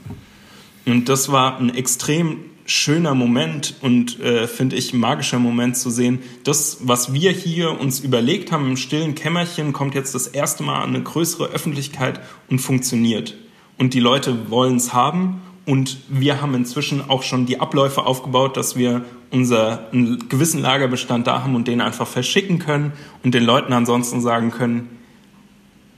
Und 0.86 1.10
das 1.10 1.32
war 1.32 1.58
ein 1.60 1.74
extrem 1.74 2.38
schöner 2.66 3.16
Moment 3.16 3.76
und 3.82 4.20
äh, 4.20 4.48
finde 4.48 4.76
ich 4.76 4.94
magischer 4.94 5.40
Moment 5.40 5.78
zu 5.78 5.90
sehen, 5.90 6.20
das, 6.44 6.78
was 6.82 7.14
wir 7.14 7.32
hier 7.32 7.80
uns 7.80 8.00
überlegt 8.00 8.52
haben 8.52 8.70
im 8.70 8.78
stillen 8.78 9.16
Kämmerchen, 9.16 9.74
kommt 9.74 9.96
jetzt 9.96 10.16
das 10.16 10.28
erste 10.28 10.64
Mal 10.64 10.82
an 10.82 10.90
eine 10.90 11.04
größere 11.04 11.48
Öffentlichkeit 11.48 12.22
und 12.50 12.60
funktioniert. 12.60 13.36
Und 13.78 13.94
die 13.94 14.00
Leute 14.00 14.50
wollen 14.50 14.78
es 14.78 14.94
haben 14.94 15.42
und 15.66 15.98
wir 16.08 16.42
haben 16.42 16.54
inzwischen 16.54 17.10
auch 17.10 17.24
schon 17.24 17.46
die 17.46 17.60
Abläufe 17.60 18.06
aufgebaut, 18.06 18.58
dass 18.58 18.76
wir 18.76 19.04
unser 19.32 19.92
einen 19.92 20.30
gewissen 20.30 20.62
Lagerbestand 20.62 21.28
da 21.28 21.44
haben 21.44 21.56
und 21.56 21.68
den 21.68 21.82
einfach 21.82 22.08
verschicken 22.08 22.60
können 22.60 22.94
und 23.24 23.34
den 23.34 23.44
Leuten 23.44 23.74
ansonsten 23.74 24.22
sagen 24.22 24.52
können, 24.52 25.01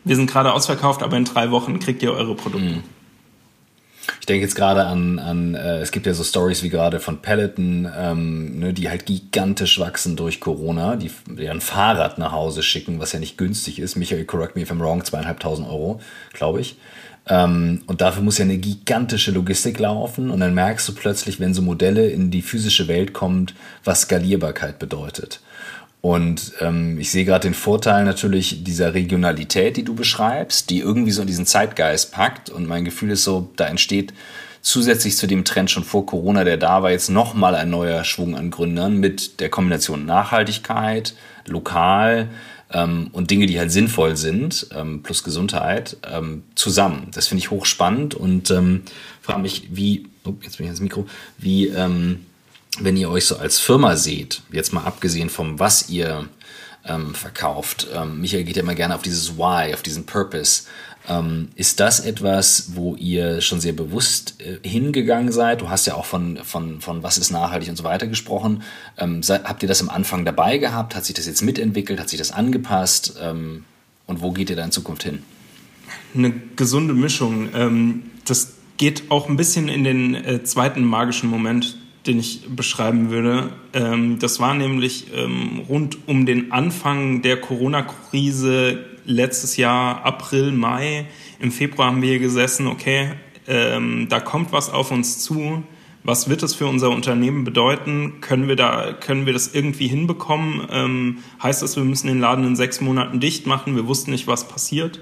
wir 0.03 0.15
sind 0.15 0.29
gerade 0.29 0.53
ausverkauft, 0.53 1.03
aber 1.03 1.17
in 1.17 1.25
drei 1.25 1.51
Wochen 1.51 1.79
kriegt 1.79 2.03
ihr 2.03 2.13
eure 2.13 2.35
Produkte. 2.35 2.75
Mhm. 2.75 2.83
Ich 4.19 4.25
denke 4.25 4.43
jetzt 4.43 4.55
gerade 4.55 4.85
an, 4.85 5.19
an 5.19 5.55
äh, 5.55 5.79
es 5.79 5.91
gibt 5.91 6.05
ja 6.05 6.13
so 6.13 6.23
Stories 6.23 6.63
wie 6.63 6.69
gerade 6.69 6.99
von 6.99 7.21
Peloton, 7.21 7.89
ähm, 7.97 8.59
ne, 8.59 8.73
die 8.73 8.89
halt 8.89 9.05
gigantisch 9.05 9.79
wachsen 9.79 10.15
durch 10.15 10.39
Corona, 10.39 10.95
die, 10.95 11.11
die 11.27 11.49
ein 11.49 11.61
Fahrrad 11.61 12.17
nach 12.17 12.31
Hause 12.31 12.63
schicken, 12.63 12.99
was 12.99 13.13
ja 13.13 13.19
nicht 13.19 13.37
günstig 13.37 13.79
ist. 13.79 13.95
Michael, 13.95 14.25
correct 14.25 14.55
me 14.55 14.61
if 14.61 14.71
I'm 14.71 14.79
wrong, 14.79 15.03
zweieinhalbtausend 15.03 15.67
Euro, 15.67 16.01
glaube 16.33 16.61
ich. 16.61 16.77
Ähm, 17.27 17.83
und 17.87 18.01
dafür 18.01 18.23
muss 18.23 18.37
ja 18.37 18.45
eine 18.45 18.57
gigantische 18.57 19.31
Logistik 19.31 19.79
laufen. 19.79 20.29
Und 20.29 20.41
dann 20.41 20.53
merkst 20.53 20.87
du 20.87 20.95
plötzlich, 20.95 21.39
wenn 21.39 21.53
so 21.53 21.61
Modelle 21.61 22.07
in 22.07 22.31
die 22.31 22.41
physische 22.41 22.87
Welt 22.87 23.13
kommt, 23.13 23.53
was 23.83 24.01
Skalierbarkeit 24.01 24.79
bedeutet. 24.79 25.39
Und 26.05 26.51
ähm, 26.59 26.99
ich 26.99 27.11
sehe 27.11 27.23
gerade 27.23 27.47
den 27.47 27.53
Vorteil 27.53 28.03
natürlich 28.03 28.65
dieser 28.65 28.93
Regionalität, 28.93 29.77
die 29.77 29.85
du 29.85 29.95
beschreibst, 29.95 30.69
die 30.69 30.79
irgendwie 30.79 31.13
so 31.13 31.21
in 31.21 31.27
diesen 31.27 31.45
Zeitgeist 31.45 32.11
packt. 32.11 32.49
Und 32.49 32.67
mein 32.67 32.83
Gefühl 32.83 33.11
ist 33.11 33.23
so, 33.23 33.49
da 33.55 33.67
entsteht 33.67 34.13
zusätzlich 34.61 35.15
zu 35.15 35.27
dem 35.27 35.45
Trend 35.45 35.71
schon 35.71 35.85
vor 35.85 36.05
Corona, 36.05 36.43
der 36.43 36.57
da 36.57 36.83
war, 36.83 36.91
jetzt 36.91 37.09
nochmal 37.09 37.55
ein 37.55 37.69
neuer 37.69 38.03
Schwung 38.03 38.35
an 38.35 38.51
Gründern 38.51 38.97
mit 38.97 39.39
der 39.39 39.47
Kombination 39.47 40.05
Nachhaltigkeit, 40.05 41.13
lokal, 41.47 42.27
ähm, 42.73 43.07
und 43.13 43.31
Dinge, 43.31 43.45
die 43.45 43.57
halt 43.57 43.71
sinnvoll 43.71 44.17
sind, 44.17 44.67
ähm, 44.75 45.03
plus 45.03 45.23
Gesundheit, 45.23 45.95
ähm, 46.11 46.43
zusammen. 46.55 47.11
Das 47.13 47.27
finde 47.27 47.39
ich 47.39 47.49
hochspannend 47.49 48.13
und 48.13 48.51
ähm, 48.51 48.81
frage 49.21 49.41
mich, 49.41 49.69
wie, 49.71 50.07
oh, 50.25 50.33
jetzt 50.41 50.57
bin 50.57 50.65
ich 50.65 50.69
ans 50.69 50.81
Mikro, 50.81 51.05
wie, 51.37 51.67
ähm, 51.67 52.25
wenn 52.79 52.97
ihr 52.97 53.09
euch 53.09 53.25
so 53.25 53.37
als 53.37 53.59
Firma 53.59 53.95
seht, 53.95 54.41
jetzt 54.51 54.73
mal 54.73 54.83
abgesehen 54.83 55.29
vom, 55.29 55.59
was 55.59 55.89
ihr 55.89 56.27
ähm, 56.85 57.13
verkauft, 57.13 57.87
ähm, 57.93 58.21
Michael 58.21 58.43
geht 58.43 58.55
ja 58.55 58.63
immer 58.63 58.75
gerne 58.75 58.95
auf 58.95 59.01
dieses 59.01 59.37
Why, 59.37 59.73
auf 59.73 59.81
diesen 59.81 60.05
Purpose. 60.05 60.63
Ähm, 61.07 61.49
ist 61.55 61.79
das 61.79 61.99
etwas, 61.99 62.75
wo 62.75 62.95
ihr 62.95 63.41
schon 63.41 63.59
sehr 63.59 63.73
bewusst 63.73 64.35
äh, 64.39 64.67
hingegangen 64.67 65.31
seid? 65.31 65.61
Du 65.61 65.69
hast 65.69 65.85
ja 65.85 65.95
auch 65.95 66.05
von, 66.05 66.37
von, 66.43 66.79
von 66.79 67.03
was 67.03 67.17
ist 67.17 67.29
nachhaltig 67.29 67.69
und 67.69 67.75
so 67.75 67.83
weiter 67.83 68.07
gesprochen. 68.07 68.63
Ähm, 68.97 69.21
seid, 69.21 69.43
habt 69.43 69.63
ihr 69.63 69.69
das 69.69 69.81
am 69.81 69.89
Anfang 69.89 70.23
dabei 70.23 70.57
gehabt? 70.57 70.95
Hat 70.95 71.03
sich 71.03 71.15
das 71.15 71.25
jetzt 71.25 71.41
mitentwickelt? 71.41 71.99
Hat 71.99 72.09
sich 72.09 72.19
das 72.19 72.31
angepasst? 72.31 73.15
Ähm, 73.21 73.65
und 74.07 74.21
wo 74.21 74.31
geht 74.31 74.49
ihr 74.49 74.55
da 74.55 74.63
in 74.63 74.71
Zukunft 74.71 75.03
hin? 75.03 75.23
Eine 76.15 76.31
gesunde 76.55 76.93
Mischung. 76.93 77.49
Ähm, 77.53 78.03
das 78.25 78.53
geht 78.77 79.11
auch 79.11 79.27
ein 79.27 79.35
bisschen 79.35 79.67
in 79.67 79.83
den 79.83 80.15
äh, 80.15 80.43
zweiten 80.43 80.83
magischen 80.83 81.29
Moment, 81.29 81.77
den 82.05 82.19
ich 82.19 82.41
beschreiben 82.49 83.09
würde. 83.09 83.53
Ähm, 83.73 84.19
das 84.19 84.39
war 84.39 84.53
nämlich 84.53 85.07
ähm, 85.15 85.61
rund 85.69 85.97
um 86.07 86.25
den 86.25 86.51
Anfang 86.51 87.21
der 87.21 87.39
Corona-Krise 87.39 88.85
letztes 89.05 89.57
Jahr, 89.57 90.05
April, 90.05 90.51
Mai, 90.51 91.05
im 91.39 91.51
Februar 91.51 91.87
haben 91.87 92.01
wir 92.01 92.09
hier 92.09 92.19
gesessen, 92.19 92.67
okay, 92.67 93.13
ähm, 93.47 94.07
da 94.09 94.19
kommt 94.19 94.51
was 94.51 94.69
auf 94.69 94.91
uns 94.91 95.19
zu. 95.19 95.63
Was 96.05 96.29
wird 96.29 96.43
das 96.43 96.53
für 96.53 96.67
unser 96.67 96.89
Unternehmen 96.89 97.45
bedeuten? 97.45 98.19
Können 98.19 98.49
wir 98.49 98.57
da, 98.57 98.91
können 98.91 99.25
wir 99.25 99.31
das 99.31 99.53
irgendwie 99.53 99.87
hinbekommen? 99.87 100.67
Ähm, 100.69 101.17
heißt 101.41 101.61
das, 101.61 101.77
wir 101.77 101.83
müssen 101.85 102.07
den 102.07 102.19
Laden 102.19 102.45
in 102.45 102.55
sechs 102.57 102.81
Monaten 102.81 103.21
dicht 103.21 103.47
machen? 103.47 103.75
Wir 103.75 103.87
wussten 103.87 104.11
nicht, 104.11 104.27
was 104.27 104.47
passiert. 104.47 104.99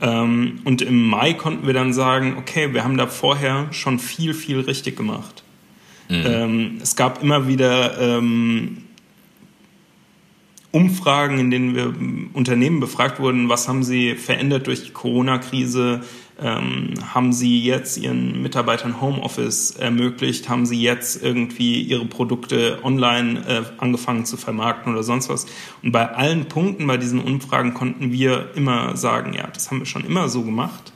Ähm, 0.00 0.60
und 0.64 0.80
im 0.82 1.08
Mai 1.08 1.34
konnten 1.34 1.66
wir 1.66 1.74
dann 1.74 1.92
sagen, 1.92 2.36
okay, 2.38 2.72
wir 2.72 2.84
haben 2.84 2.96
da 2.96 3.08
vorher 3.08 3.66
schon 3.72 3.98
viel, 3.98 4.32
viel 4.32 4.60
richtig 4.60 4.96
gemacht. 4.96 5.41
Mhm. 6.12 6.26
Ähm, 6.26 6.78
es 6.82 6.94
gab 6.94 7.22
immer 7.22 7.48
wieder 7.48 7.98
ähm, 7.98 8.78
Umfragen, 10.70 11.38
in 11.38 11.50
denen 11.50 11.74
wir 11.74 11.94
Unternehmen 12.34 12.80
befragt 12.80 13.18
wurden, 13.18 13.48
was 13.48 13.68
haben 13.68 13.82
sie 13.82 14.14
verändert 14.14 14.66
durch 14.66 14.84
die 14.84 14.90
Corona-Krise, 14.90 16.02
ähm, 16.40 16.94
haben 17.14 17.32
sie 17.32 17.62
jetzt 17.62 17.98
ihren 17.98 18.42
Mitarbeitern 18.42 19.00
Homeoffice 19.00 19.72
ermöglicht, 19.72 20.48
haben 20.48 20.66
sie 20.66 20.80
jetzt 20.80 21.22
irgendwie 21.22 21.80
ihre 21.82 22.06
Produkte 22.06 22.78
online 22.82 23.40
äh, 23.46 23.62
angefangen 23.78 24.24
zu 24.24 24.36
vermarkten 24.36 24.92
oder 24.92 25.02
sonst 25.02 25.28
was. 25.28 25.46
Und 25.82 25.92
bei 25.92 26.10
allen 26.10 26.46
Punkten 26.46 26.86
bei 26.86 26.96
diesen 26.96 27.20
Umfragen 27.20 27.74
konnten 27.74 28.12
wir 28.12 28.50
immer 28.54 28.96
sagen, 28.96 29.34
ja, 29.34 29.46
das 29.46 29.70
haben 29.70 29.78
wir 29.78 29.86
schon 29.86 30.04
immer 30.04 30.28
so 30.28 30.42
gemacht. 30.42 30.92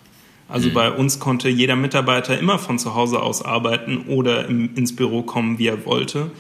Also 0.49 0.69
mhm. 0.69 0.75
bei 0.75 0.91
uns 0.91 1.19
konnte 1.19 1.49
jeder 1.49 1.77
Mitarbeiter 1.77 2.39
immer 2.39 2.59
von 2.59 2.79
zu 2.79 2.95
Hause 2.95 3.21
aus 3.21 3.43
arbeiten 3.43 4.05
oder 4.09 4.47
im, 4.47 4.75
ins 4.75 4.95
Büro 4.95 5.23
kommen, 5.23 5.59
wie 5.59 5.67
er 5.67 5.85
wollte. 5.87 6.31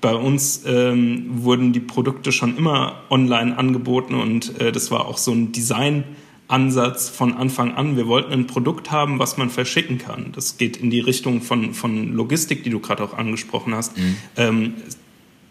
Bei 0.00 0.14
uns 0.14 0.64
ähm, 0.66 1.24
wurden 1.30 1.72
die 1.72 1.80
Produkte 1.80 2.30
schon 2.30 2.58
immer 2.58 3.00
online 3.08 3.56
angeboten 3.56 4.14
und 4.14 4.60
äh, 4.60 4.70
das 4.70 4.90
war 4.90 5.06
auch 5.06 5.16
so 5.16 5.32
ein 5.32 5.52
Designansatz 5.52 7.08
von 7.08 7.32
Anfang 7.32 7.74
an. 7.74 7.96
Wir 7.96 8.06
wollten 8.06 8.30
ein 8.30 8.46
Produkt 8.46 8.90
haben, 8.90 9.18
was 9.18 9.38
man 9.38 9.48
verschicken 9.48 9.96
kann. 9.96 10.32
Das 10.32 10.58
geht 10.58 10.76
in 10.76 10.90
die 10.90 11.00
Richtung 11.00 11.40
von, 11.40 11.72
von 11.72 12.12
Logistik, 12.12 12.64
die 12.64 12.70
du 12.70 12.80
gerade 12.80 13.02
auch 13.02 13.14
angesprochen 13.14 13.74
hast. 13.74 13.96
Mhm. 13.96 14.16
Ähm, 14.36 14.74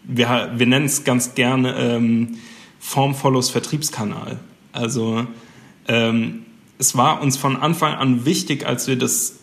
wir, 0.03 0.51
wir 0.55 0.68
nennen 0.68 0.86
es 0.86 1.03
ganz 1.03 1.34
gerne 1.34 1.76
ähm, 1.76 2.38
Form 2.80 3.16
follows 3.16 3.49
Vertriebskanal. 3.49 4.39
Also 4.72 5.26
ähm, 5.88 6.45
es 6.84 6.97
war 6.97 7.21
uns 7.21 7.38
von 7.38 7.55
Anfang 7.55 7.93
an 7.95 8.25
wichtig, 8.25 8.67
als 8.67 8.88
wir 8.88 8.97
das 8.97 9.39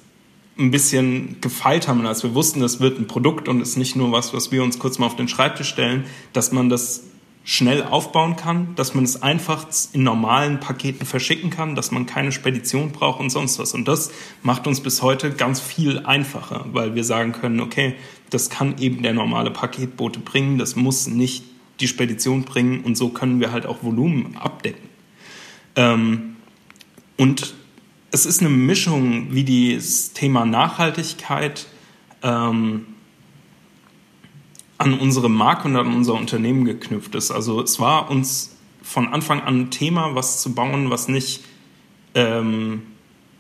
ein 0.59 0.70
bisschen 0.70 1.41
gefeilt 1.41 1.88
haben, 1.88 2.05
als 2.05 2.22
wir 2.22 2.34
wussten, 2.34 2.61
das 2.61 2.80
wird 2.80 2.99
ein 2.99 3.07
Produkt 3.07 3.49
und 3.49 3.62
ist 3.62 3.78
nicht 3.78 3.97
nur 3.97 4.12
was, 4.12 4.34
was 4.34 4.53
wir 4.53 4.62
uns 4.62 4.78
kurz 4.78 4.99
mal 4.99 5.07
auf 5.07 5.16
den 5.16 5.26
Schreibtisch 5.26 5.70
stellen, 5.70 6.05
dass 6.34 6.53
man 6.53 6.68
das 6.68 7.05
schnell 7.43 7.82
aufbauen 7.84 8.36
kann, 8.36 8.74
dass 8.74 8.93
man 8.93 9.05
es 9.05 9.22
einfach 9.22 9.66
in 9.95 10.03
normalen 10.03 10.61
Paketen 10.61 11.07
verschicken 11.07 11.49
kann, 11.49 11.74
dass 11.74 11.91
man 11.91 12.05
keine 12.05 12.30
Spedition 12.30 12.93
braucht 12.93 13.20
und 13.20 13.30
sonst 13.30 13.59
was. 13.59 13.72
Und 13.72 13.88
das 13.88 14.11
macht 14.43 14.66
uns 14.66 14.80
bis 14.82 15.01
heute 15.01 15.30
ganz 15.30 15.61
viel 15.61 16.01
einfacher, 16.01 16.66
weil 16.72 16.95
wir 16.95 17.05
sagen 17.05 17.32
können, 17.32 17.61
okay, 17.61 17.95
das 18.28 18.51
kann 18.51 18.76
eben 18.76 19.03
der 19.03 19.14
normale 19.14 19.51
Paketbote 19.51 20.20
bringen, 20.20 20.59
das 20.59 20.76
muss 20.76 21.07
nicht 21.07 21.45
die 21.80 21.88
Spedition 21.88 22.43
bringen 22.43 22.82
und 22.82 22.99
so 22.99 23.09
können 23.09 23.41
wir 23.41 23.51
halt 23.51 23.64
auch 23.64 23.82
Volumen 23.82 24.36
abdecken. 24.36 24.91
Ähm, 25.74 26.36
und 27.21 27.53
es 28.12 28.25
ist 28.25 28.41
eine 28.41 28.49
Mischung, 28.49 29.35
wie 29.35 29.75
das 29.75 30.14
Thema 30.14 30.47
Nachhaltigkeit 30.47 31.66
ähm, 32.23 32.87
an 34.79 34.99
unsere 34.99 35.29
Marke 35.29 35.68
und 35.68 35.77
an 35.77 35.95
unser 35.95 36.14
Unternehmen 36.14 36.64
geknüpft 36.64 37.14
ist. 37.14 37.31
Also 37.31 37.61
es 37.61 37.79
war 37.79 38.11
uns 38.11 38.57
von 38.81 39.09
Anfang 39.09 39.43
an 39.43 39.61
ein 39.61 39.71
Thema, 39.71 40.14
was 40.14 40.41
zu 40.41 40.55
bauen, 40.55 40.89
was 40.89 41.09
nicht 41.09 41.45
ähm, 42.14 42.85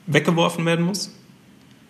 weggeworfen 0.06 0.66
werden 0.66 0.84
muss, 0.84 1.16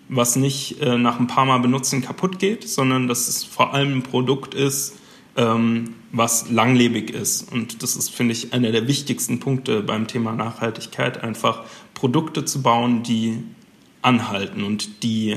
was 0.09 0.37
nicht 0.37 0.81
äh, 0.81 0.97
nach 0.97 1.19
ein 1.19 1.27
paar 1.27 1.45
Mal 1.45 1.59
benutzen 1.59 2.03
kaputt 2.03 2.39
geht, 2.39 2.69
sondern 2.69 3.09
dass 3.09 3.27
es 3.27 3.43
vor 3.43 3.75
allem 3.75 3.99
ein 3.99 4.03
Produkt 4.05 4.55
ist, 4.55 4.95
ähm, 5.37 5.95
was 6.13 6.51
langlebig 6.51 7.11
ist. 7.11 7.51
Und 7.53 7.83
das 7.83 7.97
ist, 7.97 8.11
finde 8.11 8.33
ich, 8.33 8.53
einer 8.53 8.73
der 8.73 8.89
wichtigsten 8.89 9.41
Punkte 9.41 9.83
beim 9.83 10.07
Thema 10.07 10.33
Nachhaltigkeit, 10.33 11.23
einfach 11.23 11.65
Produkte 12.01 12.45
zu 12.45 12.63
bauen, 12.63 13.03
die 13.03 13.39
anhalten 14.03 14.65
und 14.65 15.03
die 15.03 15.37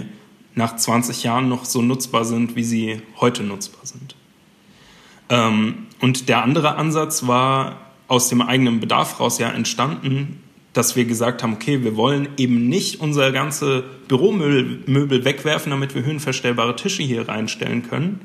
nach 0.55 0.75
20 0.75 1.23
Jahren 1.23 1.49
noch 1.49 1.65
so 1.65 1.81
nutzbar 1.81 2.25
sind, 2.25 2.55
wie 2.55 2.63
sie 2.63 3.01
heute 3.19 3.43
nutzbar 3.43 3.85
sind. 3.85 4.15
Ähm, 5.29 5.87
und 5.99 6.29
der 6.29 6.41
andere 6.43 6.75
Ansatz 6.75 7.27
war 7.27 7.81
aus 8.07 8.29
dem 8.29 8.41
eigenen 8.41 8.79
Bedarf 8.79 9.19
raus 9.19 9.39
ja 9.39 9.49
entstanden, 9.49 10.41
dass 10.71 10.95
wir 10.95 11.05
gesagt 11.05 11.43
haben, 11.43 11.53
okay, 11.53 11.83
wir 11.83 11.97
wollen 11.97 12.29
eben 12.37 12.69
nicht 12.69 12.99
unser 12.99 13.31
ganze 13.31 13.83
Büromöbel 14.07 15.25
wegwerfen, 15.25 15.69
damit 15.69 15.93
wir 15.95 16.03
höhenverstellbare 16.03 16.75
Tische 16.75 17.03
hier 17.03 17.27
reinstellen 17.27 17.87
können, 17.87 18.21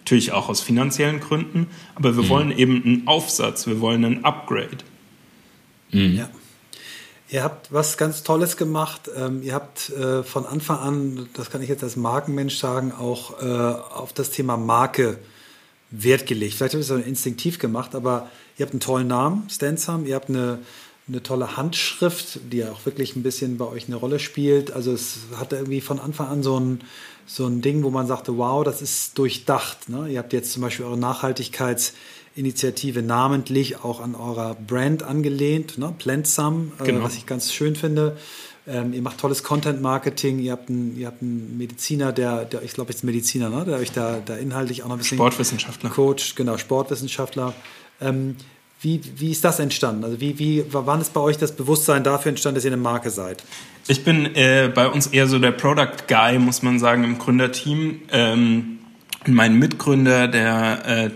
Natürlich 0.00 0.32
auch 0.32 0.48
aus 0.48 0.60
finanziellen 0.60 1.20
Gründen, 1.20 1.68
aber 1.94 2.16
wir 2.16 2.24
mhm. 2.24 2.28
wollen 2.30 2.58
eben 2.58 2.82
einen 2.84 3.06
Aufsatz, 3.06 3.68
wir 3.68 3.80
wollen 3.80 4.04
ein 4.04 4.24
Upgrade. 4.24 4.78
Mhm. 5.92 6.16
Ja. 6.16 6.28
Ihr 7.32 7.44
habt 7.44 7.72
was 7.72 7.96
ganz 7.96 8.24
Tolles 8.24 8.56
gemacht. 8.56 9.08
Ähm, 9.16 9.42
ihr 9.44 9.54
habt 9.54 9.90
äh, 9.90 10.24
von 10.24 10.46
Anfang 10.46 10.78
an, 10.78 11.28
das 11.34 11.48
kann 11.48 11.62
ich 11.62 11.68
jetzt 11.68 11.84
als 11.84 11.94
Markenmensch 11.94 12.58
sagen, 12.58 12.92
auch 12.92 13.40
äh, 13.40 13.46
auf 13.46 14.12
das 14.12 14.30
Thema 14.30 14.56
Marke 14.56 15.18
Wert 15.92 16.26
gelegt. 16.26 16.54
Vielleicht 16.54 16.74
habt 16.74 16.88
ihr 16.88 16.96
es 16.96 17.06
instinktiv 17.06 17.60
gemacht, 17.60 17.94
aber 17.94 18.28
ihr 18.58 18.66
habt 18.66 18.72
einen 18.72 18.80
tollen 18.80 19.06
Namen, 19.06 19.48
Stansam. 19.48 20.06
Ihr 20.06 20.16
habt 20.16 20.28
eine, 20.28 20.58
eine 21.06 21.22
tolle 21.22 21.56
Handschrift, 21.56 22.40
die 22.50 22.58
ja 22.58 22.72
auch 22.72 22.84
wirklich 22.84 23.14
ein 23.14 23.22
bisschen 23.22 23.58
bei 23.58 23.66
euch 23.66 23.86
eine 23.86 23.96
Rolle 23.96 24.18
spielt. 24.18 24.72
Also 24.72 24.92
es 24.92 25.18
hatte 25.36 25.54
irgendwie 25.54 25.80
von 25.80 26.00
Anfang 26.00 26.26
an 26.26 26.42
so 26.42 26.58
ein, 26.58 26.80
so 27.26 27.46
ein 27.46 27.62
Ding, 27.62 27.84
wo 27.84 27.90
man 27.90 28.08
sagte, 28.08 28.38
wow, 28.38 28.64
das 28.64 28.82
ist 28.82 29.16
durchdacht. 29.16 29.88
Ne? 29.88 30.08
Ihr 30.08 30.18
habt 30.18 30.32
jetzt 30.32 30.52
zum 30.52 30.62
Beispiel 30.62 30.84
eure 30.84 30.98
Nachhaltigkeitsinitiative 32.36 33.02
namentlich 33.02 33.84
auch 33.84 34.00
an 34.00 34.14
eurer 34.14 34.54
Brand 34.54 35.02
angelehnt, 35.02 35.78
ne? 35.78 35.94
Plant 35.98 36.26
Some, 36.26 36.72
äh, 36.80 36.84
genau. 36.84 37.04
was 37.04 37.16
ich 37.16 37.26
ganz 37.26 37.52
schön 37.52 37.76
finde. 37.76 38.16
Ähm, 38.66 38.92
ihr 38.92 39.02
macht 39.02 39.18
tolles 39.18 39.42
Content-Marketing, 39.42 40.38
ihr 40.38 40.52
habt 40.52 40.68
einen, 40.68 40.96
ihr 40.96 41.06
habt 41.06 41.22
einen 41.22 41.56
Mediziner, 41.58 42.12
der, 42.12 42.44
der 42.44 42.62
ich 42.62 42.74
glaube 42.74 42.92
jetzt 42.92 43.02
Mediziner, 43.02 43.48
ne? 43.48 43.64
der 43.64 43.78
euch 43.78 43.90
da, 43.90 44.20
da 44.24 44.36
inhaltlich 44.36 44.82
auch 44.82 44.88
noch 44.88 44.96
ein 44.96 44.98
bisschen 44.98 45.16
Sportwissenschaftler. 45.16 45.90
Coach, 45.90 46.34
genau, 46.34 46.56
Sportwissenschaftler. 46.56 47.54
Ähm, 48.00 48.36
wie, 48.82 49.00
wie 49.16 49.30
ist 49.30 49.44
das 49.44 49.58
entstanden? 49.58 50.04
Also 50.04 50.20
wie, 50.20 50.38
wie, 50.38 50.64
wann 50.70 51.00
ist 51.00 51.12
bei 51.12 51.20
euch 51.20 51.36
das 51.36 51.56
Bewusstsein 51.56 52.04
dafür 52.04 52.30
entstanden, 52.30 52.56
dass 52.56 52.64
ihr 52.64 52.72
eine 52.72 52.80
Marke 52.80 53.10
seid? 53.10 53.42
Ich 53.88 54.04
bin 54.04 54.34
äh, 54.36 54.70
bei 54.72 54.88
uns 54.88 55.08
eher 55.08 55.26
so 55.26 55.38
der 55.38 55.52
Product 55.52 56.06
Guy, 56.06 56.38
muss 56.38 56.62
man 56.62 56.78
sagen, 56.78 57.02
im 57.04 57.18
Gründerteam. 57.18 58.02
Ähm, 58.12 58.79
mein 59.26 59.58
Mitgründer, 59.58 60.28
der 60.28 60.86
äh, 60.86 61.10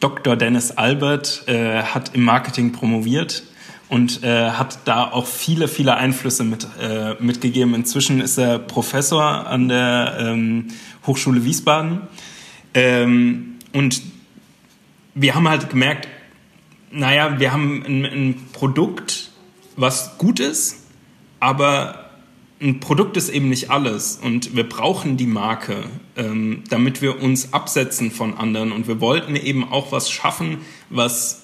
Dr. 0.00 0.36
Dennis 0.36 0.72
Albert, 0.72 1.44
äh, 1.46 1.82
hat 1.82 2.14
im 2.14 2.22
Marketing 2.22 2.72
promoviert 2.72 3.44
und 3.88 4.22
äh, 4.22 4.50
hat 4.50 4.80
da 4.84 5.10
auch 5.10 5.26
viele, 5.26 5.68
viele 5.68 5.96
Einflüsse 5.96 6.44
mit, 6.44 6.66
äh, 6.80 7.14
mitgegeben. 7.20 7.74
Inzwischen 7.74 8.20
ist 8.20 8.36
er 8.38 8.58
Professor 8.58 9.46
an 9.46 9.68
der 9.68 10.16
ähm, 10.20 10.68
Hochschule 11.06 11.44
Wiesbaden. 11.44 12.02
Ähm, 12.74 13.56
und 13.72 14.02
wir 15.14 15.34
haben 15.34 15.48
halt 15.48 15.70
gemerkt, 15.70 16.08
naja, 16.90 17.38
wir 17.38 17.52
haben 17.52 17.82
ein, 17.86 18.04
ein 18.04 18.34
Produkt, 18.52 19.30
was 19.76 20.18
gut 20.18 20.40
ist, 20.40 20.86
aber 21.40 22.10
ein 22.60 22.80
Produkt 22.80 23.16
ist 23.16 23.28
eben 23.28 23.48
nicht 23.48 23.70
alles 23.70 24.16
und 24.16 24.56
wir 24.56 24.68
brauchen 24.68 25.16
die 25.16 25.26
Marke, 25.26 25.84
ähm, 26.16 26.64
damit 26.70 27.02
wir 27.02 27.22
uns 27.22 27.52
absetzen 27.52 28.10
von 28.10 28.36
anderen 28.36 28.72
und 28.72 28.88
wir 28.88 29.00
wollten 29.00 29.36
eben 29.36 29.70
auch 29.70 29.92
was 29.92 30.10
schaffen, 30.10 30.58
was 30.90 31.42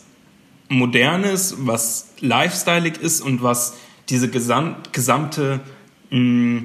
modernes, 0.68 1.54
was 1.58 2.14
lifestyleig 2.20 3.00
ist 3.00 3.20
und 3.20 3.42
was 3.42 3.74
diese 4.08 4.28
gesamt, 4.30 4.92
gesamte 4.92 5.60
mm, 6.10 6.58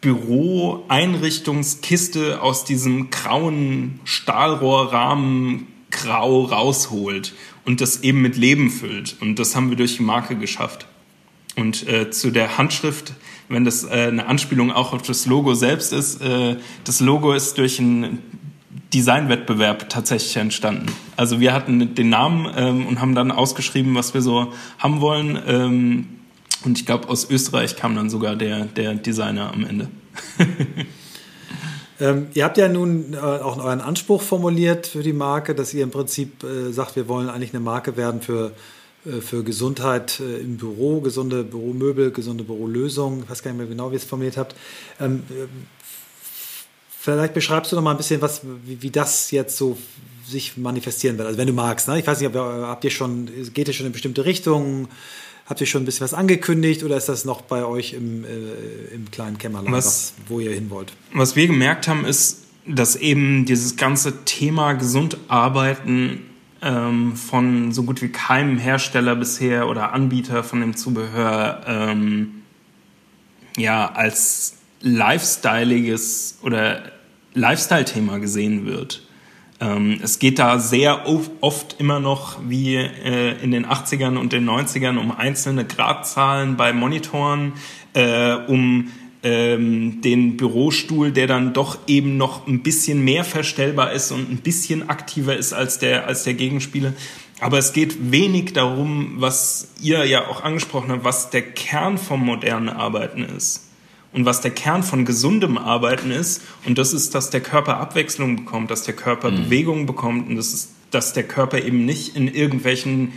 Büro-Einrichtungskiste 0.00 2.42
aus 2.42 2.64
diesem 2.64 3.10
grauen 3.10 4.00
Stahlrohrrahmen 4.04 5.68
grau 5.92 6.44
rausholt 6.44 7.34
und 7.64 7.80
das 7.80 8.02
eben 8.02 8.20
mit 8.20 8.36
Leben 8.36 8.70
füllt. 8.70 9.16
Und 9.20 9.38
das 9.38 9.54
haben 9.54 9.70
wir 9.70 9.76
durch 9.76 9.98
die 9.98 10.02
Marke 10.02 10.36
geschafft. 10.36 10.88
Und 11.56 11.86
äh, 11.86 12.10
zu 12.10 12.30
der 12.30 12.56
Handschrift, 12.56 13.12
wenn 13.48 13.64
das 13.64 13.84
äh, 13.84 13.88
eine 14.08 14.26
Anspielung 14.26 14.72
auch 14.72 14.92
auf 14.92 15.02
das 15.02 15.26
Logo 15.26 15.54
selbst 15.54 15.92
ist, 15.92 16.22
äh, 16.22 16.56
das 16.84 17.00
Logo 17.00 17.32
ist 17.32 17.58
durch 17.58 17.78
einen 17.78 18.20
Designwettbewerb 18.94 19.88
tatsächlich 19.88 20.36
entstanden. 20.36 20.86
Also 21.16 21.40
wir 21.40 21.52
hatten 21.52 21.94
den 21.94 22.08
Namen 22.08 22.50
ähm, 22.56 22.86
und 22.86 23.00
haben 23.00 23.14
dann 23.14 23.30
ausgeschrieben, 23.30 23.94
was 23.94 24.14
wir 24.14 24.22
so 24.22 24.52
haben 24.78 25.00
wollen. 25.00 25.38
Ähm, 25.46 26.06
und 26.64 26.78
ich 26.78 26.86
glaube, 26.86 27.08
aus 27.08 27.28
Österreich 27.28 27.76
kam 27.76 27.96
dann 27.96 28.08
sogar 28.08 28.36
der, 28.36 28.64
der 28.64 28.94
Designer 28.94 29.52
am 29.52 29.64
Ende. 29.64 29.88
Ähm, 32.00 32.28
ihr 32.34 32.42
habt 32.42 32.58
ja 32.58 32.66
nun 32.66 33.14
äh, 33.14 33.18
auch 33.18 33.62
euren 33.62 33.80
Anspruch 33.80 34.22
formuliert 34.22 34.88
für 34.88 35.04
die 35.04 35.12
Marke, 35.12 35.54
dass 35.54 35.72
ihr 35.72 35.84
im 35.84 35.92
Prinzip 35.92 36.42
äh, 36.42 36.72
sagt, 36.72 36.96
wir 36.96 37.06
wollen 37.06 37.28
eigentlich 37.28 37.54
eine 37.54 37.62
Marke 37.62 37.96
werden 37.96 38.20
für, 38.20 38.54
für 39.20 39.42
Gesundheit 39.42 40.20
äh, 40.20 40.38
im 40.38 40.56
Büro, 40.56 41.00
gesunde 41.00 41.42
Büromöbel, 41.42 42.12
gesunde 42.12 42.44
Bürolösungen. 42.44 43.24
Ich 43.24 43.30
weiß 43.30 43.42
gar 43.42 43.50
nicht 43.50 43.58
mehr 43.58 43.66
genau, 43.66 43.90
wie 43.90 43.94
ihr 43.94 43.98
es 43.98 44.04
formuliert 44.04 44.36
habt. 44.36 44.54
Ähm, 45.00 45.24
äh, 45.30 45.46
vielleicht 47.00 47.34
beschreibst 47.34 47.72
du 47.72 47.76
noch 47.76 47.82
mal 47.82 47.90
ein 47.90 47.96
bisschen, 47.96 48.20
was, 48.22 48.42
wie, 48.64 48.80
wie, 48.80 48.90
das 48.90 49.30
jetzt 49.32 49.56
so 49.56 49.76
sich 50.24 50.56
manifestieren 50.56 51.18
wird. 51.18 51.26
Also 51.26 51.38
wenn 51.38 51.48
du 51.48 51.52
magst. 51.52 51.88
Ne? 51.88 51.98
Ich 51.98 52.06
weiß 52.06 52.20
nicht, 52.20 52.32
habt 52.34 52.84
ihr 52.84 52.90
schon, 52.90 53.28
geht 53.52 53.66
ihr 53.66 53.74
schon 53.74 53.86
in 53.86 53.92
bestimmte 53.92 54.24
Richtungen? 54.24 54.88
Habt 55.46 55.60
ihr 55.60 55.66
schon 55.66 55.82
ein 55.82 55.84
bisschen 55.84 56.04
was 56.04 56.14
angekündigt 56.14 56.84
oder 56.84 56.96
ist 56.96 57.08
das 57.08 57.24
noch 57.24 57.40
bei 57.40 57.64
euch 57.64 57.94
im, 57.94 58.24
äh, 58.24 58.94
im 58.94 59.10
kleinen 59.10 59.36
Kämmerlein, 59.36 59.72
was, 59.72 60.14
wo 60.28 60.38
ihr 60.38 60.52
hin 60.52 60.70
wollt? 60.70 60.92
Was 61.12 61.34
wir 61.34 61.48
gemerkt 61.48 61.88
haben, 61.88 62.04
ist, 62.04 62.44
dass 62.68 62.94
eben 62.94 63.44
dieses 63.46 63.76
ganze 63.76 64.24
Thema 64.24 64.74
gesund 64.74 65.16
arbeiten 65.26 66.20
ähm, 66.62 67.16
von 67.16 67.72
so 67.72 67.82
gut 67.82 68.02
wie 68.02 68.08
keinem 68.08 68.58
Hersteller 68.58 69.16
bisher 69.16 69.68
oder 69.68 69.92
Anbieter 69.92 70.44
von 70.44 70.60
dem 70.60 70.76
Zubehör 70.76 71.62
ähm, 71.66 72.42
ja 73.56 73.90
als 73.92 74.58
lifestyleiges 74.80 76.38
oder 76.42 76.82
Lifestyle-Thema 77.34 78.18
gesehen 78.18 78.66
wird. 78.66 79.02
Ähm, 79.60 80.00
es 80.02 80.18
geht 80.18 80.38
da 80.38 80.58
sehr 80.58 81.06
oft 81.40 81.76
immer 81.78 82.00
noch 82.00 82.38
wie 82.46 82.76
äh, 82.76 83.40
in 83.42 83.52
den 83.52 83.66
80ern 83.66 84.16
und 84.16 84.32
den 84.32 84.48
90ern 84.48 84.98
um 84.98 85.16
einzelne 85.16 85.64
Gradzahlen 85.64 86.56
bei 86.56 86.72
Monitoren, 86.72 87.52
äh, 87.94 88.34
um 88.34 88.90
ähm, 89.22 90.00
den 90.00 90.36
Bürostuhl, 90.36 91.12
der 91.12 91.26
dann 91.26 91.52
doch 91.52 91.78
eben 91.86 92.16
noch 92.16 92.46
ein 92.46 92.62
bisschen 92.62 93.04
mehr 93.04 93.24
verstellbar 93.24 93.92
ist 93.92 94.10
und 94.10 94.30
ein 94.30 94.38
bisschen 94.38 94.88
aktiver 94.88 95.36
ist 95.36 95.52
als 95.52 95.78
der, 95.78 96.06
als 96.06 96.24
der 96.24 96.34
Gegenspieler. 96.34 96.92
Aber 97.40 97.58
es 97.58 97.72
geht 97.72 98.12
wenig 98.12 98.52
darum, 98.52 99.14
was 99.16 99.68
ihr 99.80 100.04
ja 100.04 100.28
auch 100.28 100.42
angesprochen 100.44 100.90
habt, 100.90 101.04
was 101.04 101.30
der 101.30 101.42
Kern 101.42 101.98
vom 101.98 102.24
modernen 102.24 102.68
Arbeiten 102.68 103.24
ist 103.24 103.68
und 104.12 104.24
was 104.24 104.40
der 104.40 104.52
Kern 104.52 104.82
von 104.82 105.04
gesundem 105.04 105.58
Arbeiten 105.58 106.10
ist. 106.10 106.42
Und 106.66 106.78
das 106.78 106.92
ist, 106.92 107.14
dass 107.14 107.30
der 107.30 107.40
Körper 107.40 107.78
Abwechslung 107.78 108.36
bekommt, 108.36 108.70
dass 108.70 108.84
der 108.84 108.94
Körper 108.94 109.30
mhm. 109.30 109.44
Bewegung 109.44 109.86
bekommt 109.86 110.28
und 110.28 110.36
das 110.36 110.52
ist, 110.52 110.70
dass 110.90 111.14
der 111.14 111.24
Körper 111.24 111.62
eben 111.62 111.84
nicht 111.84 112.14
in 112.16 112.28
irgendwelchen 112.28 113.12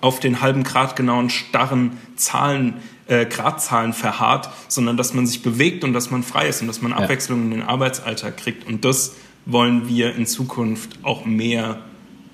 auf 0.00 0.20
den 0.20 0.40
halben 0.42 0.64
Grad 0.64 0.96
genauen 0.96 1.30
starren 1.30 1.98
Zahlen, 2.14 2.74
äh, 3.06 3.26
Gradzahlen 3.26 3.92
verharrt, 3.92 4.48
sondern 4.68 4.96
dass 4.96 5.14
man 5.14 5.26
sich 5.26 5.42
bewegt 5.42 5.84
und 5.84 5.92
dass 5.92 6.10
man 6.10 6.22
frei 6.22 6.48
ist 6.48 6.60
und 6.60 6.68
dass 6.68 6.82
man 6.82 6.92
ja. 6.92 6.98
Abwechslung 6.98 7.42
in 7.42 7.50
den 7.50 7.62
Arbeitsalltag 7.62 8.36
kriegt. 8.36 8.66
Und 8.66 8.84
das 8.84 9.14
wollen 9.46 9.88
wir 9.88 10.14
in 10.14 10.26
Zukunft 10.26 10.98
auch 11.02 11.24
mehr 11.24 11.80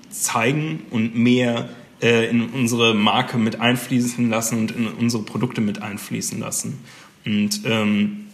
zeigen 0.09 0.85
und 0.91 1.15
mehr 1.15 1.69
äh, 2.01 2.29
in 2.29 2.49
unsere 2.49 2.93
Marke 2.93 3.37
mit 3.37 3.59
einfließen 3.59 4.29
lassen 4.29 4.59
und 4.59 4.71
in 4.71 4.87
unsere 4.87 5.23
Produkte 5.23 5.61
mit 5.61 5.81
einfließen 5.81 6.39
lassen. 6.39 6.79
Und 7.25 7.61
ähm, 7.65 8.27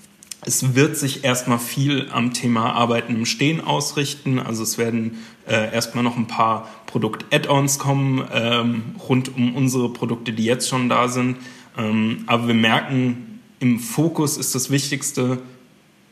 es 0.45 0.75
wird 0.75 0.95
sich 0.95 1.23
erstmal 1.23 1.59
viel 1.59 2.07
am 2.11 2.33
Thema 2.33 2.71
Arbeiten 2.73 3.15
im 3.15 3.25
Stehen 3.25 3.59
ausrichten. 3.59 4.39
Also 4.39 4.63
es 4.63 4.77
werden 4.77 5.17
äh, 5.47 5.73
erstmal 5.73 6.03
noch 6.03 6.15
ein 6.15 6.27
paar 6.27 6.69
Produkt-Add-ons 6.85 7.79
kommen 7.79 8.25
ähm, 8.31 8.83
rund 9.09 9.35
um 9.35 9.55
unsere 9.55 9.89
Produkte, 9.89 10.33
die 10.33 10.45
jetzt 10.45 10.69
schon 10.69 10.87
da 10.87 11.09
sind. 11.09 11.37
Ähm, 11.77 12.23
aber 12.27 12.47
wir 12.47 12.55
merken, 12.55 13.41
im 13.59 13.79
Fokus 13.79 14.37
ist 14.37 14.55
das 14.55 14.69
Wichtigste, 14.69 15.39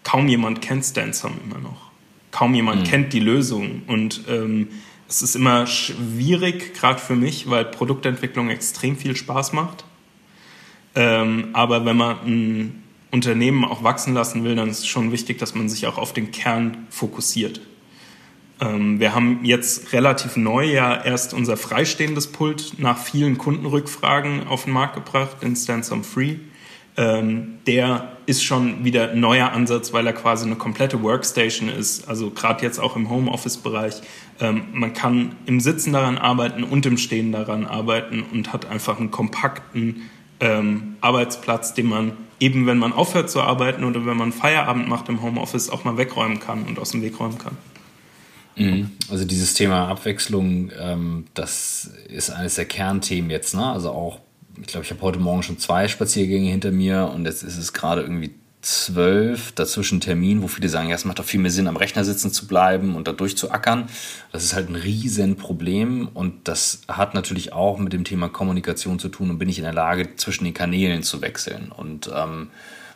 kaum 0.03 0.27
jemand 0.27 0.61
kennt 0.61 0.85
Stansom 0.85 1.33
immer 1.43 1.59
noch. 1.59 1.91
Kaum 2.31 2.53
jemand 2.53 2.81
mhm. 2.81 2.85
kennt 2.85 3.13
die 3.13 3.19
Lösung. 3.19 3.83
Und 3.87 4.21
ähm, 4.29 4.69
es 5.07 5.21
ist 5.21 5.35
immer 5.35 5.67
schwierig, 5.67 6.73
gerade 6.73 6.99
für 6.99 7.15
mich, 7.15 7.49
weil 7.49 7.65
Produktentwicklung 7.65 8.49
extrem 8.49 8.97
viel 8.97 9.15
Spaß 9.15 9.53
macht. 9.53 9.85
Ähm, 10.95 11.49
aber 11.53 11.85
wenn 11.85 11.97
man 11.97 12.17
ein 12.25 12.83
Unternehmen 13.11 13.65
auch 13.65 13.83
wachsen 13.83 14.13
lassen 14.13 14.43
will, 14.43 14.55
dann 14.55 14.69
ist 14.69 14.79
es 14.79 14.87
schon 14.87 15.11
wichtig, 15.11 15.37
dass 15.37 15.55
man 15.55 15.69
sich 15.69 15.87
auch 15.87 15.97
auf 15.97 16.13
den 16.13 16.31
Kern 16.31 16.87
fokussiert. 16.89 17.61
Ähm, 18.61 18.99
wir 18.99 19.13
haben 19.13 19.39
jetzt 19.43 19.91
relativ 19.93 20.37
neu 20.37 20.65
ja 20.65 21.03
erst 21.03 21.33
unser 21.33 21.57
freistehendes 21.57 22.27
Pult 22.27 22.79
nach 22.79 22.97
vielen 22.97 23.37
Kundenrückfragen 23.37 24.47
auf 24.47 24.63
den 24.63 24.73
Markt 24.73 24.95
gebracht, 24.95 25.37
den 25.41 25.55
Stansom 25.55 26.03
Free. 26.03 26.37
Ähm, 26.97 27.55
der 27.67 28.13
ist 28.25 28.43
schon 28.43 28.85
wieder 28.85 29.11
ein 29.11 29.19
neuer 29.19 29.51
Ansatz, 29.51 29.91
weil 29.91 30.07
er 30.07 30.13
quasi 30.13 30.45
eine 30.45 30.55
komplette 30.55 31.03
Workstation 31.03 31.67
ist. 31.67 32.07
Also 32.07 32.29
gerade 32.29 32.63
jetzt 32.63 32.79
auch 32.79 32.95
im 32.95 33.09
Homeoffice-Bereich. 33.09 33.95
Ähm, 34.39 34.63
man 34.71 34.93
kann 34.93 35.35
im 35.45 35.59
Sitzen 35.59 35.91
daran 35.91 36.17
arbeiten 36.17 36.63
und 36.63 36.85
im 36.85 36.97
Stehen 36.97 37.33
daran 37.33 37.65
arbeiten 37.65 38.23
und 38.31 38.53
hat 38.53 38.65
einfach 38.65 38.97
einen 38.97 39.11
kompakten 39.11 40.09
ähm, 40.39 40.95
Arbeitsplatz, 41.01 41.73
den 41.73 41.87
man 41.87 42.13
eben, 42.39 42.65
wenn 42.65 42.77
man 42.77 42.93
aufhört 42.93 43.29
zu 43.29 43.41
arbeiten 43.41 43.83
oder 43.83 44.05
wenn 44.05 44.17
man 44.17 44.31
Feierabend 44.31 44.87
macht 44.87 45.09
im 45.09 45.21
Homeoffice, 45.21 45.69
auch 45.69 45.83
mal 45.83 45.97
wegräumen 45.97 46.39
kann 46.39 46.63
und 46.63 46.79
aus 46.79 46.91
dem 46.91 47.01
Weg 47.01 47.19
räumen 47.19 47.37
kann. 47.37 47.57
Mhm. 48.55 48.91
Also 49.09 49.25
dieses 49.25 49.53
Thema 49.53 49.87
Abwechslung, 49.87 50.71
ähm, 50.79 51.25
das 51.33 51.91
ist 52.07 52.29
eines 52.29 52.55
der 52.55 52.65
Kernthemen 52.65 53.29
jetzt. 53.29 53.53
Ne? 53.55 53.65
Also 53.65 53.91
auch, 53.91 54.19
ich 54.59 54.67
glaube, 54.67 54.85
ich 54.85 54.91
habe 54.91 55.01
heute 55.01 55.19
Morgen 55.19 55.43
schon 55.43 55.59
zwei 55.59 55.87
Spaziergänge 55.87 56.49
hinter 56.49 56.71
mir 56.71 57.11
und 57.13 57.25
jetzt 57.25 57.43
ist 57.43 57.57
es 57.57 57.73
gerade 57.73 58.01
irgendwie 58.01 58.31
zwölf, 58.65 59.51
dazwischen 59.51 60.01
Termin, 60.01 60.41
wo 60.41 60.47
viele 60.47 60.69
sagen, 60.69 60.89
ja, 60.89 60.95
es 60.95 61.05
macht 61.05 61.19
doch 61.19 61.25
viel 61.25 61.39
mehr 61.39 61.51
Sinn, 61.51 61.67
am 61.67 61.77
Rechner 61.77 62.03
sitzen 62.03 62.31
zu 62.31 62.47
bleiben 62.47 62.95
und 62.95 63.07
da 63.07 63.11
durchzuackern. 63.11 63.87
Das 64.31 64.43
ist 64.43 64.55
halt 64.55 64.69
ein 64.69 64.75
Riesenproblem 64.75 66.09
und 66.13 66.47
das 66.47 66.81
hat 66.87 67.13
natürlich 67.13 67.53
auch 67.53 67.77
mit 67.77 67.93
dem 67.93 68.03
Thema 68.03 68.27
Kommunikation 68.27 68.97
zu 68.97 69.09
tun 69.09 69.29
und 69.29 69.37
bin 69.37 69.49
ich 69.49 69.59
in 69.59 69.65
der 69.65 69.73
Lage, 69.73 70.15
zwischen 70.15 70.45
den 70.45 70.55
Kanälen 70.55 71.03
zu 71.03 71.21
wechseln. 71.21 71.71
Und 71.71 72.09
ähm, 72.13 72.47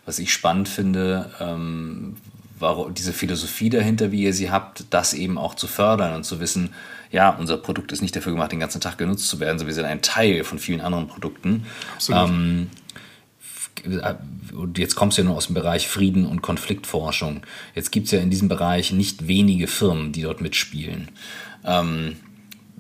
was 0.06 0.18
ich 0.18 0.34
spannend 0.34 0.68
finde, 0.68 1.30
ähm, 1.40 2.18
war 2.60 2.90
diese 2.92 3.14
Philosophie 3.14 3.70
dahinter, 3.70 4.12
wie 4.12 4.24
ihr 4.24 4.34
sie 4.34 4.52
habt, 4.52 4.86
das 4.90 5.14
eben 5.14 5.38
auch 5.38 5.56
zu 5.56 5.68
fördern 5.68 6.16
und 6.16 6.24
zu 6.24 6.40
wissen, 6.40 6.72
ja, 7.12 7.30
unser 7.32 7.58
Produkt 7.58 7.92
ist 7.92 8.02
nicht 8.02 8.16
dafür 8.16 8.34
gemacht, 8.34 8.52
den 8.52 8.60
ganzen 8.60 8.82
Tag 8.82 8.98
genutzt 8.98 9.28
zu 9.28 9.40
werden, 9.40 9.58
sondern 9.58 9.68
wir 9.68 9.74
sind 9.74 9.86
ein 9.86 10.02
Teil 10.02 10.44
von 10.44 10.60
vielen 10.60 10.82
anderen 10.82 11.08
Produkten. 11.08 11.66
Absolut. 11.96 12.30
Ähm, 12.30 12.70
und 14.54 14.78
jetzt 14.78 14.96
kommst 14.96 15.18
du 15.18 15.22
ja 15.22 15.28
nur 15.28 15.38
aus 15.38 15.48
dem 15.48 15.56
Bereich 15.56 15.88
Frieden 15.88 16.26
und 16.26 16.42
Konfliktforschung. 16.42 17.42
Jetzt 17.76 17.92
gibt 17.92 18.06
es 18.08 18.12
ja 18.12 18.20
in 18.20 18.30
diesem 18.30 18.50
Bereich 18.50 18.92
nicht 18.92 19.28
wenige 19.28 19.68
Firmen, 19.68 20.12
die 20.12 20.24
dort 20.24 20.42
mitspielen. 20.42 21.10
Ähm, 21.64 22.18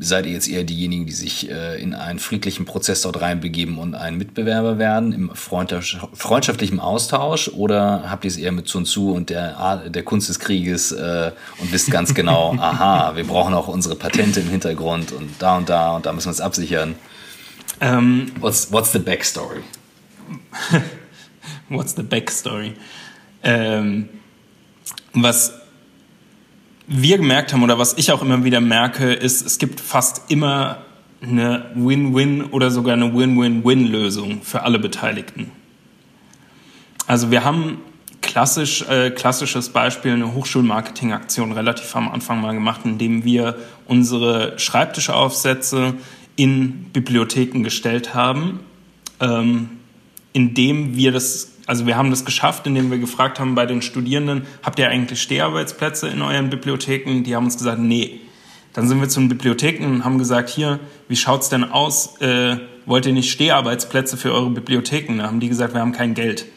seid 0.02 0.26
ihr 0.26 0.32
jetzt 0.32 0.47
eher 0.47 0.64
diejenigen, 0.64 1.06
die 1.06 1.12
sich 1.12 1.52
äh, 1.52 1.80
in 1.82 1.93
einen 1.93 2.20
friedlichen 2.20 2.66
Prozess 2.66 3.02
dort 3.02 3.20
reinbegeben 3.20 3.78
und 3.78 3.95
ein 3.95 4.18
Mitbewerber 4.18 4.78
werden 4.78 5.12
im 5.12 5.32
freundschaftlichen 5.36 6.80
Austausch 6.80 7.50
oder 7.50 8.10
habt 8.10 8.24
ihr 8.24 8.30
es 8.30 8.38
eher 8.38 8.54
mit 8.54 8.70
Sun 8.70 8.86
Tzu 8.86 9.12
und 9.12 9.30
der, 9.30 9.89
der 9.89 10.04
Kunst 10.04 10.30
des 10.30 10.39
Krieges 10.39 10.93
äh, 10.93 11.32
und 11.60 11.74
wisst 11.74 11.91
ganz 11.91 12.14
genau, 12.14 12.54
aha, 12.58 13.18
wir 13.18 13.26
brauchen 13.26 13.54
auch 13.54 13.68
unsere 13.68 13.95
Patente 13.95 14.39
im 14.39 14.50
Hintergrund 14.50 15.12
und 15.12 15.30
da 15.39 15.58
und 15.58 15.68
da 15.68 15.97
und 15.97 16.06
da 16.06 16.14
müssen 16.14 16.28
wir 16.28 16.32
uns 16.32 16.41
absichern. 16.41 16.95
Um, 17.82 17.88
ähm, 17.88 18.32
what's, 18.39 18.72
what's 18.72 18.91
the 18.91 19.00
backstory? 19.00 19.62
what's 21.70 21.95
the 21.95 22.04
backstory? 22.04 22.74
Ähm, 23.43 24.10
was 25.14 25.59
wir 26.90 27.18
gemerkt 27.18 27.54
haben 27.54 27.62
oder 27.62 27.78
was 27.78 27.94
ich 27.98 28.12
auch 28.12 28.24
immer 28.24 28.44
wieder 28.44 28.60
merke, 28.62 29.14
ist, 29.14 29.46
es 29.46 29.60
gibt 29.60 29.80
fast 29.80 30.32
immer 30.32 30.80
eine 31.22 31.70
Win-Win 31.76 32.46
oder 32.46 32.72
sogar 32.72 32.94
eine 32.94 33.14
Win-Win-Win-Lösung 33.14 34.42
für 34.42 34.64
alle 34.64 34.80
Beteiligten. 34.80 35.52
Also 37.06 37.30
wir 37.30 37.44
haben 37.44 37.78
klassisch, 38.22 38.82
äh, 38.90 39.12
klassisches 39.12 39.70
Beispiel, 39.70 40.14
eine 40.14 40.34
Hochschulmarketing-Aktion 40.34 41.52
relativ 41.52 41.96
am 41.96 42.10
Anfang 42.10 42.42
mal 42.42 42.54
gemacht, 42.54 42.82
indem 42.86 43.24
wir 43.24 43.56
unsere 43.86 44.58
Schreibtischaufsätze 44.58 45.94
in 46.36 46.86
Bibliotheken 46.92 47.64
gestellt 47.64 48.16
haben, 48.16 48.62
ähm, 49.20 49.70
indem 50.34 50.96
wir 50.96 51.12
das 51.12 51.52
also 51.70 51.86
wir 51.86 51.97
haben 51.97 52.09
das 52.09 52.26
geschafft, 52.26 52.65
indem 52.65 52.89
wir 52.89 52.97
gefragt 52.97 53.39
haben 53.39 53.53
bei 53.53 53.67
den 53.67 53.84
Studierenden, 53.84 54.47
habt 54.63 54.80
ihr 54.80 54.89
eigentlich 54.89 55.22
Steharbeitsplätze 55.22 56.07
in 56.07 56.24
euren 56.24 56.49
Bibliotheken? 56.49 57.22
Die 57.22 57.36
haben 57.36 57.45
uns 57.45 57.59
gesagt, 57.59 57.80
nee. 57.80 58.22
Dann 58.74 58.88
sind 58.88 58.99
wir 58.99 59.07
zu 59.07 59.20
den 59.20 59.30
Bibliotheken 59.30 59.86
und 59.86 60.03
haben 60.03 60.17
gesagt, 60.17 60.49
hier, 60.49 60.80
wie 61.09 61.15
schaut's 61.15 61.49
denn 61.49 61.63
aus? 61.63 62.20
Äh, 62.22 62.57
wollt 62.88 63.05
ihr 63.05 63.13
nicht 63.13 63.30
Steharbeitsplätze 63.30 64.17
für 64.17 64.34
eure 64.34 64.49
Bibliotheken? 64.49 65.20
Da 65.20 65.26
haben 65.26 65.39
die 65.39 65.47
gesagt, 65.47 65.76
wir 65.76 65.82
haben 65.82 65.91
kein 65.91 66.15
Geld. 66.15 66.47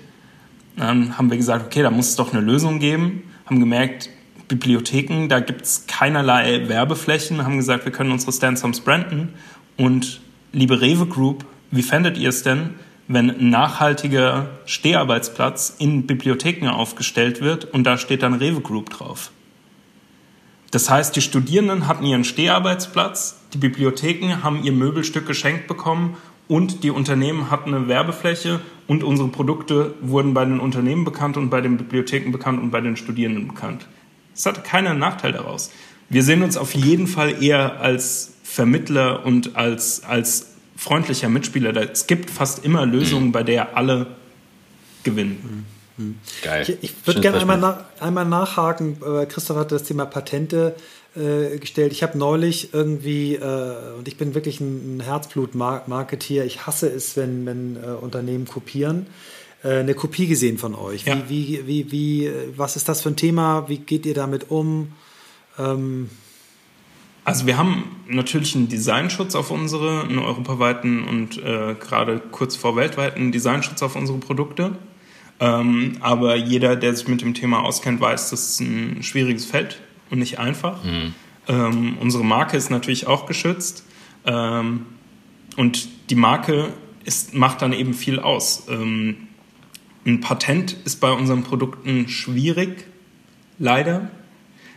Dann 0.77 1.19
haben 1.19 1.29
wir 1.31 1.37
gesagt, 1.37 1.67
okay, 1.67 1.83
da 1.83 1.91
muss 1.91 2.09
es 2.09 2.17
doch 2.17 2.33
eine 2.33 2.41
Lösung 2.41 2.79
geben. 2.79 3.25
Haben 3.45 3.61
gemerkt, 3.61 4.09
Bibliotheken, 4.49 5.29
da 5.29 5.41
gibt's 5.41 5.85
keinerlei 5.89 6.69
Werbeflächen. 6.69 7.45
Haben 7.45 7.59
gesagt, 7.59 7.85
wir 7.85 7.93
können 7.93 8.13
unsere 8.13 8.33
Stansoms 8.33 8.81
branden. 8.81 9.35
Und 9.77 10.23
liebe 10.53 10.81
Rewe 10.81 11.05
Group, 11.05 11.45
wie 11.71 11.83
fändet 11.83 12.17
ihr 12.17 12.31
es 12.31 12.43
denn, 12.43 12.71
wenn 13.09 13.31
ein 13.31 13.51
nachhaltiger 13.51 14.51
Steharbeitsplatz 14.65 15.77
in 15.79 16.07
Bibliotheken 16.07 16.69
aufgestellt 16.69 17.41
wird 17.41 17.65
und 17.65 17.85
da 17.85 17.99
steht 17.99 18.23
dann 18.23 18.35
Rewe 18.35 18.61
Group 18.61 18.91
drauf. 18.91 19.31
Das 20.71 20.89
heißt, 20.89 21.15
die 21.15 21.21
Studierenden 21.21 21.87
hatten 21.87 22.07
ihren 22.07 22.25
Steharbeitsplatz, 22.25 23.41
die 23.53 23.59
Bibliotheken 23.59 24.43
haben 24.43 24.63
ihr 24.65 24.73
Möbelstück 24.73 25.27
geschenkt 25.27 25.67
bekommen 25.67 26.17
und 26.49 26.83
die 26.83 26.91
Unternehmen 26.91 27.51
hatten 27.51 27.75
eine 27.75 27.89
Werbefläche 27.89 28.61
und 28.87 29.05
unsere 29.05 29.29
Produkte 29.29 29.95
wurden 30.01 30.33
bei 30.33 30.45
den 30.45 30.61
Unternehmen 30.61 31.05
bekannt 31.05 31.37
und 31.37 31.51
bei 31.51 31.61
den 31.61 31.77
Bibliotheken 31.77 32.33
bekannt 32.33 32.61
und 32.61 32.71
bei 32.71 32.81
den 32.81 32.97
Studierenden 32.97 33.49
bekannt. 33.49 33.87
Es 34.35 34.47
hatte 34.47 34.63
keinen 34.63 34.99
Nachteil 34.99 35.33
daraus. 35.33 35.71
Wir 36.09 36.23
sehen 36.23 36.43
uns 36.43 36.57
auf 36.57 36.75
jeden 36.75 37.07
Fall 37.07 37.43
eher 37.43 37.81
als 37.81 38.35
Vermittler 38.43 39.25
und 39.25 39.57
als, 39.57 40.05
als 40.05 40.52
freundlicher 40.77 41.29
Mitspieler. 41.29 41.75
Es 41.91 42.07
gibt 42.07 42.31
fast 42.31 42.65
immer 42.65 42.87
Lösungen, 42.87 43.27
mhm. 43.27 43.33
bei 43.33 43.43
der 43.43 43.77
alle 43.77 44.07
gewinnen. 45.05 45.67
Mhm. 45.97 46.17
Geil. 46.43 46.63
Ich, 46.63 46.77
ich 46.83 47.07
würde 47.07 47.21
gerne 47.21 47.41
einmal, 47.41 47.59
nach, 47.59 47.85
einmal 48.01 48.25
nachhaken. 48.25 48.97
Äh, 49.03 49.27
Christoph 49.27 49.57
hat 49.57 49.73
das 49.73 49.85
Thema 49.85 50.07
Patente 50.07 50.75
äh, 51.15 51.59
gestellt. 51.59 51.93
Ich 51.93 52.03
habe 52.03 52.17
neulich 52.17 52.73
irgendwie, 52.73 53.35
äh, 53.35 53.75
und 53.99 54.09
ich 54.09 54.17
bin 54.17 54.35
wirklich 54.35 54.61
ein, 54.61 54.97
ein 54.97 55.01
Herzblut-Marketeer, 55.01 56.45
ich 56.45 56.67
hasse 56.67 56.89
es, 56.89 57.17
wenn, 57.17 57.47
wenn 57.47 57.77
äh, 57.77 57.89
Unternehmen 58.01 58.47
kopieren, 58.47 59.07
äh, 59.63 59.81
eine 59.81 59.95
Kopie 59.95 60.27
gesehen 60.27 60.59
von 60.59 60.75
euch. 60.75 61.05
Ja. 61.05 61.17
Wie, 61.29 61.49
wie, 61.49 61.67
wie, 61.67 61.93
wie, 61.93 62.33
was 62.57 62.77
ist 62.77 62.89
das 62.89 63.03
für 63.03 63.11
ein 63.11 63.17
Thema? 63.17 63.69
Wie 63.69 63.79
geht 63.79 64.07
ihr 64.07 64.15
damit 64.15 64.51
um? 64.51 64.93
Ähm, 65.59 66.09
also 67.25 67.47
wir 67.47 67.57
haben 67.57 67.85
natürlich 68.09 68.57
einen 68.57 68.69
Designschutz 68.69 69.35
auf 69.35 69.51
unsere, 69.51 70.03
einen 70.03 70.19
europaweiten 70.19 71.05
und 71.05 71.39
äh, 71.39 71.75
gerade 71.79 72.21
kurz 72.31 72.57
vor 72.57 72.75
weltweiten 72.77 73.31
Designschutz 73.31 73.83
auf 73.83 73.95
unsere 73.95 74.19
Produkte. 74.19 74.77
Ähm, 75.39 75.97
aber 76.01 76.37
jeder, 76.37 76.77
der 76.77 76.95
sich 76.95 77.09
mit 77.09 77.23
dem 77.23 77.35
Thema 77.35 77.65
auskennt, 77.65 78.01
weiß, 78.01 78.31
das 78.31 78.51
ist 78.51 78.61
ein 78.61 79.03
schwieriges 79.03 79.45
Feld 79.45 79.81
und 80.11 80.19
nicht 80.19 80.39
einfach. 80.39 80.83
Mhm. 80.85 81.15
Ähm, 81.49 81.97
unsere 82.01 82.25
Marke 82.25 82.57
ist 82.57 82.71
natürlich 82.71 83.07
auch 83.07 83.27
geschützt. 83.27 83.85
Ähm, 84.25 84.87
und 85.57 85.89
die 86.11 86.15
Marke 86.15 86.73
ist, 87.05 87.35
macht 87.35 87.63
dann 87.63 87.73
eben 87.73 87.95
viel 87.95 88.19
aus. 88.21 88.67
Ähm, 88.69 89.29
ein 90.05 90.21
Patent 90.21 90.77
ist 90.85 91.01
bei 91.01 91.11
unseren 91.11 91.45
Produkten 91.45 92.09
schwierig, 92.09 92.87
leider. 93.59 94.11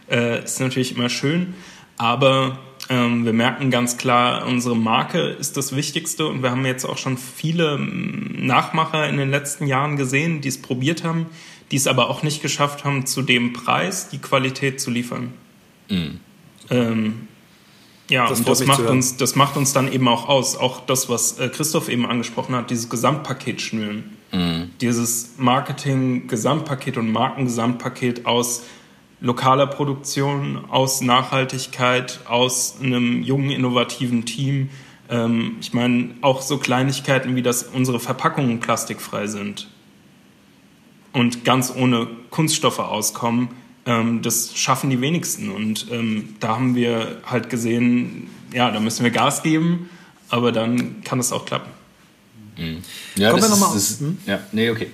Äh, 0.09 0.43
ist 0.43 0.59
natürlich 0.59 0.95
immer 0.95 1.09
schön. 1.09 1.55
Aber 1.97 2.59
ähm, 2.89 3.25
wir 3.25 3.33
merken 3.33 3.71
ganz 3.71 3.97
klar, 3.97 4.45
unsere 4.45 4.75
Marke 4.75 5.19
ist 5.19 5.57
das 5.57 5.75
Wichtigste 5.75 6.27
und 6.27 6.43
wir 6.43 6.51
haben 6.51 6.65
jetzt 6.65 6.85
auch 6.85 6.97
schon 6.97 7.17
viele 7.17 7.75
ähm, 7.75 8.45
Nachmacher 8.45 9.09
in 9.09 9.17
den 9.17 9.31
letzten 9.31 9.67
Jahren 9.67 9.97
gesehen, 9.97 10.41
die 10.41 10.49
es 10.49 10.61
probiert 10.61 11.03
haben, 11.03 11.25
die 11.71 11.77
es 11.77 11.87
aber 11.87 12.09
auch 12.09 12.21
nicht 12.21 12.41
geschafft 12.41 12.83
haben, 12.83 13.05
zu 13.05 13.21
dem 13.21 13.53
Preis 13.53 14.09
die 14.09 14.19
Qualität 14.19 14.79
zu 14.79 14.91
liefern. 14.91 15.33
Mhm. 15.89 16.19
Ähm, 16.69 17.27
ja, 18.07 18.27
das 18.27 18.39
und 18.39 18.47
das 18.47 18.65
macht, 18.65 18.81
uns, 18.81 19.17
das 19.17 19.35
macht 19.35 19.57
uns 19.57 19.73
dann 19.73 19.91
eben 19.91 20.07
auch 20.07 20.29
aus. 20.29 20.55
Auch 20.55 20.85
das, 20.85 21.09
was 21.09 21.39
äh, 21.39 21.49
Christoph 21.49 21.89
eben 21.89 22.05
angesprochen 22.05 22.53
hat, 22.53 22.69
dieses 22.69 22.89
Gesamtpaket 22.89 23.61
schnüren. 23.61 24.15
Mhm. 24.31 24.69
Dieses 24.79 25.33
Marketing-Gesamtpaket 25.37 26.97
und 26.97 27.11
Markengesamtpaket 27.11 28.27
aus 28.27 28.63
lokaler 29.21 29.67
Produktion, 29.67 30.65
aus 30.69 31.01
Nachhaltigkeit, 31.01 32.21
aus 32.25 32.77
einem 32.81 33.23
jungen, 33.23 33.51
innovativen 33.51 34.25
Team. 34.25 34.69
Ähm, 35.09 35.57
ich 35.61 35.73
meine, 35.73 36.15
auch 36.21 36.41
so 36.41 36.57
Kleinigkeiten 36.57 37.35
wie, 37.35 37.41
dass 37.41 37.63
unsere 37.63 37.99
Verpackungen 37.99 38.59
plastikfrei 38.59 39.27
sind 39.27 39.67
und 41.13 41.45
ganz 41.45 41.73
ohne 41.75 42.07
Kunststoffe 42.29 42.79
auskommen, 42.79 43.49
ähm, 43.85 44.21
das 44.21 44.57
schaffen 44.57 44.89
die 44.89 44.99
wenigsten. 44.99 45.49
Und 45.49 45.87
ähm, 45.91 46.35
da 46.39 46.49
haben 46.49 46.75
wir 46.75 47.21
halt 47.25 47.49
gesehen, 47.49 48.27
ja, 48.53 48.69
da 48.69 48.79
müssen 48.79 49.03
wir 49.03 49.11
Gas 49.11 49.41
geben, 49.41 49.89
aber 50.29 50.51
dann 50.51 51.01
kann 51.03 51.19
es 51.19 51.31
auch 51.31 51.45
klappen. 51.45 51.74
Mhm. 52.57 52.81
Ja, 53.15 53.31
Kommen 53.31 53.43
wir 53.43 53.49
nochmal 53.49 53.69
auf. 53.69 53.99
Hm? 53.99 54.17
Ja, 54.25 54.39
nee, 54.51 54.69
okay. 54.69 54.87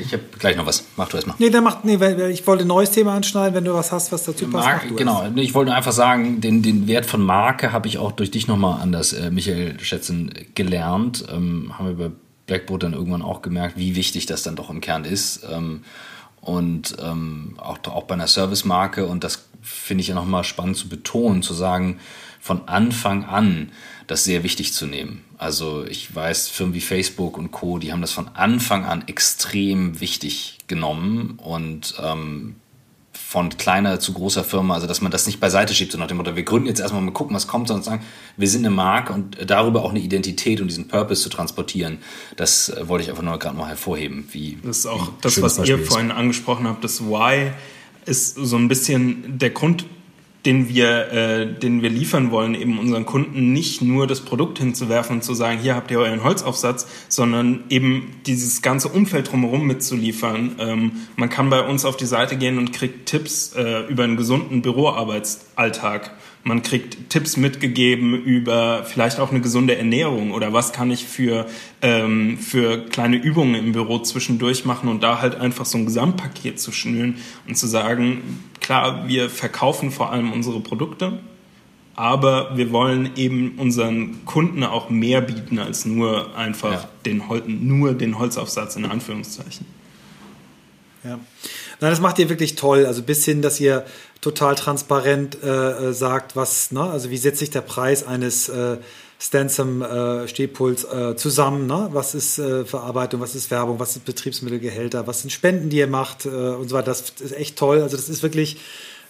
Ich 0.00 0.12
habe 0.12 0.22
gleich 0.38 0.56
noch 0.56 0.66
was. 0.66 0.84
Mach 0.96 1.08
du 1.08 1.16
erstmal. 1.16 1.36
Nee, 1.38 1.50
der 1.50 1.60
macht, 1.60 1.84
nee, 1.84 1.96
ich 2.30 2.46
wollte 2.46 2.64
ein 2.64 2.68
neues 2.68 2.90
Thema 2.90 3.14
anschneiden. 3.14 3.54
Wenn 3.54 3.64
du 3.64 3.74
was 3.74 3.92
hast, 3.92 4.12
was 4.12 4.24
dazu 4.24 4.46
passt, 4.46 4.66
Marke, 4.66 4.94
Genau, 4.94 5.22
erst. 5.22 5.36
ich 5.38 5.54
wollte 5.54 5.72
einfach 5.74 5.92
sagen, 5.92 6.40
den, 6.40 6.62
den 6.62 6.86
Wert 6.86 7.06
von 7.06 7.22
Marke 7.22 7.72
habe 7.72 7.88
ich 7.88 7.98
auch 7.98 8.12
durch 8.12 8.30
dich 8.30 8.46
nochmal 8.48 8.80
anders, 8.80 9.12
äh, 9.12 9.30
Michael 9.30 9.78
Schätzen, 9.80 10.32
gelernt. 10.54 11.24
Ähm, 11.32 11.72
haben 11.78 11.98
wir 11.98 12.08
bei 12.08 12.14
Blackboard 12.46 12.82
dann 12.84 12.92
irgendwann 12.94 13.22
auch 13.22 13.42
gemerkt, 13.42 13.76
wie 13.76 13.94
wichtig 13.96 14.26
das 14.26 14.42
dann 14.42 14.56
doch 14.56 14.70
im 14.70 14.80
Kern 14.80 15.04
ist. 15.04 15.40
Ähm, 15.50 15.82
und 16.40 16.96
ähm, 17.02 17.56
auch, 17.58 17.78
auch 17.88 18.04
bei 18.04 18.14
einer 18.14 18.28
Servicemarke. 18.28 19.06
Und 19.06 19.24
das 19.24 19.47
finde 19.68 20.02
ich 20.02 20.08
ja 20.08 20.14
nochmal 20.14 20.44
spannend 20.44 20.76
zu 20.76 20.88
betonen, 20.88 21.42
zu 21.42 21.54
sagen, 21.54 21.98
von 22.40 22.68
Anfang 22.68 23.24
an 23.24 23.72
das 24.06 24.24
sehr 24.24 24.42
wichtig 24.42 24.72
zu 24.72 24.86
nehmen. 24.86 25.24
Also 25.36 25.84
ich 25.84 26.14
weiß, 26.14 26.48
Firmen 26.48 26.74
wie 26.74 26.80
Facebook 26.80 27.36
und 27.36 27.50
Co., 27.50 27.78
die 27.78 27.92
haben 27.92 28.00
das 28.00 28.12
von 28.12 28.28
Anfang 28.28 28.84
an 28.84 29.06
extrem 29.06 30.00
wichtig 30.00 30.58
genommen 30.66 31.38
und 31.38 31.94
ähm, 32.02 32.56
von 33.12 33.50
kleiner 33.50 34.00
zu 34.00 34.14
großer 34.14 34.42
Firma, 34.42 34.74
also 34.74 34.86
dass 34.86 35.02
man 35.02 35.12
das 35.12 35.26
nicht 35.26 35.38
beiseite 35.38 35.74
schiebt, 35.74 35.92
so 35.92 35.98
nach 35.98 36.06
dem 36.06 36.16
Motto, 36.16 36.34
wir 36.34 36.44
gründen 36.44 36.66
jetzt 36.66 36.80
erstmal 36.80 37.02
mal 37.02 37.12
gucken, 37.12 37.36
was 37.36 37.46
kommt, 37.46 37.68
sondern 37.68 37.84
sagen, 37.84 38.02
wir 38.38 38.48
sind 38.48 38.64
eine 38.64 38.74
Marke 38.74 39.12
und 39.12 39.36
darüber 39.50 39.84
auch 39.84 39.90
eine 39.90 39.98
Identität 39.98 40.62
und 40.62 40.68
diesen 40.68 40.88
Purpose 40.88 41.22
zu 41.22 41.28
transportieren, 41.28 41.98
das 42.36 42.70
äh, 42.70 42.88
wollte 42.88 43.04
ich 43.04 43.10
einfach 43.10 43.22
nur 43.22 43.38
gerade 43.38 43.56
mal 43.56 43.68
hervorheben. 43.68 44.26
Wie, 44.32 44.58
das 44.62 44.78
ist 44.78 44.86
auch 44.86 45.10
das, 45.20 45.42
was 45.42 45.58
ihr 45.58 45.78
vorhin 45.78 46.10
angesprochen 46.10 46.66
habt, 46.66 46.82
das 46.82 47.02
Why 47.02 47.52
ist 48.08 48.34
so 48.34 48.56
ein 48.56 48.68
bisschen 48.68 49.38
der 49.38 49.50
Grund, 49.50 49.84
den 50.46 50.68
wir, 50.68 51.12
äh, 51.12 51.52
den 51.52 51.82
wir 51.82 51.90
liefern 51.90 52.30
wollen, 52.30 52.54
eben 52.54 52.78
unseren 52.78 53.04
Kunden 53.04 53.52
nicht 53.52 53.82
nur 53.82 54.06
das 54.06 54.20
Produkt 54.20 54.58
hinzuwerfen 54.58 55.16
und 55.16 55.22
zu 55.22 55.34
sagen, 55.34 55.58
hier 55.58 55.74
habt 55.74 55.90
ihr 55.90 55.98
euren 55.98 56.22
Holzaufsatz, 56.22 56.86
sondern 57.08 57.64
eben 57.68 58.12
dieses 58.24 58.62
ganze 58.62 58.88
Umfeld 58.88 59.30
drumherum 59.30 59.66
mitzuliefern. 59.66 60.56
Ähm, 60.58 60.92
man 61.16 61.28
kann 61.28 61.50
bei 61.50 61.60
uns 61.60 61.84
auf 61.84 61.96
die 61.96 62.06
Seite 62.06 62.36
gehen 62.36 62.56
und 62.56 62.72
kriegt 62.72 63.06
Tipps 63.06 63.52
äh, 63.54 63.80
über 63.88 64.04
einen 64.04 64.16
gesunden 64.16 64.62
Büroarbeitsalltag. 64.62 66.12
Man 66.44 66.62
kriegt 66.62 67.10
Tipps 67.10 67.36
mitgegeben 67.36 68.14
über 68.14 68.84
vielleicht 68.84 69.20
auch 69.20 69.30
eine 69.30 69.40
gesunde 69.40 69.76
Ernährung 69.76 70.30
oder 70.30 70.52
was 70.52 70.72
kann 70.72 70.90
ich 70.90 71.04
für, 71.04 71.46
ähm, 71.82 72.38
für 72.38 72.86
kleine 72.86 73.16
Übungen 73.16 73.54
im 73.54 73.72
Büro 73.72 73.98
zwischendurch 73.98 74.64
machen 74.64 74.88
und 74.88 75.02
da 75.02 75.20
halt 75.20 75.34
einfach 75.34 75.66
so 75.66 75.78
ein 75.78 75.86
Gesamtpaket 75.86 76.60
zu 76.60 76.72
schnüren 76.72 77.16
und 77.46 77.56
zu 77.56 77.66
sagen, 77.66 78.40
klar, 78.60 79.08
wir 79.08 79.28
verkaufen 79.28 79.90
vor 79.90 80.12
allem 80.12 80.32
unsere 80.32 80.60
Produkte, 80.60 81.18
aber 81.96 82.56
wir 82.56 82.70
wollen 82.70 83.10
eben 83.16 83.54
unseren 83.58 84.24
Kunden 84.24 84.62
auch 84.62 84.88
mehr 84.88 85.20
bieten 85.20 85.58
als 85.58 85.84
nur 85.84 86.36
einfach 86.36 86.84
ja. 86.84 86.88
den, 87.04 87.22
nur 87.66 87.94
den 87.94 88.18
Holzaufsatz 88.18 88.76
in 88.76 88.84
Anführungszeichen. 88.84 89.66
Ja. 91.04 91.18
Nein, 91.80 91.90
das 91.90 92.00
macht 92.00 92.18
ihr 92.18 92.28
wirklich 92.28 92.56
toll. 92.56 92.86
Also 92.86 93.02
bis 93.02 93.24
hin, 93.24 93.40
dass 93.40 93.60
ihr 93.60 93.84
total 94.20 94.54
transparent 94.54 95.42
äh, 95.42 95.48
äh, 95.88 95.92
sagt, 95.92 96.36
was, 96.36 96.72
ne, 96.72 96.82
also 96.82 97.10
wie 97.10 97.16
setzt 97.16 97.38
sich 97.38 97.50
der 97.50 97.60
Preis 97.60 98.06
eines 98.06 98.48
äh, 98.48 98.78
Stansom 99.20 99.82
äh, 99.82 100.28
Stehpuls 100.28 100.84
äh, 100.84 101.16
zusammen, 101.16 101.66
ne? 101.66 101.88
Was 101.92 102.14
ist 102.14 102.38
äh, 102.38 102.64
Verarbeitung, 102.64 103.20
was 103.20 103.34
ist 103.34 103.50
Werbung, 103.50 103.80
was 103.80 103.94
sind 103.94 104.04
Betriebsmittelgehälter, 104.04 105.08
was 105.08 105.22
sind 105.22 105.30
Spenden, 105.30 105.70
die 105.70 105.78
ihr 105.78 105.88
macht 105.88 106.24
äh, 106.24 106.28
und 106.28 106.68
so 106.68 106.76
weiter. 106.76 106.86
Das 106.86 107.12
ist 107.20 107.36
echt 107.36 107.56
toll. 107.56 107.82
Also 107.82 107.96
das 107.96 108.08
ist 108.08 108.22
wirklich 108.22 108.58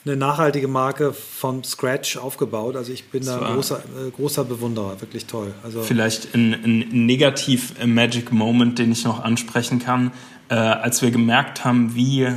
eine 0.07 0.17
nachhaltige 0.17 0.67
Marke 0.67 1.13
von 1.13 1.63
Scratch 1.63 2.17
aufgebaut. 2.17 2.77
Also 2.77 2.91
ich 2.91 3.11
bin 3.11 3.27
da 3.27 3.39
ein 3.39 3.55
großer, 3.55 3.83
großer 4.17 4.45
Bewunderer, 4.45 4.99
wirklich 5.01 5.27
toll. 5.27 5.53
Also 5.63 5.83
Vielleicht 5.83 6.35
ein, 6.35 6.55
ein 6.55 7.07
negativ 7.07 7.75
Magic 7.85 8.33
Moment, 8.33 8.79
den 8.79 8.93
ich 8.93 9.05
noch 9.05 9.23
ansprechen 9.23 9.81
kann, 9.81 10.13
als 10.49 11.03
wir 11.03 11.11
gemerkt 11.11 11.65
haben, 11.65 11.95
wie 11.95 12.29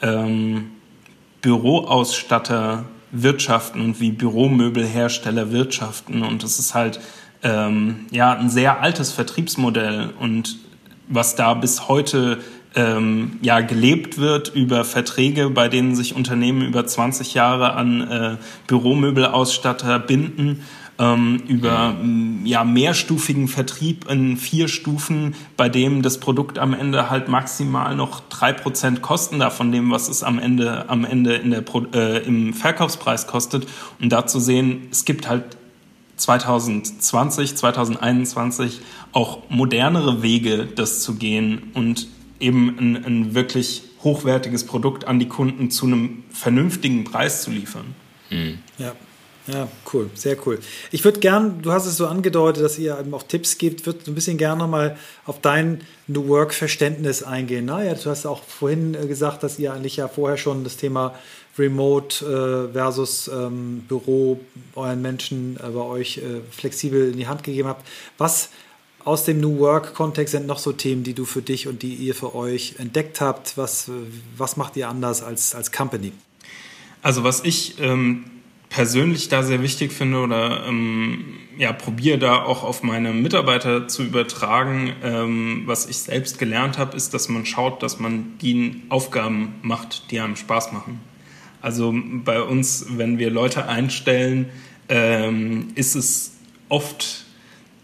ähm, 0.00 0.70
Büroausstatter 1.42 2.84
wirtschaften 3.10 3.80
und 3.80 4.00
wie 4.00 4.10
Büromöbelhersteller 4.10 5.52
wirtschaften. 5.52 6.22
Und 6.22 6.42
das 6.42 6.58
ist 6.58 6.74
halt 6.74 6.98
ähm, 7.42 8.06
ja 8.10 8.32
ein 8.32 8.48
sehr 8.48 8.80
altes 8.80 9.12
Vertriebsmodell 9.12 10.10
und 10.18 10.58
was 11.08 11.34
da 11.34 11.52
bis 11.54 11.88
heute 11.88 12.38
ähm, 12.74 13.38
ja 13.42 13.60
gelebt 13.60 14.18
wird 14.18 14.54
über 14.54 14.84
Verträge, 14.84 15.50
bei 15.50 15.68
denen 15.68 15.94
sich 15.94 16.14
Unternehmen 16.14 16.62
über 16.62 16.86
20 16.86 17.34
Jahre 17.34 17.74
an 17.74 18.10
äh, 18.10 18.36
Büromöbelausstatter 18.66 19.98
binden 19.98 20.62
ähm, 21.02 21.42
über 21.48 21.96
ja, 22.44 22.64
mehrstufigen 22.64 23.48
Vertrieb 23.48 24.08
in 24.08 24.36
vier 24.36 24.68
Stufen, 24.68 25.34
bei 25.56 25.68
dem 25.68 26.02
das 26.02 26.20
Produkt 26.20 26.58
am 26.58 26.74
Ende 26.74 27.10
halt 27.10 27.28
maximal 27.28 27.96
noch 27.96 28.20
drei 28.28 28.52
Prozent 28.52 29.02
kosten 29.02 29.40
darf 29.40 29.56
von 29.56 29.72
dem, 29.72 29.90
was 29.90 30.08
es 30.08 30.22
am 30.22 30.38
Ende, 30.38 30.88
am 30.88 31.04
Ende 31.04 31.34
in 31.34 31.50
der, 31.50 31.64
äh, 31.94 32.24
im 32.24 32.54
Verkaufspreis 32.54 33.26
kostet. 33.26 33.66
Und 34.00 34.12
da 34.12 34.26
zu 34.26 34.38
sehen, 34.38 34.88
es 34.92 35.04
gibt 35.04 35.28
halt 35.28 35.56
2020, 36.16 37.56
2021 37.56 38.80
auch 39.10 39.50
modernere 39.50 40.22
Wege, 40.22 40.68
das 40.72 41.00
zu 41.00 41.16
gehen 41.16 41.70
und 41.74 42.06
eben 42.38 42.76
ein, 42.78 43.04
ein 43.04 43.34
wirklich 43.34 43.82
hochwertiges 44.04 44.66
Produkt 44.66 45.06
an 45.06 45.18
die 45.18 45.28
Kunden 45.28 45.70
zu 45.70 45.86
einem 45.86 46.22
vernünftigen 46.30 47.04
Preis 47.04 47.42
zu 47.42 47.50
liefern. 47.50 47.94
Mhm. 48.30 48.58
Ja. 48.78 48.92
Ja, 49.48 49.66
cool, 49.92 50.08
sehr 50.14 50.36
cool. 50.46 50.60
Ich 50.92 51.04
würde 51.04 51.18
gern, 51.18 51.62
du 51.62 51.72
hast 51.72 51.86
es 51.86 51.96
so 51.96 52.06
angedeutet, 52.06 52.62
dass 52.62 52.78
ihr 52.78 52.96
eben 52.98 53.12
auch 53.12 53.24
Tipps 53.24 53.58
gibt, 53.58 53.86
würde 53.86 53.98
ein 54.06 54.14
bisschen 54.14 54.38
gerne 54.38 54.60
nochmal 54.60 54.96
auf 55.26 55.40
dein 55.40 55.80
New 56.06 56.28
Work-Verständnis 56.28 57.24
eingehen. 57.24 57.64
Na, 57.64 57.82
ja, 57.82 57.94
du 57.94 58.08
hast 58.08 58.24
auch 58.24 58.44
vorhin 58.44 58.94
äh, 58.94 59.06
gesagt, 59.08 59.42
dass 59.42 59.58
ihr 59.58 59.72
eigentlich 59.72 59.96
ja 59.96 60.06
vorher 60.06 60.36
schon 60.36 60.62
das 60.62 60.76
Thema 60.76 61.14
Remote 61.58 62.68
äh, 62.70 62.72
versus 62.72 63.28
ähm, 63.28 63.84
Büro 63.88 64.40
euren 64.76 65.02
Menschen 65.02 65.56
äh, 65.56 65.70
bei 65.70 65.80
euch 65.80 66.18
äh, 66.18 66.40
flexibel 66.50 67.10
in 67.10 67.18
die 67.18 67.26
Hand 67.26 67.42
gegeben 67.42 67.68
habt. 67.68 67.86
Was 68.18 68.50
aus 69.04 69.24
dem 69.24 69.40
New 69.40 69.58
Work-Kontext 69.58 70.32
sind 70.32 70.46
noch 70.46 70.60
so 70.60 70.72
Themen, 70.72 71.02
die 71.02 71.14
du 71.14 71.24
für 71.24 71.42
dich 71.42 71.66
und 71.66 71.82
die 71.82 71.94
ihr 71.94 72.14
für 72.14 72.36
euch 72.36 72.76
entdeckt 72.78 73.20
habt? 73.20 73.58
Was, 73.58 73.88
äh, 73.88 73.92
was 74.36 74.56
macht 74.56 74.76
ihr 74.76 74.88
anders 74.88 75.20
als, 75.20 75.56
als 75.56 75.72
Company? 75.72 76.12
Also 77.02 77.24
was 77.24 77.42
ich 77.44 77.80
ähm, 77.80 78.24
persönlich 78.72 79.28
da 79.28 79.42
sehr 79.42 79.62
wichtig 79.62 79.92
finde 79.92 80.18
oder 80.20 80.66
ähm, 80.66 81.24
ja, 81.58 81.74
probiere 81.74 82.16
da 82.16 82.42
auch 82.42 82.64
auf 82.64 82.82
meine 82.82 83.12
Mitarbeiter 83.12 83.86
zu 83.86 84.02
übertragen. 84.02 84.94
Ähm, 85.04 85.64
was 85.66 85.84
ich 85.86 85.98
selbst 85.98 86.38
gelernt 86.38 86.78
habe, 86.78 86.96
ist, 86.96 87.12
dass 87.12 87.28
man 87.28 87.44
schaut, 87.44 87.82
dass 87.82 88.00
man 88.00 88.38
die 88.40 88.82
Aufgaben 88.88 89.56
macht, 89.60 90.10
die 90.10 90.20
einem 90.20 90.36
Spaß 90.36 90.72
machen. 90.72 91.00
Also 91.60 91.94
bei 92.24 92.40
uns, 92.40 92.86
wenn 92.88 93.18
wir 93.18 93.30
Leute 93.30 93.68
einstellen, 93.68 94.48
ähm, 94.88 95.68
ist 95.74 95.94
es 95.94 96.38
oft 96.70 97.26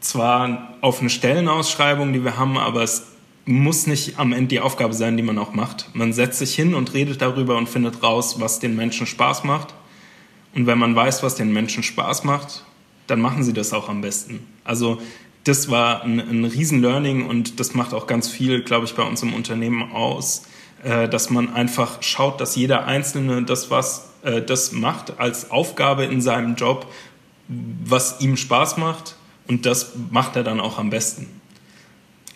zwar 0.00 0.78
auf 0.80 1.00
eine 1.00 1.10
Stellenausschreibung, 1.10 2.14
die 2.14 2.24
wir 2.24 2.38
haben, 2.38 2.56
aber 2.56 2.82
es 2.82 3.08
muss 3.44 3.86
nicht 3.86 4.18
am 4.18 4.32
Ende 4.32 4.48
die 4.48 4.60
Aufgabe 4.60 4.94
sein, 4.94 5.18
die 5.18 5.22
man 5.22 5.36
auch 5.36 5.52
macht. 5.52 5.90
Man 5.92 6.14
setzt 6.14 6.38
sich 6.38 6.54
hin 6.54 6.74
und 6.74 6.94
redet 6.94 7.20
darüber 7.20 7.58
und 7.58 7.68
findet 7.68 8.02
raus, 8.02 8.40
was 8.40 8.58
den 8.58 8.74
Menschen 8.74 9.06
Spaß 9.06 9.44
macht 9.44 9.74
und 10.54 10.66
wenn 10.66 10.78
man 10.78 10.94
weiß, 10.94 11.22
was 11.22 11.34
den 11.34 11.52
Menschen 11.52 11.82
Spaß 11.82 12.24
macht, 12.24 12.64
dann 13.06 13.20
machen 13.20 13.42
sie 13.42 13.52
das 13.52 13.72
auch 13.72 13.88
am 13.88 14.00
besten. 14.00 14.46
Also 14.64 15.00
das 15.44 15.70
war 15.70 16.02
ein, 16.02 16.20
ein 16.20 16.44
Riesen-Learning 16.44 17.26
und 17.26 17.58
das 17.58 17.74
macht 17.74 17.94
auch 17.94 18.06
ganz 18.06 18.28
viel, 18.28 18.62
glaube 18.62 18.84
ich, 18.84 18.94
bei 18.94 19.02
uns 19.02 19.22
im 19.22 19.34
Unternehmen 19.34 19.92
aus, 19.92 20.42
äh, 20.82 21.08
dass 21.08 21.30
man 21.30 21.52
einfach 21.52 22.02
schaut, 22.02 22.40
dass 22.40 22.54
jeder 22.54 22.86
Einzelne 22.86 23.42
das, 23.42 23.70
was 23.70 24.10
äh, 24.22 24.42
das 24.42 24.72
macht 24.72 25.18
als 25.18 25.50
Aufgabe 25.50 26.04
in 26.04 26.20
seinem 26.20 26.54
Job, 26.54 26.86
was 27.48 28.20
ihm 28.20 28.36
Spaß 28.36 28.76
macht 28.76 29.16
und 29.46 29.64
das 29.64 29.92
macht 30.10 30.36
er 30.36 30.44
dann 30.44 30.60
auch 30.60 30.78
am 30.78 30.90
besten. 30.90 31.28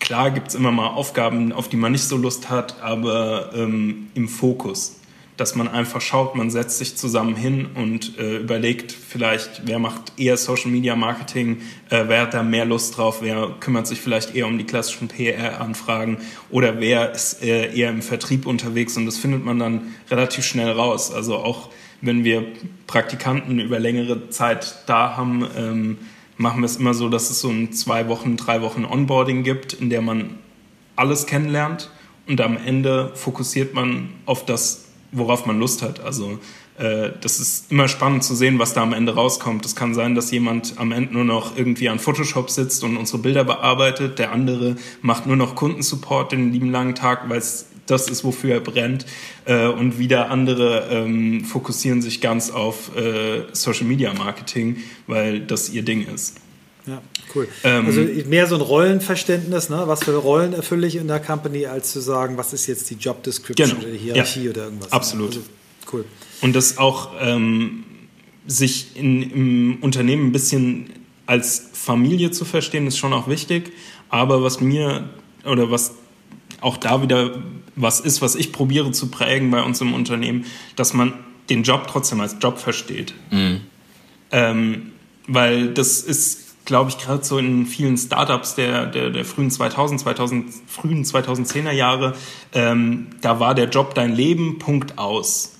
Klar 0.01 0.31
gibt 0.31 0.49
es 0.49 0.55
immer 0.55 0.73
mal 0.73 0.89
Aufgaben, 0.89 1.53
auf 1.53 1.69
die 1.69 1.77
man 1.77 1.93
nicht 1.93 2.05
so 2.05 2.17
Lust 2.17 2.51
hat, 2.51 2.81
aber 2.83 3.51
ähm, 3.55 4.09
im 4.15 4.27
Fokus 4.27 4.97
dass 5.37 5.55
man 5.55 5.67
einfach 5.69 6.01
schaut, 6.01 6.35
man 6.35 6.51
setzt 6.51 6.79
sich 6.79 6.97
zusammen 6.97 7.35
hin 7.35 7.71
und 7.75 8.19
äh, 8.19 8.37
überlegt 8.37 8.93
vielleicht, 8.93 9.63
wer 9.65 9.79
macht 9.79 10.13
eher 10.19 10.37
Social 10.37 10.71
Media 10.71 10.95
Marketing, 10.95 11.63
äh, 11.89 12.05
wer 12.07 12.23
hat 12.23 12.35
da 12.35 12.43
mehr 12.43 12.65
Lust 12.65 12.97
drauf, 12.97 13.19
wer 13.23 13.49
kümmert 13.61 13.87
sich 13.87 14.01
vielleicht 14.01 14.35
eher 14.35 14.47
um 14.47 14.59
die 14.59 14.65
klassischen 14.65 15.09
PR-Anfragen 15.09 16.19
oder 16.51 16.81
wer 16.81 17.13
ist 17.13 17.43
äh, 17.43 17.75
eher 17.75 17.91
im 17.91 18.03
Vertrieb 18.03 18.47
unterwegs 18.47 18.97
und 18.97 19.07
das 19.07 19.17
findet 19.17 19.45
man 19.45 19.59
dann 19.59 19.95
relativ 20.11 20.45
schnell 20.45 20.71
raus. 20.71 21.11
Also 21.11 21.37
auch 21.37 21.71
wenn 22.03 22.25
wir 22.25 22.45
Praktikanten 22.87 23.59
über 23.59 23.79
längere 23.79 24.29
Zeit 24.29 24.83
da 24.87 25.17
haben, 25.17 25.47
ähm, 25.57 25.99
machen 26.37 26.61
wir 26.61 26.67
es 26.67 26.77
immer 26.77 26.93
so, 26.93 27.09
dass 27.09 27.31
es 27.31 27.41
so 27.41 27.49
ein 27.49 27.73
zwei 27.73 28.09
Wochen, 28.09 28.37
drei 28.37 28.61
Wochen 28.61 28.85
Onboarding 28.85 29.45
gibt, 29.45 29.73
in 29.73 29.89
der 29.89 30.03
man 30.03 30.39
alles 30.95 31.27
kennenlernt 31.27 31.91
und 32.27 32.41
am 32.41 32.57
Ende 32.57 33.13
fokussiert 33.15 33.75
man 33.75 34.11
auf 34.27 34.45
das 34.45 34.82
worauf 35.13 35.47
man 35.47 35.59
Lust 35.59 35.83
hat. 35.83 36.01
Also 36.01 36.39
äh, 36.79 37.11
das 37.21 37.39
ist 37.39 37.71
immer 37.71 37.87
spannend 37.89 38.25
zu 38.25 38.35
sehen, 38.35 38.59
was 38.59 38.75
da 38.75 38.83
am 38.83 38.93
Ende 38.93 39.15
rauskommt. 39.15 39.65
Es 39.65 39.77
kann 39.77 39.95
sein, 39.95 40.15
dass 40.15 40.31
jemand 40.31 40.75
am 40.79 40.91
Ende 40.93 41.13
nur 41.13 41.25
noch 41.25 41.57
irgendwie 41.57 41.89
an 41.89 41.99
Photoshop 41.99 42.51
sitzt 42.51 42.83
und 42.83 42.97
unsere 42.97 43.19
Bilder 43.19 43.45
bearbeitet. 43.45 44.19
Der 44.19 44.33
andere 44.33 44.77
macht 45.03 45.27
nur 45.27 45.37
noch 45.37 45.55
Kundensupport 45.55 46.33
den 46.33 46.53
lieben 46.53 46.71
langen 46.71 46.95
Tag, 46.95 47.29
weil 47.29 47.39
es 47.39 47.67
das 47.87 48.09
ist, 48.09 48.25
wofür 48.25 48.55
er 48.55 48.61
brennt. 48.61 49.07
Äh, 49.45 49.67
und 49.67 49.99
wieder 49.99 50.31
andere 50.31 50.89
ähm, 50.91 51.45
fokussieren 51.45 52.01
sich 52.01 52.21
ganz 52.21 52.51
auf 52.51 52.97
äh, 52.97 53.43
Social 53.53 53.87
Media 53.87 54.13
Marketing, 54.15 54.79
weil 55.07 55.41
das 55.41 55.71
ihr 55.71 55.83
Ding 55.83 56.07
ist. 56.07 56.42
Ja, 56.87 57.01
cool. 57.35 57.49
Ähm, 57.63 57.87
also 57.87 58.01
mehr 58.29 58.47
so 58.47 58.57
ein 58.57 58.61
Rollenverständnis, 58.61 59.69
ne? 59.69 59.83
was 59.87 60.05
für 60.05 60.17
Rollen 60.17 60.53
erfülle 60.53 60.87
ich 60.87 60.97
in 60.97 61.07
der 61.07 61.21
Company, 61.21 61.67
als 61.67 61.93
zu 61.93 62.01
sagen, 62.01 62.37
was 62.37 62.53
ist 62.53 62.67
jetzt 62.67 62.91
die 62.91 62.95
Job 62.95 63.23
Description 63.23 63.69
genau. 63.69 63.83
oder 63.83 63.93
die 63.93 63.99
Hierarchie 63.99 64.45
ja, 64.45 64.51
oder 64.51 64.65
irgendwas. 64.65 64.91
Ne? 64.91 64.93
Absolut. 64.93 65.29
Also, 65.29 65.43
cool. 65.93 66.05
Und 66.41 66.57
das 66.57 66.79
auch 66.79 67.11
ähm, 67.21 67.85
sich 68.47 68.97
in, 68.97 69.23
im 69.23 69.79
Unternehmen 69.81 70.29
ein 70.29 70.33
bisschen 70.33 70.91
als 71.27 71.71
Familie 71.73 72.33
zu 72.33 72.45
verstehen, 72.45 72.87
ist 72.87 72.99
schon 72.99 73.13
auch 73.13 73.29
wichtig. 73.29 73.73
Aber 74.09 74.43
was 74.43 74.61
mir 74.61 75.09
oder 75.45 75.71
was 75.71 75.93
auch 76.61 76.77
da 76.77 77.03
wieder 77.03 77.43
was 77.75 78.01
ist, 78.01 78.21
was 78.21 78.35
ich 78.35 78.53
probiere 78.53 78.93
zu 78.93 79.09
prägen 79.09 79.51
bei 79.51 79.63
uns 79.63 79.81
im 79.81 79.95
Unternehmen, 79.95 80.45
dass 80.77 80.93
man 80.93 81.15
den 81.49 81.63
Job 81.63 81.87
trotzdem 81.89 82.21
als 82.21 82.37
Job 82.41 82.59
versteht. 82.59 83.15
Mhm. 83.31 83.61
Ähm, 84.31 84.93
weil 85.27 85.73
das 85.73 86.01
ist, 86.01 86.52
glaube 86.73 86.89
ich, 86.89 86.97
gerade 86.97 87.23
so 87.23 87.37
in 87.37 87.67
vielen 87.67 87.99
Startups 87.99 88.55
der, 88.55 88.87
der, 88.87 89.11
der 89.11 89.27
frühen 89.27 89.51
2000, 89.51 90.01
2000, 90.01 90.47
frühen 90.67 91.05
2010er 91.05 91.71
Jahre, 91.71 92.15
ähm, 92.55 93.09
da 93.21 93.41
war 93.41 93.55
der 93.55 93.69
Job 93.69 93.95
dein 93.95 94.15
Leben, 94.15 94.59
Punkt 94.59 94.97
aus. 94.97 95.59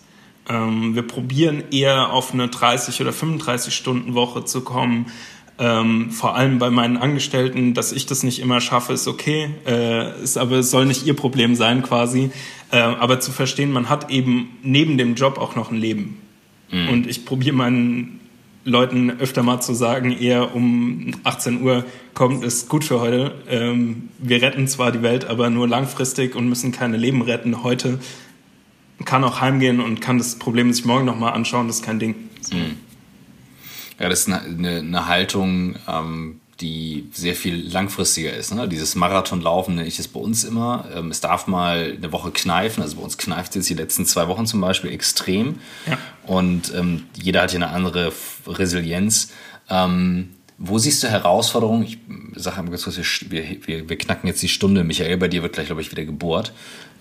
Ähm, 0.49 0.95
wir 0.95 1.03
probieren 1.03 1.65
eher 1.71 2.15
auf 2.15 2.33
eine 2.33 2.49
30 2.49 2.99
oder 3.03 3.13
35 3.13 3.75
Stunden 3.75 4.15
Woche 4.15 4.47
zu 4.47 4.63
kommen. 4.63 5.13
Ähm, 5.59 6.11
vor 6.11 6.35
allem 6.35 6.59
bei 6.59 6.71
meinen 6.71 6.97
Angestellten, 6.97 7.75
dass 7.75 7.93
ich 7.93 8.07
das 8.07 8.23
nicht 8.23 8.39
immer 8.39 8.63
schaffe, 8.63 8.95
ist 8.95 9.07
okay, 9.07 9.51
äh, 9.67 10.19
ist 10.23 10.39
aber 10.39 10.61
es 10.61 10.71
soll 10.71 10.87
nicht 10.87 11.05
ihr 11.05 11.15
Problem 11.15 11.57
sein 11.57 11.83
quasi. 11.83 12.31
Äh, 12.71 12.79
aber 12.79 13.21
zu 13.21 13.33
verstehen, 13.33 13.71
man 13.71 13.91
hat 13.91 14.11
eben 14.11 14.57
neben 14.63 14.97
dem 14.97 15.15
Job 15.15 15.37
auch 15.37 15.57
noch 15.57 15.71
ein 15.71 15.77
Leben. 15.77 16.23
Mhm. 16.71 16.89
Und 16.89 17.07
ich 17.07 17.27
probiere 17.27 17.55
meinen 17.55 18.22
Leuten 18.65 19.11
öfter 19.11 19.43
mal 19.43 19.61
zu 19.61 19.75
sagen, 19.75 20.13
eher 20.13 20.55
um 20.55 21.13
18 21.25 21.63
Uhr 21.63 21.85
kommt, 22.15 22.45
ist 22.45 22.69
gut 22.69 22.85
für 22.85 23.01
heute. 23.01 23.35
Ähm, 23.49 24.09
wir 24.19 24.41
retten 24.41 24.69
zwar 24.69 24.93
die 24.93 25.03
Welt, 25.03 25.25
aber 25.25 25.51
nur 25.51 25.67
langfristig 25.67 26.37
und 26.37 26.49
müssen 26.49 26.71
keine 26.71 26.97
Leben 26.97 27.23
retten. 27.23 27.65
Heute 27.65 27.99
kann 29.05 29.25
auch 29.25 29.41
heimgehen 29.41 29.81
und 29.81 30.01
kann 30.01 30.19
das 30.19 30.37
Problem 30.37 30.73
sich 30.73 30.85
morgen 30.85 31.05
nochmal 31.05 31.33
anschauen, 31.33 31.67
das 31.67 31.77
ist 31.77 31.85
kein 31.85 31.99
Ding. 31.99 32.15
Mhm. 32.53 32.77
Ja, 33.99 34.09
das 34.09 34.21
ist 34.21 34.33
eine, 34.33 34.79
eine 34.79 35.07
Haltung, 35.07 35.77
ähm, 35.89 36.41
die 36.63 37.09
sehr 37.13 37.35
viel 37.35 37.69
langfristiger 37.71 38.33
ist. 38.33 38.55
Ne? 38.55 38.69
Dieses 38.69 38.95
Marathonlaufen 38.95 39.75
nenne 39.75 39.89
ich 39.89 39.99
es 39.99 40.09
bei 40.09 40.21
uns 40.21 40.45
immer. 40.45 40.87
Ähm, 40.95 41.11
es 41.11 41.21
darf 41.21 41.47
mal 41.47 41.95
eine 41.97 42.13
Woche 42.13 42.31
kneifen. 42.31 42.83
Also 42.83 42.97
bei 42.97 43.03
uns 43.03 43.19
kneift 43.19 43.51
es 43.51 43.57
jetzt 43.57 43.71
die 43.71 43.83
letzten 43.83 44.07
zwei 44.07 44.29
Wochen 44.29 44.47
zum 44.47 44.61
Beispiel 44.61 44.93
extrem. 44.93 45.57
Ja. 45.87 45.99
Und 46.27 46.73
ähm, 46.75 47.05
jeder 47.15 47.43
hat 47.43 47.51
hier 47.51 47.59
eine 47.59 47.71
andere 47.71 48.13
Resilienz. 48.47 49.33
Ähm, 49.69 50.31
wo 50.57 50.79
siehst 50.79 51.03
du 51.03 51.09
Herausforderungen? 51.09 51.83
Ich 51.83 51.99
sage 52.37 52.59
einmal 52.59 52.71
ganz 52.71 52.85
kurz, 52.85 52.97
wir, 53.29 53.45
wir, 53.67 53.89
wir 53.89 53.99
knacken 53.99 54.29
jetzt 54.29 54.43
die 54.43 54.49
Stunde. 54.49 54.85
Michael, 54.85 55.17
bei 55.17 55.27
dir 55.29 55.43
wird 55.43 55.55
gleich, 55.55 55.67
glaube 55.67 55.83
ich, 55.83 55.91
wieder 55.91 56.05
gebohrt. 56.05 56.53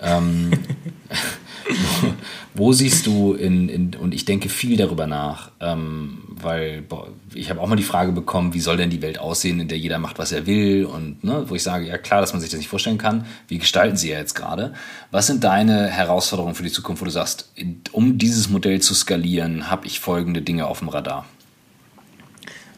Wo, 1.67 2.13
wo, 2.53 2.73
siehst 2.73 3.05
du 3.05 3.33
in, 3.33 3.69
in, 3.69 3.95
und 3.95 4.13
ich 4.13 4.25
denke 4.25 4.49
viel 4.49 4.77
darüber 4.77 5.07
nach, 5.07 5.51
ähm, 5.59 6.19
weil 6.27 6.81
boah, 6.81 7.07
ich 7.33 7.49
habe 7.49 7.59
auch 7.61 7.67
mal 7.67 7.75
die 7.75 7.83
Frage 7.83 8.11
bekommen, 8.11 8.53
wie 8.53 8.59
soll 8.59 8.77
denn 8.77 8.89
die 8.89 9.01
Welt 9.01 9.19
aussehen, 9.19 9.59
in 9.59 9.67
der 9.67 9.77
jeder 9.77 9.99
macht, 9.99 10.19
was 10.19 10.31
er 10.31 10.45
will 10.47 10.85
und 10.85 11.23
ne, 11.23 11.45
wo 11.47 11.55
ich 11.55 11.63
sage, 11.63 11.87
ja 11.87 11.97
klar, 11.97 12.21
dass 12.21 12.33
man 12.33 12.41
sich 12.41 12.49
das 12.49 12.57
nicht 12.57 12.69
vorstellen 12.69 12.97
kann, 12.97 13.25
wie 13.47 13.57
gestalten 13.57 13.97
sie 13.97 14.11
ja 14.11 14.17
jetzt 14.17 14.33
gerade. 14.33 14.73
Was 15.11 15.27
sind 15.27 15.43
deine 15.43 15.87
Herausforderungen 15.87 16.55
für 16.55 16.63
die 16.63 16.71
Zukunft, 16.71 17.01
wo 17.01 17.05
du 17.05 17.11
sagst, 17.11 17.51
um 17.91 18.17
dieses 18.17 18.49
Modell 18.49 18.81
zu 18.81 18.93
skalieren, 18.93 19.69
habe 19.69 19.87
ich 19.87 19.99
folgende 19.99 20.41
Dinge 20.41 20.67
auf 20.67 20.79
dem 20.79 20.89
Radar? 20.89 21.25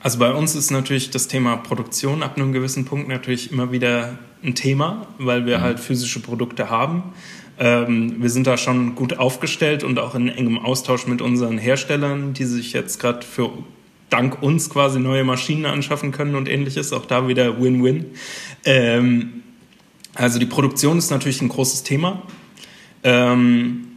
Also 0.04 0.20
bei 0.20 0.34
uns 0.34 0.54
ist 0.54 0.70
natürlich 0.70 1.12
das 1.12 1.30
Thema 1.30 1.56
Produktion 1.56 2.24
ab 2.24 2.36
einem 2.36 2.52
gewissen 2.52 2.84
Punkt 2.84 3.08
natürlich 3.08 3.54
immer 3.54 3.72
wieder 3.72 4.18
ein 4.44 4.54
Thema, 4.54 5.08
weil 5.18 5.46
wir 5.46 5.60
mhm. 5.60 5.62
halt 5.62 5.80
physische 5.80 6.20
Produkte 6.20 6.70
haben. 6.70 7.14
Ähm, 7.60 8.22
wir 8.22 8.30
sind 8.30 8.48
da 8.48 8.58
schon 8.58 8.96
gut 8.96 9.18
aufgestellt 9.18 9.84
und 9.84 10.00
auch 10.00 10.16
in 10.16 10.28
engem 10.28 10.60
Austausch 10.60 11.08
mit 11.08 11.22
unseren 11.22 11.58
Herstellern, 11.58 12.34
die 12.34 12.46
sich 12.46 12.74
jetzt 12.74 13.00
gerade 13.00 13.26
für 13.26 13.52
dank 14.10 14.42
uns 14.44 14.70
quasi 14.70 15.00
neue 15.00 15.24
Maschinen 15.24 15.66
anschaffen 15.66 16.12
können 16.12 16.36
und 16.36 16.48
ähnliches. 16.48 16.94
Auch 16.94 17.06
da 17.06 17.28
wieder 17.28 17.62
Win-Win. 17.62 18.06
Ähm, 18.66 19.44
also 20.16 20.40
die 20.40 20.46
Produktion 20.46 20.98
ist 20.98 21.10
natürlich 21.10 21.42
ein 21.42 21.50
großes 21.50 21.84
Thema. 21.84 22.22
Ähm, 23.04 23.88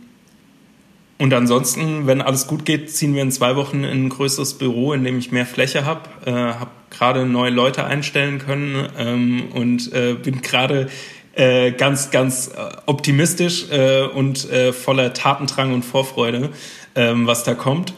und 1.18 1.32
ansonsten, 1.32 2.07
wenn 2.07 2.20
alles 2.20 2.46
gut 2.46 2.66
geht, 2.66 2.90
ziehen 2.90 3.14
wir 3.14 3.22
in 3.22 3.30
zwei 3.30 3.57
Wochen 3.57 3.84
in 3.84 4.04
ein 4.04 4.09
größeres 4.11 4.54
Büro, 4.54 4.92
in 4.92 5.04
dem 5.04 5.18
ich 5.18 5.32
mehr 5.32 5.46
Fläche 5.46 5.84
habe. 5.86 6.02
Äh, 6.26 6.32
habe 6.32 6.70
gerade 6.90 7.26
neue 7.26 7.50
Leute 7.50 7.84
einstellen 7.84 8.38
können 8.38 8.88
ähm, 8.98 9.44
und 9.52 9.92
äh, 9.92 10.14
bin 10.14 10.42
gerade 10.42 10.88
äh, 11.37 11.72
ganz, 11.72 12.11
ganz 12.11 12.49
äh, 12.49 12.76
optimistisch 12.87 13.70
äh, 13.70 14.03
und 14.03 14.51
äh, 14.51 14.72
voller 14.72 15.12
Tatendrang 15.12 15.72
und 15.72 15.84
Vorfreude, 15.84 16.51
ähm, 16.95 17.26
was 17.26 17.45
da 17.45 17.55
kommt. 17.55 17.93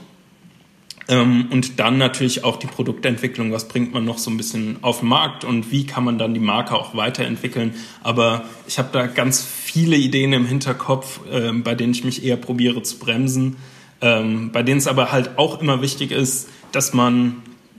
Ähm, 1.08 1.46
und 1.50 1.80
dann 1.80 1.96
natürlich 1.96 2.44
auch 2.44 2.56
die 2.56 2.66
Produktentwicklung. 2.66 3.50
Was 3.52 3.68
bringt 3.68 3.94
man 3.94 4.04
noch 4.04 4.18
so 4.18 4.30
ein 4.30 4.36
bisschen 4.36 4.78
auf 4.82 5.00
den 5.00 5.08
Markt 5.08 5.44
und 5.44 5.72
wie 5.72 5.86
kann 5.86 6.04
man 6.04 6.18
dann 6.18 6.34
die 6.34 6.40
Marke 6.40 6.74
auch 6.74 6.94
weiterentwickeln? 6.94 7.74
Aber 8.02 8.44
ich 8.66 8.78
habe 8.78 8.88
da 8.92 9.06
ganz 9.06 9.42
viele 9.42 9.96
Ideen 9.96 10.32
im 10.34 10.44
Hinterkopf, 10.44 11.20
äh, 11.32 11.52
bei 11.52 11.74
denen 11.74 11.92
ich 11.92 12.04
mich 12.04 12.24
eher 12.24 12.36
probiere 12.36 12.82
zu 12.82 12.98
bremsen. 12.98 13.56
Ähm, 14.00 14.50
bei 14.52 14.62
denen 14.62 14.78
es 14.78 14.86
aber 14.86 15.10
halt 15.10 15.38
auch 15.38 15.60
immer 15.60 15.80
wichtig 15.80 16.10
ist, 16.10 16.48
dass 16.72 16.92
man 16.92 17.36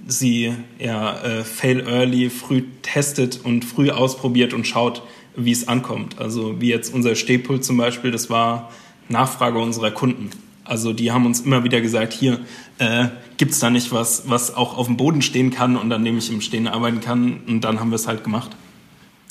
sie 0.08 0.54
ja 0.80 1.22
äh, 1.22 1.44
fail 1.44 1.82
early 1.82 2.30
früh 2.30 2.64
testet 2.82 3.42
und 3.44 3.64
früh 3.64 3.92
ausprobiert 3.92 4.54
und 4.54 4.66
schaut, 4.66 5.04
wie 5.46 5.52
es 5.52 5.68
ankommt. 5.68 6.20
Also 6.20 6.62
wie 6.62 6.70
jetzt 6.70 6.94
unser 6.94 7.16
Stehpult 7.16 7.64
zum 7.64 7.78
Beispiel, 7.78 8.12
das 8.12 8.30
war 8.30 8.72
Nachfrage 9.08 9.60
unserer 9.60 9.92
Kunden. 9.92 10.30
Also 10.64 10.94
die 10.94 11.12
haben 11.12 11.26
uns 11.26 11.42
immer 11.42 11.64
wieder 11.64 11.82
gesagt, 11.82 12.14
hier 12.14 12.40
äh, 12.78 13.08
gibt 13.38 13.54
es 13.54 13.60
da 13.60 13.72
nicht 13.72 13.92
was, 13.92 14.30
was 14.30 14.56
auch 14.56 14.78
auf 14.78 14.86
dem 14.86 14.98
Boden 14.98 15.24
stehen 15.24 15.50
kann 15.50 15.76
und 15.76 15.92
an 15.92 16.06
dem 16.06 16.18
ich 16.18 16.32
im 16.32 16.42
Stehen 16.42 16.68
arbeiten 16.68 17.02
kann. 17.02 17.42
Und 17.48 17.62
dann 17.62 17.80
haben 17.80 17.90
wir 17.90 17.96
es 17.96 18.08
halt 18.08 18.24
gemacht. 18.24 18.56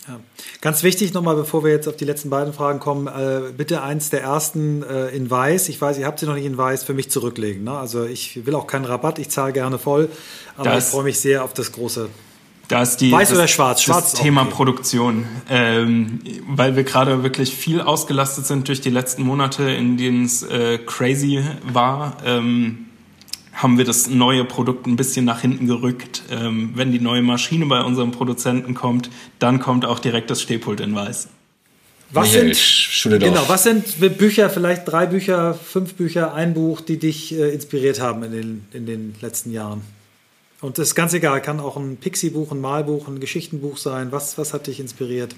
Ja. 0.08 0.18
Ganz 0.60 0.82
wichtig 0.82 1.12
nochmal, 1.12 1.36
bevor 1.36 1.62
wir 1.62 1.70
jetzt 1.70 1.86
auf 1.86 1.94
die 1.94 2.04
letzten 2.04 2.30
beiden 2.30 2.52
Fragen 2.52 2.80
kommen, 2.80 3.06
äh, 3.06 3.52
bitte 3.56 3.82
eins 3.82 4.10
der 4.10 4.22
ersten 4.22 4.82
äh, 4.82 5.10
in 5.10 5.30
Weiß. 5.30 5.68
Ich 5.68 5.80
weiß, 5.80 5.98
ihr 5.98 6.06
habt 6.06 6.18
sie 6.18 6.26
noch 6.26 6.34
nicht 6.34 6.46
in 6.46 6.56
Weiß, 6.56 6.82
für 6.82 6.94
mich 6.94 7.10
zurücklegen. 7.10 7.62
Ne? 7.62 7.72
Also 7.72 8.04
ich 8.04 8.44
will 8.46 8.54
auch 8.54 8.66
keinen 8.66 8.86
Rabatt, 8.86 9.18
ich 9.18 9.28
zahle 9.28 9.52
gerne 9.52 9.78
voll, 9.78 10.08
aber 10.56 10.70
das, 10.70 10.86
ich 10.86 10.90
freue 10.90 11.04
mich 11.04 11.20
sehr 11.20 11.44
auf 11.44 11.52
das 11.52 11.70
große. 11.70 12.08
Da 12.68 12.82
ist 12.82 12.98
die, 12.98 13.10
Weiß 13.10 13.30
das, 13.30 13.38
oder 13.38 13.48
schwarz? 13.48 13.82
Schwarz. 13.82 14.12
Das 14.12 14.20
Thema 14.20 14.42
okay. 14.42 14.50
Produktion, 14.52 15.24
ähm, 15.48 16.20
weil 16.46 16.76
wir 16.76 16.84
gerade 16.84 17.22
wirklich 17.22 17.54
viel 17.54 17.80
ausgelastet 17.80 18.46
sind 18.46 18.68
durch 18.68 18.82
die 18.82 18.90
letzten 18.90 19.22
Monate, 19.22 19.70
in 19.70 19.96
denen 19.96 20.26
es 20.26 20.42
äh, 20.42 20.78
crazy 20.78 21.42
war. 21.64 22.18
Ähm, 22.24 22.84
haben 23.54 23.78
wir 23.78 23.84
das 23.84 24.08
neue 24.08 24.44
Produkt 24.44 24.86
ein 24.86 24.96
bisschen 24.96 25.24
nach 25.24 25.40
hinten 25.40 25.66
gerückt. 25.66 26.22
Ähm, 26.30 26.72
wenn 26.74 26.92
die 26.92 27.00
neue 27.00 27.22
Maschine 27.22 27.66
bei 27.66 27.80
unserem 27.80 28.12
Produzenten 28.12 28.74
kommt, 28.74 29.10
dann 29.38 29.60
kommt 29.60 29.86
auch 29.86 29.98
direkt 29.98 30.30
das 30.30 30.42
Stehpult 30.42 30.80
in 30.80 30.94
Weiß. 30.94 31.28
Was 32.10 32.32
Michael, 32.32 32.54
sind, 32.54 33.20
genau, 33.20 33.44
was 33.48 33.64
sind 33.64 34.16
Bücher, 34.16 34.48
vielleicht 34.48 34.88
drei 34.88 35.06
Bücher, 35.06 35.54
fünf 35.54 35.94
Bücher, 35.94 36.34
ein 36.34 36.54
Buch, 36.54 36.80
die 36.80 36.98
dich 36.98 37.34
äh, 37.34 37.52
inspiriert 37.52 38.00
haben 38.00 38.22
in 38.22 38.32
den, 38.32 38.66
in 38.72 38.86
den 38.86 39.14
letzten 39.20 39.52
Jahren? 39.52 39.82
Und 40.60 40.78
das 40.78 40.88
ist 40.88 40.94
ganz 40.96 41.14
egal, 41.14 41.40
kann 41.40 41.60
auch 41.60 41.76
ein 41.76 41.96
Pixie-Buch, 41.98 42.50
ein 42.50 42.60
Malbuch, 42.60 43.06
ein 43.06 43.20
Geschichtenbuch 43.20 43.76
sein. 43.76 44.10
Was, 44.10 44.38
was 44.38 44.52
hat 44.52 44.66
dich 44.66 44.80
inspiriert? 44.80 45.36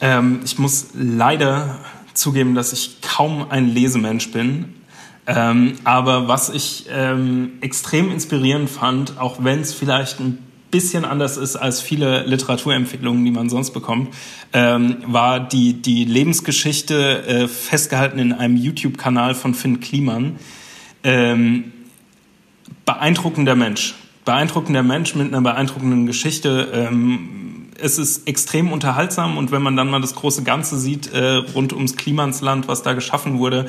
Ähm, 0.00 0.40
ich 0.44 0.58
muss 0.58 0.88
leider 0.92 1.78
zugeben, 2.12 2.54
dass 2.54 2.72
ich 2.72 3.00
kaum 3.00 3.50
ein 3.50 3.68
Lesemensch 3.68 4.30
bin. 4.32 4.74
Ähm, 5.26 5.76
aber 5.84 6.28
was 6.28 6.50
ich 6.50 6.86
ähm, 6.90 7.52
extrem 7.62 8.10
inspirierend 8.12 8.68
fand, 8.68 9.18
auch 9.18 9.42
wenn 9.42 9.60
es 9.60 9.72
vielleicht 9.72 10.20
ein 10.20 10.38
bisschen 10.70 11.06
anders 11.06 11.38
ist 11.38 11.56
als 11.56 11.80
viele 11.80 12.26
Literaturempfehlungen, 12.26 13.24
die 13.24 13.30
man 13.30 13.48
sonst 13.48 13.70
bekommt, 13.70 14.12
ähm, 14.52 14.96
war 15.06 15.40
die, 15.40 15.74
die 15.80 16.04
Lebensgeschichte 16.04 17.26
äh, 17.26 17.48
festgehalten 17.48 18.18
in 18.18 18.32
einem 18.32 18.56
YouTube-Kanal 18.56 19.34
von 19.34 19.54
Finn 19.54 19.80
Kliman. 19.80 20.36
Ähm, 21.02 21.72
beeindruckender 22.84 23.54
Mensch. 23.54 23.94
Beeindruckender 24.24 24.82
Mensch 24.82 25.14
mit 25.14 25.28
einer 25.28 25.42
beeindruckenden 25.42 26.06
Geschichte. 26.06 26.70
Ähm, 26.72 27.68
es 27.80 27.98
ist 27.98 28.26
extrem 28.28 28.72
unterhaltsam 28.72 29.36
und 29.36 29.50
wenn 29.50 29.62
man 29.62 29.76
dann 29.76 29.90
mal 29.90 30.00
das 30.00 30.14
große 30.14 30.44
Ganze 30.44 30.78
sieht 30.78 31.12
äh, 31.12 31.42
rund 31.54 31.72
ums 31.72 31.96
Klimansland, 31.96 32.68
was 32.68 32.82
da 32.82 32.92
geschaffen 32.92 33.38
wurde, 33.38 33.66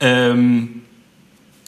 ähm, 0.00 0.82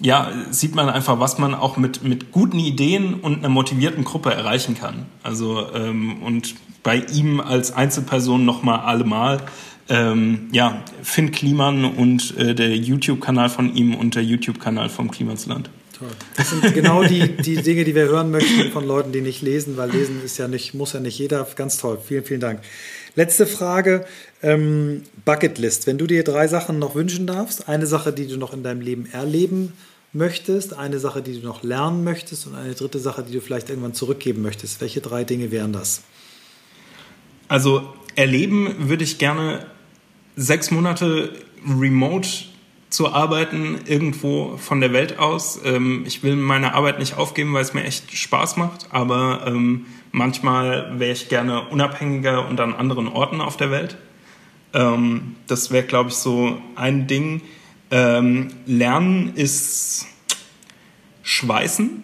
ja, 0.00 0.30
sieht 0.50 0.74
man 0.74 0.90
einfach, 0.90 1.20
was 1.20 1.38
man 1.38 1.54
auch 1.54 1.76
mit, 1.76 2.04
mit 2.04 2.32
guten 2.32 2.58
Ideen 2.58 3.14
und 3.14 3.38
einer 3.38 3.48
motivierten 3.48 4.04
Gruppe 4.04 4.32
erreichen 4.32 4.76
kann. 4.76 5.06
Also 5.22 5.72
ähm, 5.74 6.22
und 6.22 6.54
bei 6.82 6.96
ihm 6.96 7.40
als 7.40 7.72
Einzelperson 7.72 8.44
nochmal 8.44 8.80
allemal. 8.80 9.40
Ähm, 9.88 10.48
ja, 10.52 10.82
Finn 11.02 11.30
Kliman 11.30 11.84
und 11.84 12.36
äh, 12.36 12.54
der 12.54 12.76
YouTube-Kanal 12.76 13.48
von 13.48 13.74
ihm 13.74 13.94
und 13.94 14.16
der 14.16 14.24
YouTube-Kanal 14.24 14.88
vom 14.88 15.10
Klimasland. 15.10 15.70
Das 16.36 16.50
sind 16.50 16.74
genau 16.74 17.04
die, 17.04 17.36
die 17.36 17.56
Dinge, 17.62 17.84
die 17.84 17.94
wir 17.94 18.04
hören 18.04 18.30
möchten 18.30 18.70
von 18.72 18.86
Leuten, 18.86 19.12
die 19.12 19.20
nicht 19.20 19.42
lesen, 19.42 19.76
weil 19.76 19.90
lesen 19.90 20.22
ist 20.24 20.38
ja 20.38 20.48
nicht, 20.48 20.74
muss 20.74 20.92
ja 20.92 21.00
nicht 21.00 21.18
jeder. 21.18 21.46
Ganz 21.56 21.78
toll. 21.78 21.98
Vielen, 22.04 22.24
vielen 22.24 22.40
Dank. 22.40 22.60
Letzte 23.14 23.46
Frage. 23.46 24.04
Ähm, 24.42 25.02
Bucketlist. 25.24 25.86
Wenn 25.86 25.98
du 25.98 26.06
dir 26.06 26.24
drei 26.24 26.48
Sachen 26.48 26.78
noch 26.78 26.94
wünschen 26.94 27.26
darfst, 27.26 27.68
eine 27.68 27.86
Sache, 27.86 28.12
die 28.12 28.26
du 28.26 28.36
noch 28.36 28.52
in 28.52 28.62
deinem 28.62 28.80
Leben 28.80 29.06
erleben 29.10 29.72
möchtest, 30.12 30.74
eine 30.74 30.98
Sache, 30.98 31.22
die 31.22 31.40
du 31.40 31.46
noch 31.46 31.62
lernen 31.62 32.04
möchtest 32.04 32.46
und 32.46 32.54
eine 32.54 32.74
dritte 32.74 32.98
Sache, 32.98 33.22
die 33.22 33.32
du 33.32 33.40
vielleicht 33.40 33.70
irgendwann 33.70 33.94
zurückgeben 33.94 34.42
möchtest. 34.42 34.80
Welche 34.80 35.00
drei 35.00 35.24
Dinge 35.24 35.50
wären 35.50 35.72
das? 35.72 36.02
Also 37.48 37.94
erleben 38.14 38.88
würde 38.88 39.04
ich 39.04 39.18
gerne 39.18 39.66
sechs 40.36 40.70
Monate 40.70 41.30
remote 41.66 42.28
zu 42.96 43.12
arbeiten, 43.12 43.80
irgendwo 43.84 44.56
von 44.56 44.80
der 44.80 44.94
Welt 44.94 45.18
aus. 45.18 45.60
Ähm, 45.66 46.04
ich 46.06 46.22
will 46.22 46.34
meine 46.34 46.72
Arbeit 46.72 46.98
nicht 46.98 47.18
aufgeben, 47.18 47.52
weil 47.52 47.60
es 47.60 47.74
mir 47.74 47.84
echt 47.84 48.10
Spaß 48.16 48.56
macht, 48.56 48.88
aber 48.90 49.44
ähm, 49.46 49.84
manchmal 50.12 50.98
wäre 50.98 51.12
ich 51.12 51.28
gerne 51.28 51.68
unabhängiger 51.68 52.48
und 52.48 52.58
an 52.58 52.72
anderen 52.72 53.06
Orten 53.08 53.42
auf 53.42 53.58
der 53.58 53.70
Welt. 53.70 53.98
Ähm, 54.72 55.36
das 55.46 55.70
wäre, 55.70 55.84
glaube 55.84 56.08
ich, 56.08 56.16
so 56.16 56.56
ein 56.74 57.06
Ding. 57.06 57.42
Ähm, 57.90 58.48
Lernen 58.64 59.34
ist 59.34 60.06
Schweißen. 61.22 62.02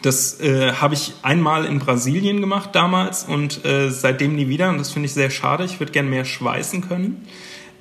Das 0.00 0.40
äh, 0.40 0.72
habe 0.72 0.94
ich 0.94 1.12
einmal 1.20 1.66
in 1.66 1.78
Brasilien 1.78 2.40
gemacht 2.40 2.70
damals 2.72 3.24
und 3.24 3.66
äh, 3.66 3.90
seitdem 3.90 4.34
nie 4.34 4.48
wieder. 4.48 4.70
Und 4.70 4.78
das 4.78 4.92
finde 4.92 5.08
ich 5.08 5.12
sehr 5.12 5.28
schade. 5.28 5.66
Ich 5.66 5.78
würde 5.78 5.92
gerne 5.92 6.08
mehr 6.08 6.24
schweißen 6.24 6.88
können. 6.88 7.26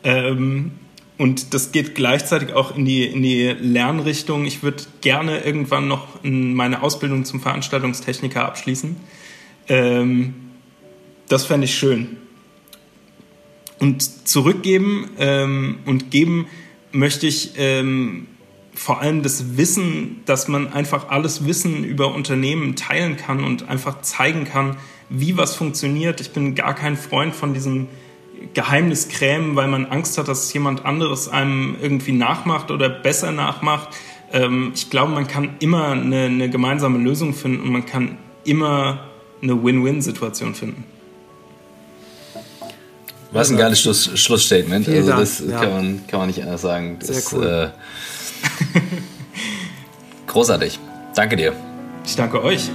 Ähm, 0.04 0.72
und 1.18 1.54
das 1.54 1.72
geht 1.72 1.96
gleichzeitig 1.96 2.54
auch 2.54 2.76
in 2.76 2.86
die, 2.86 3.06
in 3.06 3.24
die 3.24 3.48
Lernrichtung. 3.48 4.46
Ich 4.46 4.62
würde 4.62 4.84
gerne 5.02 5.40
irgendwann 5.40 5.88
noch 5.88 6.20
meine 6.24 6.84
Ausbildung 6.84 7.26
zum 7.26 7.42
Veranstaltungstechniker 7.42 8.46
abschließen. 8.46 8.96
Ähm, 9.68 10.36
das 11.28 11.46
fände 11.46 11.66
ich 11.66 11.76
schön. 11.76 12.18
Und 13.80 14.28
zurückgeben 14.28 15.10
ähm, 15.18 15.80
und 15.86 16.12
geben 16.12 16.48
möchte 16.92 17.28
ich 17.28 17.54
ähm, 17.58 18.28
vor 18.74 19.02
allem 19.02 19.24
das 19.24 19.58
Wissen, 19.58 20.22
dass 20.26 20.48
man 20.48 20.72
einfach 20.72 21.10
alles 21.10 21.46
Wissen 21.48 21.84
über 21.84 22.14
Unternehmen 22.14 22.76
teilen 22.76 23.18
kann 23.18 23.44
und 23.44 23.68
einfach 23.68 24.02
zeigen 24.02 24.46
kann, 24.46 24.78
wie 25.10 25.36
was 25.36 25.56
funktioniert. 25.56 26.22
Ich 26.22 26.32
bin 26.32 26.54
gar 26.54 26.76
kein 26.76 26.96
Freund 26.96 27.34
von 27.36 27.54
diesem 27.56 27.88
Geheimnis 28.54 29.10
krämen, 29.10 29.56
weil 29.56 29.68
man 29.68 29.86
Angst 29.86 30.18
hat, 30.18 30.28
dass 30.28 30.52
jemand 30.54 30.86
anderes 30.86 31.28
einem 31.28 31.76
irgendwie 31.82 32.12
nachmacht 32.12 32.72
oder 32.72 32.90
besser 32.90 33.32
nachmacht. 33.32 33.90
Ähm, 34.32 34.72
ich 34.76 34.90
glaube, 34.90 35.12
man 35.12 35.28
kann 35.28 35.56
immer 35.60 35.90
eine, 35.90 36.26
eine 36.26 36.50
gemeinsame 36.50 36.98
Lösung 36.98 37.34
finden 37.34 37.62
und 37.62 37.72
man 37.72 37.86
kann 37.86 38.18
immer 38.44 39.00
eine 39.42 39.64
Win-Win-Situation 39.64 40.56
finden. 40.56 40.84
Was 43.32 43.52
ein 43.52 43.58
geiles 43.58 43.82
Schluss, 43.82 44.10
Schlussstatement. 44.16 44.88
also 44.88 45.12
das 45.12 45.44
ja. 45.48 45.60
kann, 45.60 45.70
man, 45.70 46.08
kann 46.08 46.20
man 46.20 46.28
nicht 46.28 46.42
anders 46.42 46.62
sagen. 46.62 46.98
Das, 47.00 47.30
Sehr 47.30 47.40
cool. 47.40 47.46
Äh, 47.46 48.80
großartig. 50.28 50.80
Danke 51.14 51.36
dir. 51.36 51.54
Ich 52.06 52.16
danke 52.16 52.42
euch. 52.42 52.70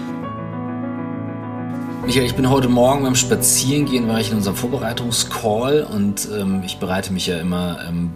Michael, 2.05 2.27
ich 2.27 2.35
bin 2.35 2.51
heute 2.51 2.69
Morgen 2.69 3.05
beim 3.05 3.15
Spazierengehen, 3.15 4.09
war 4.09 4.19
ich 4.19 4.33
in 4.33 4.37
unserem 4.37 4.57
Vorbereitungscall 4.57 5.85
und 5.85 6.29
ähm, 6.37 6.63
ich 6.67 6.79
bereite 6.79 7.13
mich 7.13 7.29
ja 7.29 7.39
immer 7.39 7.79
ähm, 7.89 8.11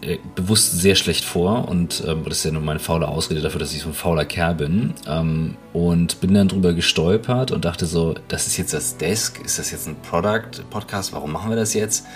äh, 0.00 0.18
bewusst 0.34 0.80
sehr 0.80 0.96
schlecht 0.96 1.24
vor 1.24 1.68
und 1.68 2.02
ähm, 2.08 2.24
das 2.24 2.38
ist 2.38 2.44
ja 2.44 2.50
nur 2.50 2.62
meine 2.62 2.80
faule 2.80 3.06
Ausrede 3.06 3.40
dafür, 3.40 3.60
dass 3.60 3.72
ich 3.72 3.82
so 3.82 3.90
ein 3.90 3.94
fauler 3.94 4.24
Kerl 4.24 4.56
bin 4.56 4.94
ähm, 5.06 5.56
und 5.72 6.20
bin 6.20 6.34
dann 6.34 6.48
drüber 6.48 6.72
gestolpert 6.72 7.52
und 7.52 7.64
dachte 7.64 7.86
so, 7.86 8.16
das 8.26 8.48
ist 8.48 8.56
jetzt 8.56 8.74
das 8.74 8.96
Desk, 8.96 9.40
ist 9.44 9.60
das 9.60 9.70
jetzt 9.70 9.86
ein 9.86 9.94
Product-Podcast, 10.02 11.12
warum 11.12 11.30
machen 11.30 11.50
wir 11.50 11.56
das 11.56 11.72
jetzt? 11.72 12.06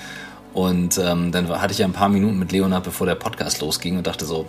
Und 0.52 0.98
ähm, 0.98 1.30
dann 1.30 1.48
hatte 1.48 1.72
ich 1.72 1.78
ja 1.78 1.86
ein 1.86 1.92
paar 1.92 2.08
Minuten 2.08 2.40
mit 2.40 2.50
Leonard, 2.50 2.82
bevor 2.82 3.06
der 3.06 3.14
Podcast 3.14 3.60
losging 3.60 3.98
und 3.98 4.06
dachte 4.08 4.24
so, 4.24 4.46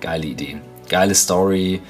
geile 0.00 0.24
Idee, 0.24 0.56
geile 0.88 1.14
Story, 1.14 1.82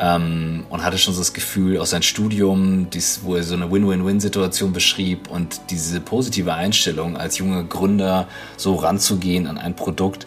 ähm, 0.00 0.64
und 0.70 0.82
hatte 0.82 0.98
schon 0.98 1.14
so 1.14 1.20
das 1.20 1.34
Gefühl 1.34 1.78
aus 1.78 1.90
seinem 1.90 2.02
Studium, 2.02 2.88
dies, 2.90 3.20
wo 3.22 3.36
er 3.36 3.42
so 3.42 3.54
eine 3.54 3.70
Win-Win-Win-Situation 3.70 4.72
beschrieb 4.72 5.28
und 5.30 5.60
diese 5.70 6.00
positive 6.00 6.54
Einstellung 6.54 7.16
als 7.16 7.38
junger 7.38 7.62
Gründer 7.64 8.26
so 8.56 8.74
ranzugehen 8.74 9.46
an 9.46 9.58
ein 9.58 9.76
Produkt 9.76 10.26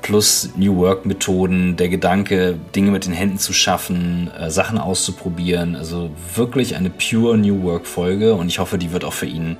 plus 0.00 0.50
New 0.56 0.76
Work 0.78 1.06
Methoden, 1.06 1.76
der 1.76 1.88
Gedanke, 1.88 2.58
Dinge 2.74 2.90
mit 2.90 3.06
den 3.06 3.12
Händen 3.12 3.38
zu 3.38 3.52
schaffen, 3.52 4.30
äh, 4.36 4.50
Sachen 4.50 4.78
auszuprobieren. 4.78 5.76
Also 5.76 6.10
wirklich 6.34 6.74
eine 6.74 6.90
pure 6.90 7.38
New 7.38 7.62
Work 7.62 7.86
Folge 7.86 8.34
und 8.34 8.48
ich 8.48 8.58
hoffe, 8.58 8.78
die 8.78 8.92
wird 8.92 9.04
auch 9.04 9.12
für 9.12 9.26
ihn 9.26 9.58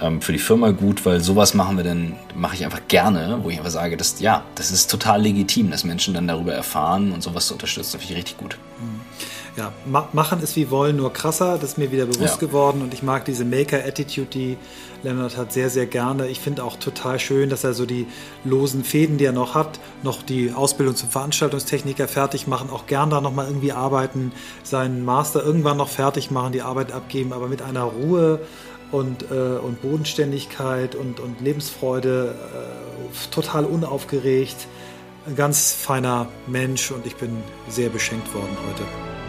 ähm, 0.00 0.20
für 0.20 0.32
die 0.32 0.38
Firma 0.38 0.70
gut, 0.70 1.04
weil 1.04 1.20
sowas 1.20 1.54
machen 1.54 1.76
wir 1.76 1.84
dann, 1.84 2.16
mache 2.34 2.54
ich 2.54 2.64
einfach 2.64 2.80
gerne, 2.88 3.40
wo 3.42 3.50
ich 3.50 3.58
einfach 3.58 3.70
sage, 3.70 3.96
dass, 3.96 4.20
ja, 4.20 4.44
das 4.54 4.70
ist 4.70 4.90
total 4.90 5.22
legitim, 5.22 5.70
dass 5.70 5.84
Menschen 5.84 6.14
dann 6.14 6.26
darüber 6.26 6.52
erfahren 6.52 7.12
und 7.12 7.22
sowas 7.22 7.46
zu 7.46 7.54
unterstützen, 7.54 7.98
finde 7.98 8.14
ich 8.14 8.18
richtig 8.18 8.36
gut. 8.38 8.56
Ja, 9.56 9.72
ma 9.84 10.08
machen 10.12 10.40
ist 10.42 10.56
wie 10.56 10.70
wollen, 10.70 10.96
nur 10.96 11.12
krasser, 11.12 11.58
das 11.58 11.70
ist 11.70 11.78
mir 11.78 11.90
wieder 11.90 12.06
bewusst 12.06 12.40
ja. 12.40 12.46
geworden 12.46 12.82
und 12.82 12.94
ich 12.94 13.02
mag 13.02 13.24
diese 13.24 13.44
Maker-Attitude, 13.44 14.28
die 14.32 14.56
Leonard 15.02 15.36
hat, 15.36 15.52
sehr, 15.52 15.70
sehr 15.70 15.86
gerne. 15.86 16.28
Ich 16.28 16.40
finde 16.40 16.62
auch 16.62 16.76
total 16.76 17.18
schön, 17.18 17.50
dass 17.50 17.64
er 17.64 17.74
so 17.74 17.86
die 17.86 18.06
losen 18.44 18.84
Fäden, 18.84 19.18
die 19.18 19.24
er 19.24 19.32
noch 19.32 19.54
hat, 19.54 19.80
noch 20.02 20.22
die 20.22 20.52
Ausbildung 20.52 20.94
zum 20.94 21.08
Veranstaltungstechniker 21.08 22.06
fertig 22.06 22.46
machen, 22.46 22.70
auch 22.70 22.86
gern 22.86 23.10
da 23.10 23.20
nochmal 23.20 23.46
irgendwie 23.46 23.72
arbeiten, 23.72 24.32
seinen 24.62 25.04
Master 25.04 25.42
irgendwann 25.42 25.78
noch 25.78 25.88
fertig 25.88 26.30
machen, 26.30 26.52
die 26.52 26.62
Arbeit 26.62 26.92
abgeben, 26.92 27.32
aber 27.32 27.48
mit 27.48 27.62
einer 27.62 27.84
Ruhe 27.84 28.40
und, 28.92 29.30
äh, 29.30 29.34
und 29.34 29.82
Bodenständigkeit 29.82 30.94
und, 30.94 31.20
und 31.20 31.40
Lebensfreude, 31.40 32.34
äh, 32.34 33.30
total 33.30 33.64
unaufgeregt. 33.64 34.66
Ein 35.26 35.36
ganz 35.36 35.72
feiner 35.72 36.28
Mensch 36.46 36.90
und 36.90 37.06
ich 37.06 37.16
bin 37.16 37.42
sehr 37.68 37.90
beschenkt 37.90 38.32
worden 38.34 38.56
heute. 38.68 39.19